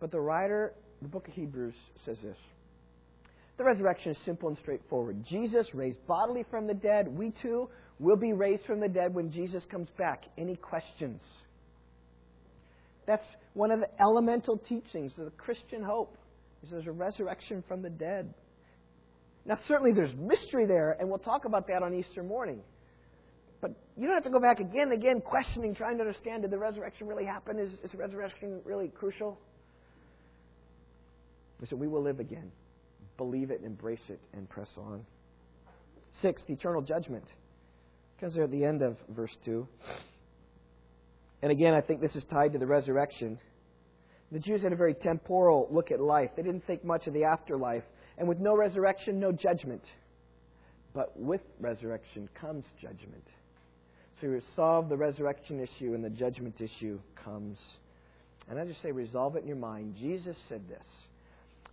But 0.00 0.10
the 0.10 0.20
writer, 0.20 0.74
the 1.02 1.08
book 1.08 1.28
of 1.28 1.34
Hebrews, 1.34 1.74
says 2.04 2.18
this 2.22 2.36
the 3.60 3.64
resurrection 3.64 4.12
is 4.12 4.16
simple 4.24 4.48
and 4.48 4.56
straightforward. 4.56 5.22
Jesus 5.28 5.66
raised 5.74 5.98
bodily 6.06 6.46
from 6.50 6.66
the 6.66 6.72
dead. 6.72 7.06
We 7.06 7.30
too 7.42 7.68
will 7.98 8.16
be 8.16 8.32
raised 8.32 8.64
from 8.64 8.80
the 8.80 8.88
dead 8.88 9.14
when 9.14 9.30
Jesus 9.30 9.62
comes 9.70 9.88
back. 9.98 10.22
Any 10.38 10.56
questions? 10.56 11.20
That's 13.06 13.26
one 13.52 13.70
of 13.70 13.80
the 13.80 13.88
elemental 14.00 14.56
teachings 14.56 15.12
of 15.18 15.26
the 15.26 15.30
Christian 15.32 15.82
hope. 15.82 16.16
Is 16.62 16.70
there's 16.70 16.86
a 16.86 16.92
resurrection 16.92 17.62
from 17.68 17.82
the 17.82 17.90
dead. 17.90 18.32
Now, 19.44 19.58
certainly 19.68 19.92
there's 19.92 20.14
mystery 20.16 20.64
there, 20.66 20.96
and 20.98 21.10
we'll 21.10 21.18
talk 21.18 21.44
about 21.44 21.66
that 21.66 21.82
on 21.82 21.92
Easter 21.92 22.22
morning. 22.22 22.62
But 23.60 23.72
you 23.96 24.06
don't 24.06 24.14
have 24.14 24.24
to 24.24 24.30
go 24.30 24.40
back 24.40 24.60
again 24.60 24.84
and 24.84 24.92
again, 24.92 25.20
questioning, 25.20 25.74
trying 25.74 25.98
to 25.98 26.02
understand 26.02 26.42
did 26.42 26.50
the 26.50 26.58
resurrection 26.58 27.06
really 27.06 27.26
happen? 27.26 27.58
Is, 27.58 27.72
is 27.84 27.92
the 27.92 27.98
resurrection 27.98 28.60
really 28.64 28.88
crucial? 28.88 29.38
Listen, 31.60 31.78
we 31.78 31.88
will 31.88 32.02
live 32.02 32.20
again 32.20 32.50
believe 33.20 33.50
it, 33.50 33.60
embrace 33.62 34.00
it, 34.08 34.18
and 34.32 34.48
press 34.48 34.70
on. 34.78 35.04
Sixth, 36.22 36.48
eternal 36.48 36.80
judgment. 36.80 37.24
Because 38.16 38.32
they're 38.32 38.44
at 38.44 38.50
the 38.50 38.64
end 38.64 38.80
of 38.80 38.96
verse 39.10 39.36
2. 39.44 39.68
And 41.42 41.52
again, 41.52 41.74
I 41.74 41.82
think 41.82 42.00
this 42.00 42.14
is 42.14 42.24
tied 42.30 42.54
to 42.54 42.58
the 42.58 42.66
resurrection. 42.66 43.38
The 44.32 44.38
Jews 44.38 44.62
had 44.62 44.72
a 44.72 44.76
very 44.76 44.94
temporal 44.94 45.68
look 45.70 45.90
at 45.90 46.00
life. 46.00 46.30
They 46.34 46.42
didn't 46.42 46.66
think 46.66 46.82
much 46.82 47.06
of 47.06 47.12
the 47.12 47.24
afterlife. 47.24 47.84
And 48.16 48.26
with 48.26 48.38
no 48.38 48.56
resurrection, 48.56 49.20
no 49.20 49.32
judgment. 49.32 49.82
But 50.94 51.12
with 51.14 51.42
resurrection 51.60 52.26
comes 52.40 52.64
judgment. 52.80 53.24
So 54.20 54.40
solve 54.54 54.88
the 54.88 54.96
resurrection 54.96 55.60
issue, 55.60 55.94
and 55.94 56.04
the 56.04 56.10
judgment 56.10 56.60
issue 56.60 56.98
comes. 57.24 57.58
And 58.48 58.58
I 58.58 58.66
just 58.66 58.82
say, 58.82 58.92
resolve 58.92 59.36
it 59.36 59.42
in 59.42 59.48
your 59.48 59.56
mind. 59.56 59.96
Jesus 59.98 60.36
said 60.48 60.62
this 60.68 60.84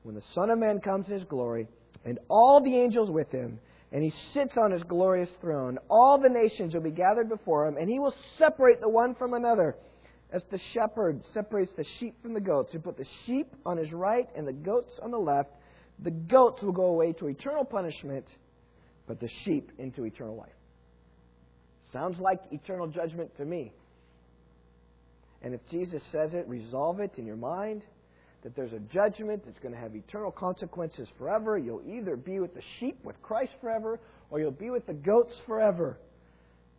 when 0.04 0.16
the 0.16 0.24
Son 0.34 0.50
of 0.50 0.58
Man 0.58 0.80
comes 0.80 1.08
in 1.08 1.14
his 1.14 1.24
glory, 1.26 1.68
and 2.06 2.20
all 2.30 2.62
the 2.64 2.74
angels 2.74 3.10
with 3.10 3.30
him, 3.32 3.60
and 3.92 4.02
he 4.02 4.14
sits 4.34 4.54
on 4.58 4.72
his 4.72 4.84
glorious 4.84 5.30
throne, 5.42 5.78
all 5.90 6.18
the 6.22 6.30
nations 6.30 6.74
will 6.74 6.82
be 6.82 6.92
gathered 6.92 7.28
before 7.28 7.68
him, 7.68 7.76
and 7.78 7.90
he 7.90 8.00
will 8.00 8.14
separate 8.38 8.80
the 8.80 8.88
one 8.88 9.16
from 9.16 9.34
another, 9.34 9.76
as 10.32 10.42
the 10.52 10.60
shepherd 10.74 11.22
separates 11.34 11.72
the 11.76 11.86
sheep 12.00 12.16
from 12.22 12.34
the 12.34 12.40
goats. 12.40 12.72
He'll 12.72 12.82
put 12.82 12.98
the 12.98 13.08
sheep 13.26 13.54
on 13.66 13.78
his 13.78 13.92
right 13.92 14.28
and 14.36 14.48
the 14.48 14.54
goats 14.54 14.92
on 15.02 15.12
the 15.12 15.18
left. 15.18 15.50
The 16.04 16.12
goats 16.12 16.62
will 16.62 16.74
go 16.74 16.86
away 16.86 17.14
to 17.14 17.28
eternal 17.28 17.66
punishment, 17.66 18.26
but 19.08 19.20
the 19.20 19.30
sheep 19.44 19.72
into 19.78 20.04
eternal 20.06 20.36
life. 20.36 20.57
Sounds 21.94 22.20
like 22.20 22.42
eternal 22.52 22.88
judgment 22.88 23.36
to 23.38 23.46
me. 23.46 23.72
And 25.42 25.54
if 25.54 25.62
Jesus 25.70 26.02
says 26.12 26.34
it, 26.34 26.48
resolve 26.48 27.00
it 27.00 27.14
in 27.18 27.26
your 27.26 27.36
mind 27.36 27.84
that 28.44 28.56
there's 28.56 28.74
a 28.74 28.80
judgment 28.80 29.44
that's 29.46 29.60
going 29.60 29.74
to 29.74 29.80
have 29.80 29.96
eternal 29.96 30.32
consequences 30.32 31.08
forever. 31.18 31.58
You'll 31.58 31.82
either 31.88 32.16
be 32.16 32.40
with 32.40 32.54
the 32.54 32.62
sheep 32.80 32.98
with 33.04 33.22
Christ 33.22 33.52
forever, 33.62 34.00
or 34.30 34.40
you'll 34.40 34.52
be 34.52 34.70
with 34.70 34.86
the 34.86 34.94
goats 34.94 35.34
forever. 35.46 35.98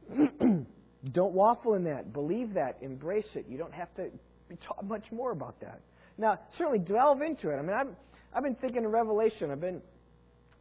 don't 1.13 1.35
waffle 1.35 1.75
in 1.75 1.85
that. 1.85 2.13
Believe 2.13 2.55
that. 2.55 2.79
Embrace 2.81 3.27
it. 3.35 3.47
You 3.49 3.59
don't 3.59 3.75
have 3.75 3.95
to 3.97 4.09
be 4.49 4.57
taught 4.67 4.85
much 4.85 5.05
more 5.13 5.33
about 5.33 5.61
that. 5.61 5.81
Now, 6.17 6.39
certainly 6.57 6.79
delve 6.79 7.23
into 7.23 7.51
it. 7.51 7.57
I 7.57 7.63
mean, 7.63 7.77
I've, 7.77 7.95
I've 8.35 8.43
been 8.43 8.57
thinking 8.57 8.85
of 8.85 8.93
Revelation. 8.93 9.51
I've 9.51 9.61
been, 9.61 9.83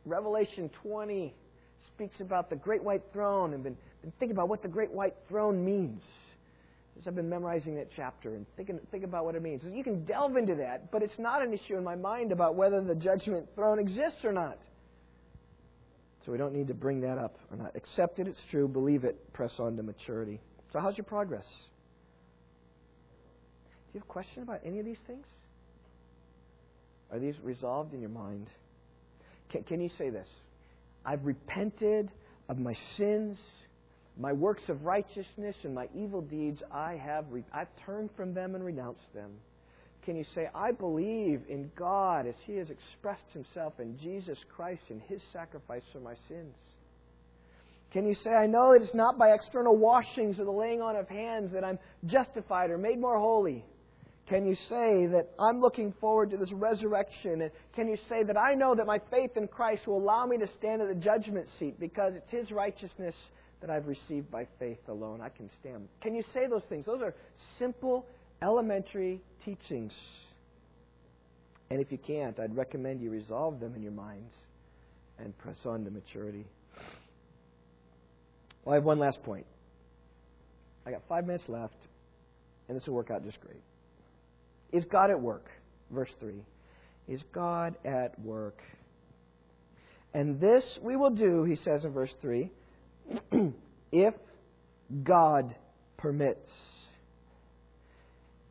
Revelation 0.06 0.70
20 0.84 1.34
speaks 1.96 2.16
about 2.20 2.50
the 2.50 2.56
great 2.56 2.84
white 2.84 3.04
throne 3.14 3.54
and 3.54 3.64
been, 3.64 3.78
been 4.08 4.14
thinking 4.20 4.38
about 4.38 4.48
what 4.48 4.62
the 4.62 4.70
great 4.70 4.92
white 4.92 5.16
throne 5.28 5.66
means. 5.66 6.02
As 6.98 7.08
I've 7.08 7.16
been 7.16 7.30
memorizing 7.30 7.76
that 7.76 7.90
chapter 7.94 8.36
and 8.36 8.46
thinking, 8.56 8.80
think 8.90 9.04
about 9.04 9.26
what 9.26 9.36
it 9.36 9.42
means. 9.42 9.62
You 9.70 9.84
can 9.84 10.06
delve 10.06 10.38
into 10.38 10.56
that, 10.56 10.92
but 10.92 11.04
it's 11.04 11.20
not 11.20 11.44
an 11.44 11.54
issue 11.54 11.76
in 11.76 11.84
my 11.84 11.96
mind 11.96 12.32
about 12.32 12.56
whether 12.56 12.82
the 12.82 12.96
judgment 12.96 13.48
throne 13.54 13.80
exists 13.80 14.24
or 14.24 14.32
not. 14.32 14.58
So 16.26 16.32
we 16.32 16.38
don't 16.38 16.54
need 16.54 16.70
to 16.70 16.74
bring 16.74 17.02
that 17.02 17.18
up 17.18 17.38
or 17.52 17.58
not. 17.58 17.76
Accept 17.76 18.20
it, 18.20 18.28
it's 18.28 18.40
true, 18.50 18.68
believe 18.68 19.04
it, 19.04 19.34
press 19.34 19.52
on 19.60 19.76
to 19.76 19.84
maturity. 19.84 20.40
So, 20.72 20.80
how's 20.80 20.98
your 20.98 21.06
progress? 21.06 21.46
Do 23.92 23.94
you 23.94 24.00
have 24.00 24.10
a 24.10 24.12
question 24.12 24.44
about 24.44 24.62
any 24.66 24.80
of 24.80 24.86
these 24.86 24.98
things? 25.06 25.26
Are 27.12 27.20
these 27.20 27.36
resolved 27.44 27.94
in 27.94 28.00
your 28.00 28.10
mind? 28.10 28.48
Can, 29.50 29.64
can 29.64 29.82
you 29.82 29.90
say 29.98 30.10
this? 30.10 30.28
I've 31.06 31.26
repented 31.26 32.10
of 32.50 32.58
my 32.58 32.76
sins, 32.98 33.38
my 34.20 34.34
works 34.34 34.64
of 34.70 34.84
righteousness, 34.84 35.56
and 35.64 35.76
my 35.76 35.88
evil 35.96 36.22
deeds. 36.22 36.62
I 36.72 36.94
have 36.94 37.26
re- 37.30 37.44
I've 37.54 37.68
turned 37.86 38.10
from 38.18 38.34
them 38.34 38.56
and 38.56 38.64
renounced 38.64 39.14
them. 39.14 39.32
Can 40.04 40.16
you 40.16 40.26
say, 40.34 40.48
I 40.56 40.72
believe 40.72 41.42
in 41.50 41.70
God 41.78 42.28
as 42.28 42.36
He 42.46 42.56
has 42.56 42.70
expressed 42.70 43.30
Himself 43.34 43.74
in 43.80 44.00
Jesus 44.00 44.38
Christ 44.56 44.84
and 44.90 45.02
His 45.02 45.22
sacrifice 45.34 45.84
for 45.92 46.00
my 46.00 46.16
sins? 46.30 46.56
Can 47.92 48.06
you 48.06 48.16
say, 48.24 48.32
I 48.32 48.48
know 48.48 48.72
it 48.72 48.82
is 48.82 48.90
not 48.94 49.18
by 49.18 49.34
external 49.34 49.76
washings 49.76 50.40
or 50.40 50.46
the 50.46 50.52
laying 50.52 50.82
on 50.82 50.96
of 50.96 51.08
hands 51.08 51.52
that 51.54 51.64
I'm 51.64 51.80
justified 52.06 52.70
or 52.70 52.78
made 52.78 53.00
more 53.00 53.18
holy? 53.18 53.64
Can 54.30 54.46
you 54.46 54.56
say 54.68 55.08
that 55.08 55.30
I'm 55.40 55.62
looking 55.62 55.94
forward 56.02 56.32
to 56.32 56.38
this 56.38 56.52
resurrection? 56.52 57.42
And 57.42 57.52
can 57.76 57.88
you 57.88 57.98
say 58.10 58.24
that 58.24 58.38
I 58.38 58.56
know 58.56 58.76
that 58.76 58.86
my 58.86 59.00
faith 59.10 59.32
in 59.38 59.48
Christ 59.48 59.88
will 59.88 59.98
allow 59.98 60.26
me 60.26 60.38
to 60.38 60.48
stand 60.58 60.82
at 60.82 60.90
the 60.90 60.96
judgment 60.96 61.48
seat 61.60 61.80
because 61.80 62.14
it's 62.16 62.30
His 62.30 62.52
righteousness 62.52 63.16
that 63.62 63.70
I've 63.70 63.88
received 63.88 64.30
by 64.30 64.48
faith 64.60 64.80
alone? 64.88 65.22
I 65.22 65.30
can 65.30 65.50
stand. 65.60 65.88
Can 66.02 66.16
you 66.16 66.24
say 66.34 66.48
those 66.48 66.64
things? 66.70 66.86
Those 66.86 67.02
are 67.02 67.14
simple, 67.58 68.06
elementary 68.42 69.22
teachings. 69.44 69.94
And 71.70 71.82
if 71.82 71.92
you 71.92 71.98
can't, 71.98 72.40
I'd 72.40 72.56
recommend 72.56 73.02
you 73.02 73.10
resolve 73.10 73.60
them 73.60 73.74
in 73.76 73.84
your 73.84 73.92
minds 73.92 74.32
and 75.20 75.38
press 75.40 75.58
on 75.66 75.84
to 75.86 75.92
maturity. 75.92 76.46
Well, 78.64 78.74
I 78.74 78.76
have 78.76 78.84
one 78.84 79.00
last 79.00 79.22
point. 79.24 79.46
I 80.86 80.92
got 80.92 81.02
five 81.10 81.26
minutes 81.26 81.44
left, 81.48 81.76
and 82.68 82.78
this 82.78 82.86
will 82.88 82.94
work 82.94 83.12
out 83.12 83.24
just 83.26 83.40
great. 83.42 83.62
Is 84.72 84.86
God 84.86 85.10
at 85.10 85.20
work? 85.20 85.46
Verse 85.92 86.10
3. 86.20 86.34
Is 87.08 87.22
God 87.34 87.76
at 87.86 88.20
work? 88.20 88.60
And 90.14 90.40
this 90.40 90.64
we 90.82 90.96
will 90.96 91.10
do, 91.10 91.44
he 91.44 91.56
says 91.56 91.84
in 91.84 91.92
verse 91.92 92.14
3, 92.22 92.50
if 93.92 94.14
God 95.04 95.56
permits. 95.98 96.50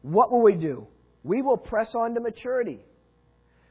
What 0.02 0.30
will 0.30 0.42
we 0.42 0.54
do? 0.54 0.86
We 1.24 1.42
will 1.42 1.56
press 1.56 1.88
on 1.94 2.14
to 2.14 2.20
maturity. 2.20 2.80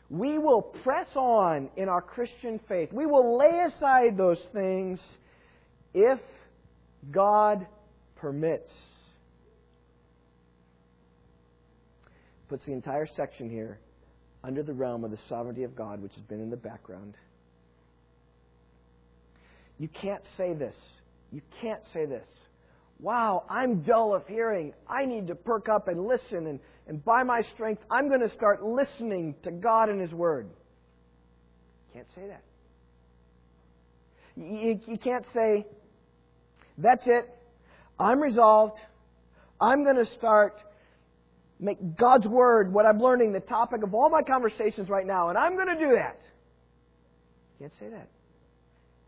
We 0.09 0.37
will 0.37 0.61
press 0.61 1.07
on 1.15 1.69
in 1.77 1.89
our 1.89 2.01
Christian 2.01 2.59
faith. 2.67 2.91
We 2.91 3.05
will 3.05 3.37
lay 3.37 3.65
aside 3.67 4.17
those 4.17 4.41
things 4.53 4.99
if 5.93 6.19
God 7.11 7.65
permits. 8.15 8.71
puts 12.47 12.65
the 12.65 12.71
entire 12.71 13.07
section 13.15 13.49
here 13.49 13.79
under 14.43 14.63
the 14.63 14.73
realm 14.73 15.03
of 15.03 15.11
the 15.11 15.17
sovereignty 15.27 15.63
of 15.63 15.75
God, 15.75 16.01
which 16.01 16.13
has 16.13 16.23
been 16.23 16.41
in 16.41 16.49
the 16.49 16.57
background. 16.57 17.15
You 19.77 19.89
can't 19.89 20.23
say 20.37 20.53
this. 20.53 20.75
You 21.31 21.41
can't 21.61 21.81
say 21.93 22.05
this. 22.05 22.25
Wow, 22.99 23.43
I'm 23.49 23.81
dull 23.81 24.15
of 24.15 24.25
hearing. 24.27 24.73
I 24.87 25.05
need 25.05 25.27
to 25.27 25.35
perk 25.35 25.67
up 25.67 25.87
and 25.89 26.07
listen, 26.07 26.47
and, 26.47 26.59
and 26.87 27.03
by 27.03 27.23
my 27.23 27.41
strength, 27.53 27.81
I'm 27.91 28.07
going 28.07 28.21
to 28.21 28.33
start 28.33 28.63
listening 28.63 29.35
to 29.43 29.51
God 29.51 29.89
and 29.89 29.99
His 29.99 30.11
Word. 30.11 30.47
Can't 31.93 32.07
say 32.15 32.27
that. 32.27 32.43
You, 34.37 34.79
you 34.87 34.97
can't 34.97 35.25
say, 35.33 35.65
that's 36.77 37.03
it. 37.05 37.29
I'm 37.99 38.19
resolved. 38.19 38.77
I'm 39.59 39.83
going 39.83 39.97
to 39.97 40.11
start 40.17 40.55
make 41.59 41.97
God's 41.97 42.27
Word, 42.27 42.73
what 42.73 42.85
I'm 42.85 42.99
learning, 42.99 43.33
the 43.33 43.39
topic 43.39 43.83
of 43.83 43.93
all 43.93 44.09
my 44.09 44.21
conversations 44.21 44.89
right 44.89 45.05
now, 45.05 45.29
and 45.29 45.37
I'm 45.37 45.55
going 45.55 45.67
to 45.67 45.79
do 45.79 45.95
that. 45.95 46.19
Can't 47.59 47.71
say 47.79 47.89
that. 47.89 48.09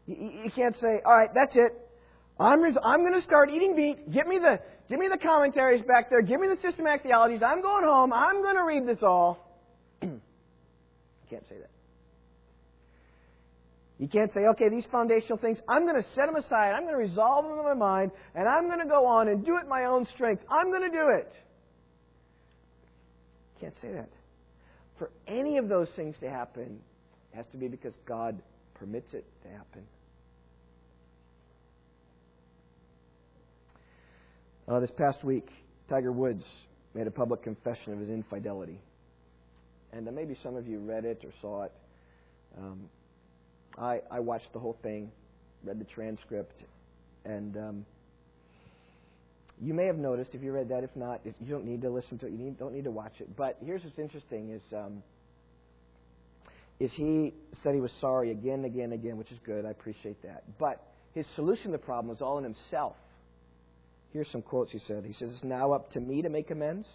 You, 0.08 0.50
can't 0.56 0.76
say, 0.82 1.02
all 1.06 1.12
right, 1.12 1.30
that's 1.34 1.54
it. 1.56 1.74
I'm, 2.40 2.62
res- 2.62 2.78
I'm 2.84 3.02
going 3.02 3.20
to 3.20 3.26
start 3.26 3.50
eating 3.50 3.76
meat. 3.76 4.12
Give 4.12 4.26
me, 4.26 4.40
the, 4.40 4.60
give 4.90 5.00
me 5.00 5.08
the 5.12 5.18
commentaries 5.18 5.84
back 5.86 6.10
there. 6.10 6.22
Give 6.22 6.40
me 6.40 6.48
the 6.48 6.58
systematic 6.62 7.04
theologies. 7.04 7.42
I'm 7.46 7.62
going 7.62 7.84
home. 7.84 8.14
I'm 8.14 8.42
going 8.42 8.56
to 8.56 8.64
read 8.64 8.88
this 8.88 9.04
all. 9.04 9.60
you 10.02 10.22
can't 11.30 11.44
say 11.50 11.56
that. 11.60 11.70
You 14.00 14.08
can't 14.08 14.32
say, 14.34 14.42
okay, 14.52 14.70
these 14.70 14.86
foundational 14.92 15.40
things, 15.40 15.58
I'm 15.68 15.84
going 15.84 16.02
to 16.02 16.08
set 16.14 16.28
them 16.28 16.36
aside. 16.36 16.72
I'm 16.72 16.84
going 16.84 16.94
to 16.94 17.02
resolve 17.02 17.46
them 17.46 17.58
in 17.58 17.66
my 17.66 17.74
mind, 17.74 18.12
and 18.36 18.48
I'm 18.48 18.68
going 18.68 18.80
to 18.80 18.88
go 18.88 19.08
on 19.08 19.28
and 19.28 19.44
do 19.44 19.58
it 19.58 19.68
my 19.68 19.86
own 19.86 20.08
strength. 20.14 20.44
I'm 20.50 20.70
going 20.70 20.84
to 20.84 20.96
do 20.96 21.10
it. 21.10 21.34
You 23.56 23.62
Can't 23.62 23.74
say 23.82 23.92
that. 23.94 24.10
For 25.00 25.10
any 25.28 25.58
of 25.58 25.68
those 25.68 25.88
things 25.96 26.16
to 26.22 26.30
happen, 26.30 26.80
it 27.34 27.38
has 27.38 27.46
to 27.52 27.58
be 27.58 27.68
because 27.68 27.94
God 28.08 28.40
permits 28.76 29.14
it 29.14 29.26
to 29.44 29.50
happen. 29.50 29.82
Uh, 34.68 34.82
this 34.82 34.92
past 34.98 35.24
week, 35.24 35.48
Tiger 35.90 36.12
Woods 36.12 36.44
made 36.94 37.08
a 37.08 37.12
public 37.12 37.42
confession 37.42 37.94
of 37.94 38.00
his 38.00 38.10
infidelity. 38.10 38.78
And 39.94 40.06
uh, 40.06 40.12
maybe 40.12 40.36
some 40.44 40.58
of 40.58 40.68
you 40.68 40.80
read 40.80 41.06
it 41.06 41.24
or 41.24 41.32
saw 41.42 41.64
it. 41.64 41.72
Um, 42.58 42.90
I, 43.78 44.02
I 44.12 44.20
watched 44.20 44.52
the 44.52 44.60
whole 44.60 44.78
thing, 44.84 45.10
read 45.64 45.80
the 45.80 45.86
transcript, 45.86 46.62
and 47.24 47.56
um, 47.56 47.86
you 49.62 49.74
may 49.74 49.86
have 49.86 49.98
noticed 49.98 50.32
if 50.34 50.44
you 50.44 50.52
read 50.52 50.68
that. 50.68 50.84
If 50.84 50.94
not, 50.98 51.22
if 51.24 51.36
you 51.40 51.48
don't 51.48 51.66
need 51.66 51.82
to 51.84 51.90
listen 51.90 52.18
to 52.20 52.26
it. 52.26 52.34
You 52.34 52.38
need, 52.38 52.60
don't 52.60 52.74
need 52.74 52.84
to 52.84 52.92
watch 52.92 53.14
it. 53.20 53.38
But 53.38 53.58
here's 53.64 53.86
what's 53.86 53.98
interesting: 53.98 54.50
is 54.50 54.62
um, 54.76 55.02
is 56.82 56.92
he 56.96 57.34
said 57.64 57.74
he 57.74 57.80
was 57.80 57.92
sorry 58.02 58.32
again, 58.32 58.66
again, 58.66 58.92
again, 58.92 59.16
which 59.18 59.32
is 59.32 59.40
good. 59.46 59.66
I 59.66 59.70
appreciate 59.70 60.22
that. 60.24 60.44
But 60.60 60.84
his 61.14 61.26
solution 61.36 61.68
to 61.68 61.72
the 61.72 61.78
problem 61.78 62.10
was 62.10 62.22
all 62.22 62.38
in 62.38 62.44
himself. 62.44 62.96
Here's 64.18 64.32
some 64.32 64.42
quotes 64.42 64.72
he 64.72 64.80
said. 64.88 65.06
He 65.06 65.14
says, 65.14 65.30
"It's 65.30 65.44
now 65.44 65.74
up 65.74 65.92
to 65.92 66.00
me 66.00 66.24
to 66.24 66.30
make 66.30 66.50
amends. 66.50 66.88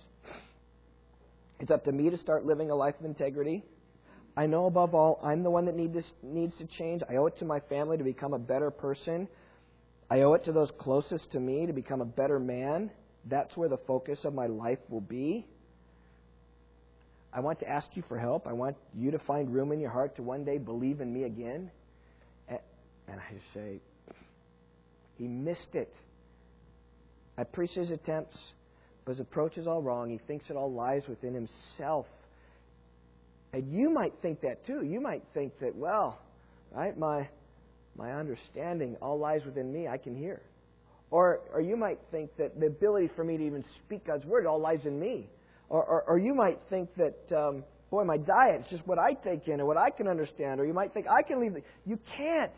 It's 1.60 1.70
up 1.70 1.84
to 1.84 1.92
me 1.92 2.10
to 2.10 2.18
start 2.18 2.44
living 2.44 2.72
a 2.72 2.74
life 2.74 2.98
of 2.98 3.06
integrity." 3.06 3.62
I 4.36 4.46
know 4.46 4.66
above 4.66 4.92
all, 4.92 5.20
I'm 5.22 5.44
the 5.44 5.50
one 5.50 5.66
that 5.66 5.76
need 5.76 5.92
to, 5.92 6.02
needs 6.24 6.58
to 6.58 6.66
change. 6.66 7.00
I 7.08 7.14
owe 7.14 7.26
it 7.26 7.36
to 7.38 7.44
my 7.44 7.60
family 7.60 7.96
to 7.96 8.02
become 8.02 8.34
a 8.34 8.40
better 8.40 8.72
person. 8.72 9.28
I 10.10 10.22
owe 10.22 10.34
it 10.34 10.42
to 10.46 10.52
those 10.52 10.72
closest 10.78 11.30
to 11.30 11.38
me 11.38 11.64
to 11.64 11.72
become 11.72 12.00
a 12.00 12.04
better 12.04 12.40
man. 12.40 12.90
That's 13.26 13.56
where 13.56 13.68
the 13.68 13.78
focus 13.86 14.24
of 14.24 14.34
my 14.34 14.46
life 14.46 14.80
will 14.88 15.00
be. 15.00 15.46
I 17.32 17.38
want 17.38 17.60
to 17.60 17.68
ask 17.68 17.86
you 17.94 18.02
for 18.08 18.18
help. 18.18 18.48
I 18.48 18.52
want 18.52 18.76
you 18.96 19.12
to 19.12 19.20
find 19.20 19.54
room 19.54 19.70
in 19.70 19.78
your 19.78 19.90
heart 19.90 20.16
to 20.16 20.24
one 20.24 20.44
day 20.44 20.58
believe 20.58 21.00
in 21.00 21.12
me 21.12 21.22
again. 21.22 21.70
And 22.48 22.60
I 23.08 23.34
say, 23.54 23.80
he 25.18 25.28
missed 25.28 25.74
it. 25.74 25.94
I 27.38 27.42
appreciate 27.42 27.88
his 27.88 27.90
attempts, 27.90 28.38
but 29.04 29.12
his 29.12 29.20
approach 29.20 29.56
is 29.56 29.66
all 29.66 29.82
wrong. 29.82 30.10
He 30.10 30.18
thinks 30.26 30.46
it 30.50 30.56
all 30.56 30.72
lies 30.72 31.02
within 31.08 31.34
himself. 31.34 32.06
And 33.52 33.72
you 33.72 33.90
might 33.90 34.14
think 34.22 34.40
that 34.42 34.66
too. 34.66 34.82
You 34.84 35.00
might 35.00 35.22
think 35.34 35.58
that, 35.60 35.74
well, 35.74 36.18
right, 36.74 36.96
my 36.98 37.28
my 37.96 38.12
understanding 38.12 38.96
all 39.02 39.18
lies 39.18 39.44
within 39.44 39.72
me. 39.72 39.86
I 39.86 39.98
can 39.98 40.16
hear. 40.16 40.40
Or, 41.10 41.40
or 41.52 41.60
you 41.60 41.76
might 41.76 41.98
think 42.10 42.34
that 42.38 42.58
the 42.58 42.66
ability 42.66 43.10
for 43.14 43.22
me 43.22 43.36
to 43.36 43.44
even 43.44 43.64
speak 43.84 44.06
God's 44.06 44.24
word 44.24 44.46
all 44.46 44.58
lies 44.58 44.80
in 44.86 44.98
me. 44.98 45.28
Or, 45.68 45.84
or, 45.84 46.02
or 46.04 46.18
you 46.18 46.34
might 46.34 46.58
think 46.70 46.88
that, 46.96 47.36
um, 47.36 47.64
boy, 47.90 48.04
my 48.04 48.16
diet 48.16 48.62
is 48.62 48.66
just 48.70 48.86
what 48.86 48.98
I 48.98 49.12
take 49.12 49.46
in 49.46 49.60
or 49.60 49.66
what 49.66 49.76
I 49.76 49.90
can 49.90 50.08
understand. 50.08 50.58
Or 50.58 50.64
you 50.64 50.72
might 50.72 50.94
think 50.94 51.06
I 51.06 51.22
can 51.22 51.40
leave. 51.40 51.52
The... 51.52 51.62
You 51.84 51.98
can't 52.16 52.52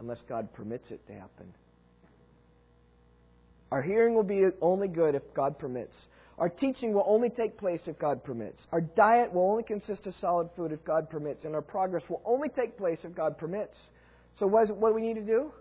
unless 0.00 0.18
God 0.28 0.52
permits 0.52 0.90
it 0.90 1.00
to 1.06 1.14
happen. 1.14 1.46
Our 3.72 3.80
hearing 3.80 4.14
will 4.14 4.22
be 4.22 4.44
only 4.60 4.86
good 4.86 5.14
if 5.14 5.22
God 5.32 5.58
permits. 5.58 5.94
Our 6.36 6.50
teaching 6.50 6.92
will 6.92 7.06
only 7.06 7.30
take 7.30 7.56
place 7.56 7.80
if 7.86 7.98
God 7.98 8.22
permits. 8.22 8.60
Our 8.70 8.82
diet 8.82 9.32
will 9.32 9.50
only 9.50 9.62
consist 9.62 10.06
of 10.06 10.12
solid 10.20 10.50
food 10.54 10.72
if 10.72 10.84
God 10.84 11.08
permits. 11.08 11.46
And 11.46 11.54
our 11.54 11.62
progress 11.62 12.02
will 12.10 12.20
only 12.26 12.50
take 12.50 12.76
place 12.76 12.98
if 13.02 13.14
God 13.14 13.38
permits. 13.38 13.74
So, 14.38 14.46
what, 14.46 14.68
it, 14.68 14.76
what 14.76 14.90
do 14.90 14.94
we 14.94 15.00
need 15.00 15.14
to 15.14 15.24
do? 15.24 15.52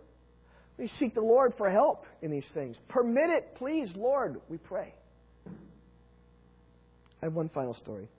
We 0.77 0.91
seek 0.99 1.15
the 1.15 1.21
Lord 1.21 1.53
for 1.57 1.71
help 1.71 2.05
in 2.21 2.31
these 2.31 2.43
things. 2.53 2.75
Permit 2.89 3.29
it, 3.29 3.55
please, 3.55 3.87
Lord, 3.95 4.41
we 4.49 4.57
pray. 4.57 4.93
I 5.47 7.27
have 7.27 7.33
one 7.33 7.47
final 7.47 7.75
story. 7.75 8.09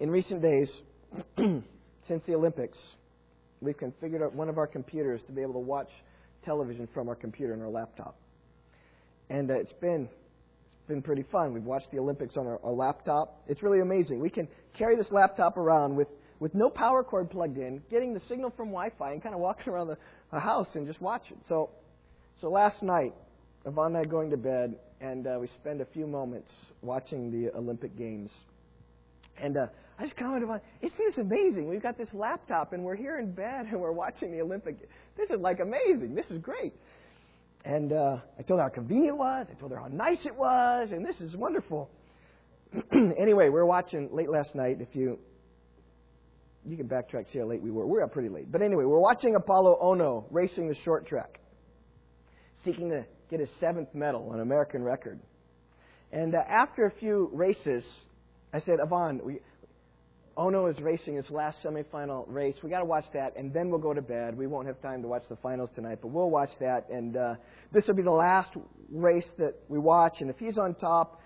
In 0.00 0.10
recent 0.10 0.42
days, 0.42 0.70
since 1.38 2.22
the 2.26 2.34
Olympics, 2.34 2.76
we've 3.62 3.78
configured 3.78 4.34
one 4.34 4.50
of 4.50 4.58
our 4.58 4.66
computers 4.66 5.22
to 5.28 5.32
be 5.32 5.40
able 5.40 5.54
to 5.54 5.60
watch 5.60 5.88
television 6.44 6.88
from 6.92 7.08
our 7.08 7.14
computer 7.14 7.52
and 7.52 7.62
our 7.62 7.68
laptop. 7.68 8.16
And 9.30 9.50
uh, 9.50 9.54
it's 9.54 9.72
been 9.80 10.08
it's 10.72 10.88
been 10.88 11.02
pretty 11.02 11.24
fun. 11.30 11.52
We've 11.52 11.64
watched 11.64 11.90
the 11.90 11.98
Olympics 11.98 12.36
on 12.36 12.46
our, 12.46 12.60
our 12.64 12.72
laptop. 12.72 13.42
It's 13.46 13.62
really 13.62 13.80
amazing. 13.80 14.20
We 14.20 14.30
can 14.30 14.48
carry 14.76 14.96
this 14.96 15.06
laptop 15.10 15.56
around 15.56 15.96
with 15.96 16.08
with 16.42 16.56
no 16.56 16.68
power 16.68 17.04
cord 17.04 17.30
plugged 17.30 17.56
in, 17.56 17.80
getting 17.88 18.12
the 18.14 18.20
signal 18.28 18.50
from 18.56 18.70
Wi-Fi, 18.70 19.12
and 19.12 19.22
kind 19.22 19.32
of 19.32 19.40
walking 19.40 19.68
around 19.72 19.86
the, 19.86 19.96
the 20.32 20.40
house 20.40 20.66
and 20.74 20.88
just 20.88 21.00
watch 21.00 21.22
it. 21.30 21.38
So, 21.48 21.70
so 22.40 22.50
last 22.50 22.82
night, 22.82 23.14
Yvonne 23.64 23.94
and 23.94 23.98
I 23.98 24.04
going 24.04 24.28
to 24.30 24.36
bed, 24.36 24.74
and 25.00 25.24
uh, 25.24 25.38
we 25.40 25.46
spend 25.60 25.80
a 25.80 25.86
few 25.86 26.04
moments 26.04 26.50
watching 26.80 27.30
the 27.30 27.56
Olympic 27.56 27.96
Games. 27.96 28.28
And 29.40 29.56
uh, 29.56 29.66
I 30.02 30.06
just 30.06 30.16
commented 30.16 30.50
on 30.50 30.60
it 30.80 30.90
seems 30.98 31.16
amazing. 31.16 31.68
We've 31.68 31.82
got 31.82 31.96
this 31.96 32.08
laptop, 32.12 32.72
and 32.72 32.82
we're 32.82 32.96
here 32.96 33.20
in 33.20 33.30
bed, 33.30 33.66
and 33.70 33.80
we're 33.80 33.92
watching 33.92 34.32
the 34.32 34.40
Olympic. 34.40 34.80
This 35.16 35.30
is 35.30 35.40
like 35.40 35.60
amazing. 35.60 36.16
This 36.16 36.26
is 36.28 36.38
great. 36.38 36.74
And 37.64 37.92
uh, 37.92 38.16
I 38.36 38.42
told 38.42 38.58
her 38.58 38.64
how 38.64 38.68
convenient 38.68 39.10
it 39.10 39.18
was. 39.18 39.46
I 39.48 39.54
told 39.60 39.70
her 39.70 39.78
how 39.78 39.86
nice 39.86 40.18
it 40.24 40.34
was, 40.34 40.88
and 40.90 41.06
this 41.06 41.20
is 41.20 41.36
wonderful. 41.36 41.88
anyway, 42.92 43.44
we 43.44 43.50
were 43.50 43.64
watching 43.64 44.08
late 44.12 44.28
last 44.28 44.56
night. 44.56 44.78
If 44.80 44.88
you 44.96 45.20
you 46.66 46.76
can 46.76 46.88
backtrack, 46.88 47.32
see 47.32 47.38
how 47.38 47.44
late 47.44 47.62
we 47.62 47.70
were. 47.70 47.86
We 47.86 47.92
were 47.92 48.02
up 48.02 48.12
pretty 48.12 48.28
late. 48.28 48.50
But 48.50 48.60
anyway, 48.60 48.84
we're 48.84 48.98
watching 48.98 49.36
Apolo 49.36 49.80
Ohno 49.80 50.24
racing 50.32 50.68
the 50.68 50.76
short 50.84 51.06
track, 51.06 51.38
seeking 52.64 52.90
to 52.90 53.04
get 53.30 53.38
his 53.38 53.50
seventh 53.60 53.94
medal, 53.94 54.32
an 54.32 54.40
American 54.40 54.82
record. 54.82 55.20
And 56.10 56.34
uh, 56.34 56.38
after 56.38 56.86
a 56.86 56.90
few 56.98 57.30
races, 57.32 57.84
I 58.52 58.60
said, 58.60 58.78
Yvonne, 58.82 59.20
we, 60.36 60.42
Ohno 60.42 60.70
is 60.70 60.80
racing 60.80 61.16
his 61.16 61.28
last 61.30 61.58
semifinal 61.64 62.24
race. 62.28 62.54
We 62.62 62.70
got 62.70 62.80
to 62.80 62.84
watch 62.84 63.04
that, 63.14 63.36
and 63.36 63.52
then 63.52 63.70
we'll 63.70 63.80
go 63.80 63.94
to 63.94 64.02
bed. 64.02 64.36
We 64.36 64.46
won't 64.46 64.66
have 64.66 64.80
time 64.80 65.02
to 65.02 65.08
watch 65.08 65.24
the 65.28 65.36
finals 65.36 65.70
tonight, 65.74 65.98
but 66.02 66.08
we'll 66.08 66.30
watch 66.30 66.50
that. 66.60 66.88
And 66.90 67.16
uh, 67.16 67.34
this 67.72 67.84
will 67.86 67.94
be 67.94 68.02
the 68.02 68.10
last 68.10 68.50
race 68.90 69.26
that 69.38 69.54
we 69.68 69.78
watch. 69.78 70.16
And 70.20 70.30
if 70.30 70.38
he's 70.38 70.58
on 70.58 70.74
top, 70.74 71.20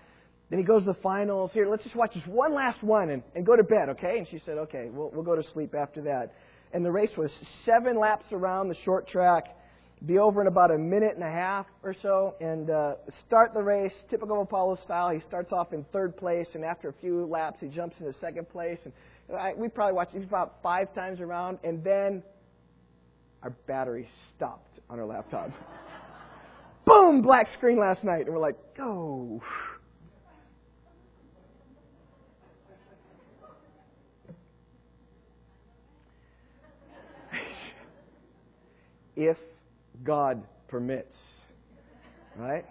then 0.49 0.59
he 0.59 0.65
goes 0.65 0.83
to 0.83 0.93
the 0.93 0.99
finals. 1.01 1.51
Here, 1.53 1.69
let's 1.69 1.83
just 1.83 1.95
watch 1.95 2.13
this 2.13 2.23
one 2.25 2.53
last 2.53 2.81
one 2.83 3.09
and, 3.09 3.23
and 3.35 3.45
go 3.45 3.55
to 3.55 3.63
bed, 3.63 3.89
okay? 3.89 4.17
And 4.17 4.27
she 4.29 4.39
said, 4.45 4.57
okay, 4.57 4.87
we'll, 4.91 5.11
we'll 5.11 5.23
go 5.23 5.35
to 5.35 5.43
sleep 5.53 5.75
after 5.75 6.01
that. 6.03 6.33
And 6.73 6.85
the 6.85 6.91
race 6.91 7.11
was 7.17 7.31
seven 7.65 7.99
laps 7.99 8.25
around 8.31 8.69
the 8.69 8.75
short 8.85 9.07
track, 9.07 9.56
be 10.05 10.19
over 10.19 10.41
in 10.41 10.47
about 10.47 10.69
a 10.71 10.77
minute 10.77 11.15
and 11.15 11.23
a 11.23 11.31
half 11.31 11.65
or 11.81 11.95
so, 12.01 12.35
and 12.39 12.69
uh, 12.69 12.93
start 13.25 13.53
the 13.53 13.63
race, 13.63 13.93
typical 14.09 14.45
Apolo 14.45 14.81
style. 14.83 15.09
He 15.09 15.21
starts 15.21 15.51
off 15.51 15.73
in 15.73 15.83
third 15.91 16.15
place, 16.15 16.47
and 16.53 16.63
after 16.63 16.89
a 16.89 16.93
few 16.93 17.25
laps, 17.25 17.57
he 17.59 17.67
jumps 17.67 17.95
into 17.99 18.13
second 18.19 18.47
place. 18.49 18.77
And 18.85 18.93
I, 19.35 19.53
we 19.55 19.69
probably 19.69 19.93
watched 19.93 20.13
him 20.13 20.21
about 20.23 20.57
five 20.61 20.93
times 20.93 21.19
around, 21.19 21.57
and 21.63 21.83
then 21.83 22.21
our 23.41 23.49
battery 23.65 24.07
stopped 24.35 24.79
on 24.89 24.99
our 24.99 25.05
laptop. 25.05 25.49
Boom! 26.85 27.23
Black 27.23 27.47
screen 27.57 27.79
last 27.79 28.03
night, 28.03 28.25
and 28.27 28.35
we're 28.35 28.39
like, 28.39 28.55
go. 28.77 29.41
Oh. 29.41 29.47
if 39.15 39.37
God 40.03 40.43
permits. 40.67 41.15
Right? 42.35 42.65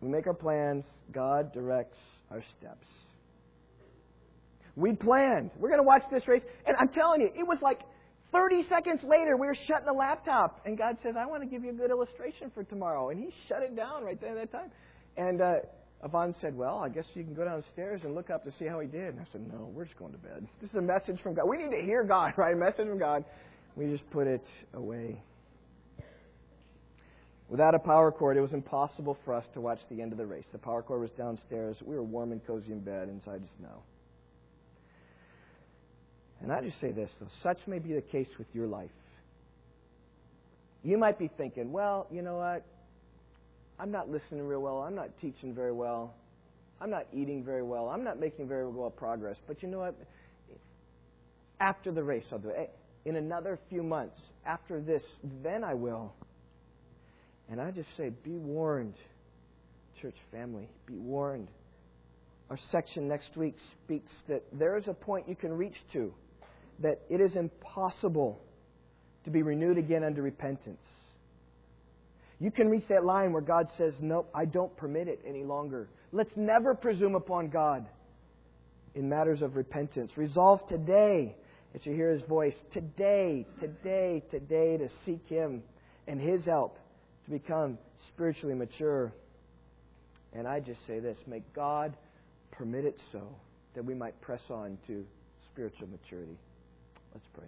We 0.00 0.08
make 0.10 0.26
our 0.26 0.34
plans, 0.34 0.84
God 1.12 1.52
directs 1.52 1.98
our 2.30 2.42
steps. 2.58 2.86
We 4.76 4.92
planned. 4.92 5.50
We're 5.58 5.68
going 5.68 5.80
to 5.80 5.86
watch 5.86 6.02
this 6.12 6.26
race. 6.28 6.42
And 6.66 6.76
I'm 6.78 6.88
telling 6.88 7.22
you, 7.22 7.28
it 7.28 7.46
was 7.46 7.58
like 7.62 7.80
30 8.32 8.66
seconds 8.68 9.00
later, 9.02 9.36
we 9.36 9.46
were 9.46 9.56
shutting 9.68 9.86
the 9.86 9.92
laptop. 9.92 10.60
And 10.66 10.76
God 10.76 10.96
says, 11.02 11.14
I 11.18 11.24
want 11.26 11.42
to 11.42 11.48
give 11.48 11.62
you 11.62 11.70
a 11.70 11.74
good 11.74 11.90
illustration 11.90 12.50
for 12.52 12.64
tomorrow. 12.64 13.10
And 13.10 13.20
He 13.20 13.30
shut 13.48 13.62
it 13.62 13.76
down 13.76 14.04
right 14.04 14.20
there 14.20 14.36
at 14.36 14.50
that 14.50 14.58
time. 14.58 14.70
And 15.16 15.40
uh, 15.40 15.52
Yvonne 16.04 16.34
said, 16.40 16.56
Well, 16.56 16.78
I 16.78 16.88
guess 16.88 17.06
you 17.14 17.24
can 17.24 17.34
go 17.34 17.44
downstairs 17.44 18.02
and 18.04 18.14
look 18.14 18.28
up 18.28 18.44
to 18.44 18.52
see 18.58 18.66
how 18.66 18.80
he 18.80 18.86
did. 18.86 19.14
And 19.14 19.20
I 19.20 19.26
said, 19.32 19.40
No, 19.50 19.70
we're 19.72 19.84
just 19.84 19.98
going 19.98 20.12
to 20.12 20.18
bed. 20.18 20.46
This 20.60 20.70
is 20.70 20.76
a 20.76 20.82
message 20.82 21.20
from 21.22 21.34
God. 21.34 21.48
We 21.48 21.56
need 21.56 21.70
to 21.70 21.82
hear 21.82 22.04
God, 22.04 22.34
right? 22.36 22.54
A 22.54 22.56
message 22.56 22.86
from 22.88 22.98
God. 22.98 23.24
We 23.76 23.86
just 23.86 24.08
put 24.10 24.26
it 24.26 24.44
away. 24.74 25.20
Without 27.48 27.74
a 27.74 27.78
power 27.78 28.10
cord, 28.10 28.36
it 28.36 28.40
was 28.40 28.52
impossible 28.52 29.18
for 29.24 29.34
us 29.34 29.44
to 29.54 29.60
watch 29.60 29.78
the 29.90 30.00
end 30.00 30.12
of 30.12 30.18
the 30.18 30.26
race. 30.26 30.44
The 30.52 30.58
power 30.58 30.82
cord 30.82 31.00
was 31.00 31.10
downstairs. 31.10 31.76
We 31.84 31.94
were 31.94 32.02
warm 32.02 32.32
and 32.32 32.44
cozy 32.46 32.72
in 32.72 32.80
bed, 32.80 33.08
and 33.08 33.20
I 33.26 33.38
just 33.38 33.58
know. 33.60 33.82
And 36.42 36.52
I 36.52 36.60
just 36.60 36.80
say 36.80 36.90
this, 36.90 37.10
though, 37.20 37.28
such 37.42 37.58
may 37.66 37.78
be 37.78 37.94
the 37.94 38.00
case 38.00 38.28
with 38.38 38.46
your 38.54 38.66
life. 38.66 38.90
You 40.82 40.98
might 40.98 41.18
be 41.18 41.28
thinking, 41.28 41.72
well, 41.72 42.06
you 42.10 42.22
know 42.22 42.36
what? 42.36 42.64
I'm 43.78 43.90
not 43.90 44.08
listening 44.08 44.46
real 44.46 44.60
well. 44.60 44.78
I'm 44.78 44.94
not 44.94 45.10
teaching 45.20 45.54
very 45.54 45.72
well. 45.72 46.14
I'm 46.80 46.90
not 46.90 47.06
eating 47.12 47.44
very 47.44 47.62
well. 47.62 47.88
I'm 47.88 48.04
not 48.04 48.20
making 48.20 48.48
very 48.48 48.68
well 48.68 48.90
progress. 48.90 49.36
But 49.46 49.62
you 49.62 49.68
know 49.68 49.78
what? 49.78 49.94
After 51.60 51.92
the 51.92 52.02
race, 52.02 52.24
I'll 52.32 52.38
do 52.38 52.50
it. 52.50 52.56
Eh, 52.58 53.08
in 53.08 53.16
another 53.16 53.58
few 53.68 53.82
months, 53.82 54.18
after 54.46 54.80
this, 54.80 55.02
then 55.42 55.62
I 55.62 55.74
will. 55.74 56.12
And 57.50 57.60
I 57.60 57.70
just 57.70 57.88
say, 57.96 58.10
be 58.22 58.38
warned, 58.38 58.94
church 60.00 60.16
family. 60.32 60.68
Be 60.86 60.96
warned. 60.96 61.48
Our 62.50 62.58
section 62.70 63.08
next 63.08 63.36
week 63.36 63.56
speaks 63.84 64.12
that 64.28 64.42
there 64.52 64.76
is 64.76 64.88
a 64.88 64.94
point 64.94 65.28
you 65.28 65.36
can 65.36 65.52
reach 65.52 65.76
to 65.92 66.12
that 66.80 67.00
it 67.08 67.20
is 67.20 67.36
impossible 67.36 68.40
to 69.24 69.30
be 69.30 69.42
renewed 69.42 69.78
again 69.78 70.04
unto 70.04 70.20
repentance. 70.20 70.80
You 72.40 72.50
can 72.50 72.68
reach 72.68 72.84
that 72.88 73.04
line 73.04 73.32
where 73.32 73.42
God 73.42 73.68
says, 73.78 73.94
Nope, 74.00 74.28
I 74.34 74.44
don't 74.44 74.76
permit 74.76 75.08
it 75.08 75.20
any 75.26 75.44
longer. 75.44 75.88
Let's 76.12 76.32
never 76.36 76.74
presume 76.74 77.14
upon 77.14 77.48
God 77.48 77.86
in 78.94 79.08
matters 79.08 79.42
of 79.42 79.56
repentance. 79.56 80.12
Resolve 80.16 80.66
today 80.68 81.36
as 81.74 81.84
you 81.84 81.92
hear 81.92 82.10
His 82.10 82.22
voice, 82.22 82.54
today, 82.72 83.46
today, 83.60 84.22
today, 84.30 84.76
to 84.76 84.88
seek 85.04 85.26
Him 85.28 85.62
and 86.06 86.20
His 86.20 86.44
help 86.44 86.78
to 87.24 87.30
become 87.30 87.78
spiritually 88.08 88.54
mature. 88.54 89.12
And 90.32 90.46
I 90.46 90.60
just 90.60 90.80
say 90.86 91.00
this 91.00 91.18
may 91.26 91.42
God 91.54 91.96
permit 92.52 92.84
it 92.84 92.98
so 93.12 93.22
that 93.74 93.84
we 93.84 93.94
might 93.94 94.20
press 94.20 94.42
on 94.50 94.78
to 94.86 95.04
spiritual 95.52 95.88
maturity. 95.88 96.36
Let's 97.12 97.26
pray. 97.34 97.46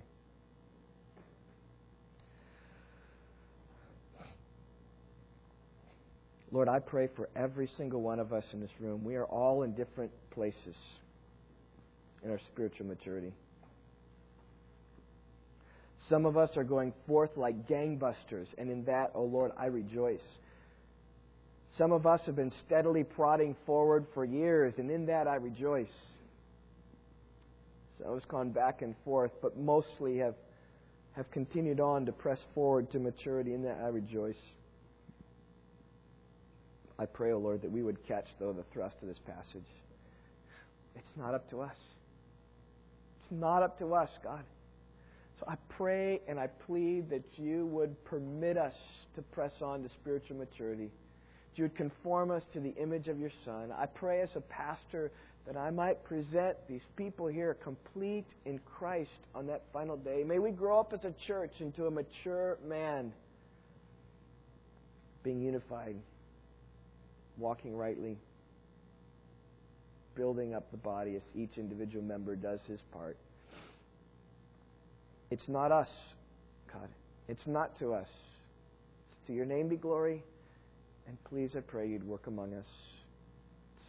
Lord, 6.53 6.69
I 6.69 6.79
pray 6.79 7.09
for 7.17 7.29
every 7.35 7.69
single 7.77 8.03
one 8.03 8.21
of 8.21 8.33
us 8.33 8.45
in 8.53 8.61
this 8.61 8.71
room. 8.81 9.05
We 9.05 9.17
are 9.17 9.25
all 9.25 9.63
in 9.63 9.73
different 9.73 10.13
places 10.31 10.77
in 12.23 12.31
our 12.31 12.41
spiritual 12.53 12.87
maturity. 12.87 13.33
Some 16.09 16.25
of 16.25 16.37
us 16.37 16.51
are 16.57 16.65
going 16.65 16.93
forth 17.07 17.31
like 17.37 17.69
gangbusters, 17.69 18.47
and 18.59 18.71
in 18.71 18.85
that, 18.85 19.11
O 19.15 19.23
oh 19.23 19.25
Lord, 19.25 19.51
I 19.57 19.67
rejoice. 19.67 20.21
Some 21.77 21.91
of 21.93 22.07
us 22.07 22.21
have 22.27 22.37
been 22.37 22.53
steadily 22.65 23.03
prodding 23.03 23.57
forward 23.67 24.07
for 24.15 24.25
years, 24.25 24.75
and 24.79 24.91
in 24.91 25.07
that 25.07 25.27
I 25.27 25.35
rejoice. 25.37 25.93
Some 27.99 28.17
us 28.17 28.25
gone 28.29 28.51
back 28.51 28.83
and 28.83 28.95
forth, 29.05 29.33
but 29.43 29.59
mostly 29.59 30.19
have, 30.19 30.35
have 31.13 31.31
continued 31.33 31.81
on 31.81 32.07
to 32.07 32.13
press 32.13 32.39
forward 32.55 32.91
to 32.93 33.01
maturity. 33.01 33.53
In 33.53 33.65
that 33.65 33.79
I 33.83 33.89
rejoice. 33.89 34.37
I 36.99 37.05
pray, 37.05 37.33
O 37.33 37.37
oh 37.37 37.39
Lord, 37.39 37.63
that 37.63 37.71
we 37.71 37.83
would 37.83 38.07
catch, 38.07 38.27
though, 38.39 38.53
the 38.53 38.65
thrust 38.73 38.97
of 39.03 39.09
this 39.09 39.19
passage. 39.27 39.67
It's 40.95 41.17
not 41.17 41.35
up 41.35 41.49
to 41.51 41.61
us. 41.61 41.77
It's 43.21 43.33
not 43.33 43.63
up 43.63 43.79
to 43.81 43.95
us, 43.95 44.09
God. 44.25 44.45
So 45.39 45.47
I 45.47 45.57
pray 45.77 46.21
and 46.27 46.41
I 46.41 46.47
plead 46.47 47.11
that 47.11 47.25
you 47.37 47.67
would 47.67 48.03
permit 48.07 48.57
us 48.57 48.75
to 49.15 49.23
press 49.23 49.53
on 49.61 49.83
to 49.83 49.91
spiritual 50.01 50.39
maturity. 50.39 50.87
That 50.87 51.59
you 51.59 51.65
would 51.65 51.77
conform 51.77 52.31
us 52.31 52.43
to 52.55 52.61
the 52.61 52.75
image 52.77 53.09
of 53.09 53.19
your 53.19 53.33
Son. 53.45 53.71
I 53.77 53.85
pray 53.85 54.23
as 54.23 54.31
a 54.35 54.41
pastor 54.41 55.13
that 55.47 55.57
I 55.57 55.71
might 55.71 56.03
present 56.05 56.57
these 56.67 56.83
people 56.97 57.27
here 57.27 57.55
complete 57.63 58.25
in 58.47 58.59
Christ 58.61 59.11
on 59.35 59.47
that 59.49 59.65
final 59.73 59.99
day. 59.99 60.25
May 60.27 60.39
we 60.39 60.51
grow 60.51 60.81
up 60.81 60.95
as 60.95 61.05
a 61.05 61.15
church 61.27 61.53
into 61.61 61.87
a 61.87 61.91
mature 61.91 62.57
man, 62.67 63.13
being 65.23 65.43
unified 65.43 65.97
walking 67.39 67.77
rightly, 67.77 68.17
building 70.15 70.55
up 70.55 70.71
the 70.71 70.77
body 70.77 71.17
as 71.17 71.23
each 71.35 71.59
individual 71.59 72.05
member 72.05 72.35
does 72.37 72.61
his 72.67 72.81
part. 72.93 73.17
It's 75.31 75.49
not 75.49 75.73
us, 75.73 75.91
God. 76.73 76.89
It's 77.29 77.47
not 77.47 77.79
to 77.81 77.93
us. 77.93 78.09
It's 79.11 79.27
to 79.29 79.33
your 79.35 79.45
name 79.45 79.69
be 79.69 79.77
glory. 79.77 80.23
And 81.09 81.17
please, 81.25 81.51
I 81.57 81.61
pray 81.61 81.89
you'd 81.89 82.07
work 82.07 82.27
among 82.27 82.55
us, 82.55 82.67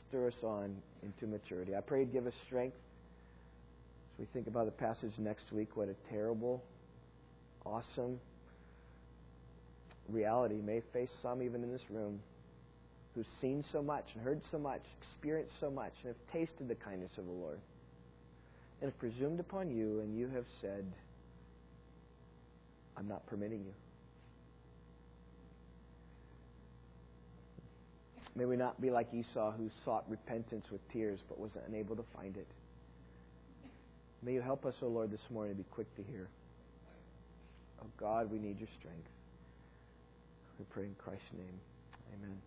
stir 0.09 0.27
us 0.27 0.43
on 0.43 0.75
into 1.03 1.25
maturity. 1.25 1.75
I 1.75 1.81
pray 1.81 2.01
you'd 2.01 2.13
give 2.13 2.27
us 2.27 2.33
strength 2.45 2.75
as 4.13 4.19
we 4.19 4.25
think 4.33 4.47
about 4.47 4.65
the 4.65 4.71
passage 4.71 5.13
next 5.17 5.51
week. 5.51 5.75
What 5.75 5.89
a 5.89 5.95
terrible, 6.11 6.63
awesome 7.65 8.19
reality 10.09 10.55
may 10.55 10.81
face 10.93 11.09
some 11.21 11.41
even 11.41 11.63
in 11.63 11.71
this 11.71 11.81
room 11.89 12.19
who've 13.17 13.25
seen 13.41 13.65
so 13.71 13.81
much 13.81 14.05
and 14.13 14.23
heard 14.23 14.39
so 14.51 14.59
much, 14.59 14.81
experienced 15.01 15.53
so 15.59 15.71
much, 15.71 15.91
and 16.03 16.13
have 16.13 16.31
tasted 16.31 16.67
the 16.67 16.75
kindness 16.75 17.11
of 17.17 17.25
the 17.25 17.31
Lord, 17.31 17.59
and 18.79 18.91
have 18.91 18.99
presumed 18.99 19.39
upon 19.39 19.71
you, 19.71 20.01
and 20.01 20.15
you 20.15 20.27
have 20.35 20.45
said, 20.61 20.85
I'm 22.95 23.07
not 23.07 23.25
permitting 23.25 23.65
you. 23.65 23.73
May 28.35 28.45
we 28.45 28.55
not 28.55 28.79
be 28.79 28.91
like 28.91 29.11
Esau, 29.11 29.51
who 29.51 29.71
sought 29.83 30.07
repentance 30.07 30.65
with 30.71 30.87
tears 30.93 31.19
but 31.27 31.39
was 31.39 31.51
unable 31.67 31.95
to 31.95 32.03
find 32.15 32.37
it. 32.37 32.47
May 34.21 34.33
you 34.33 34.41
help 34.41 34.63
us, 34.63 34.75
O 34.83 34.85
oh 34.85 34.89
Lord, 34.89 35.09
this 35.09 35.21
morning 35.31 35.55
to 35.55 35.63
be 35.63 35.69
quick 35.71 35.93
to 35.95 36.03
hear. 36.03 36.27
Oh 37.81 37.87
God, 37.99 38.31
we 38.31 38.37
need 38.37 38.59
your 38.59 38.69
strength. 38.79 39.09
We 40.59 40.65
pray 40.69 40.83
in 40.83 40.95
Christ's 40.99 41.33
name. 41.33 41.59
Amen. 42.13 42.37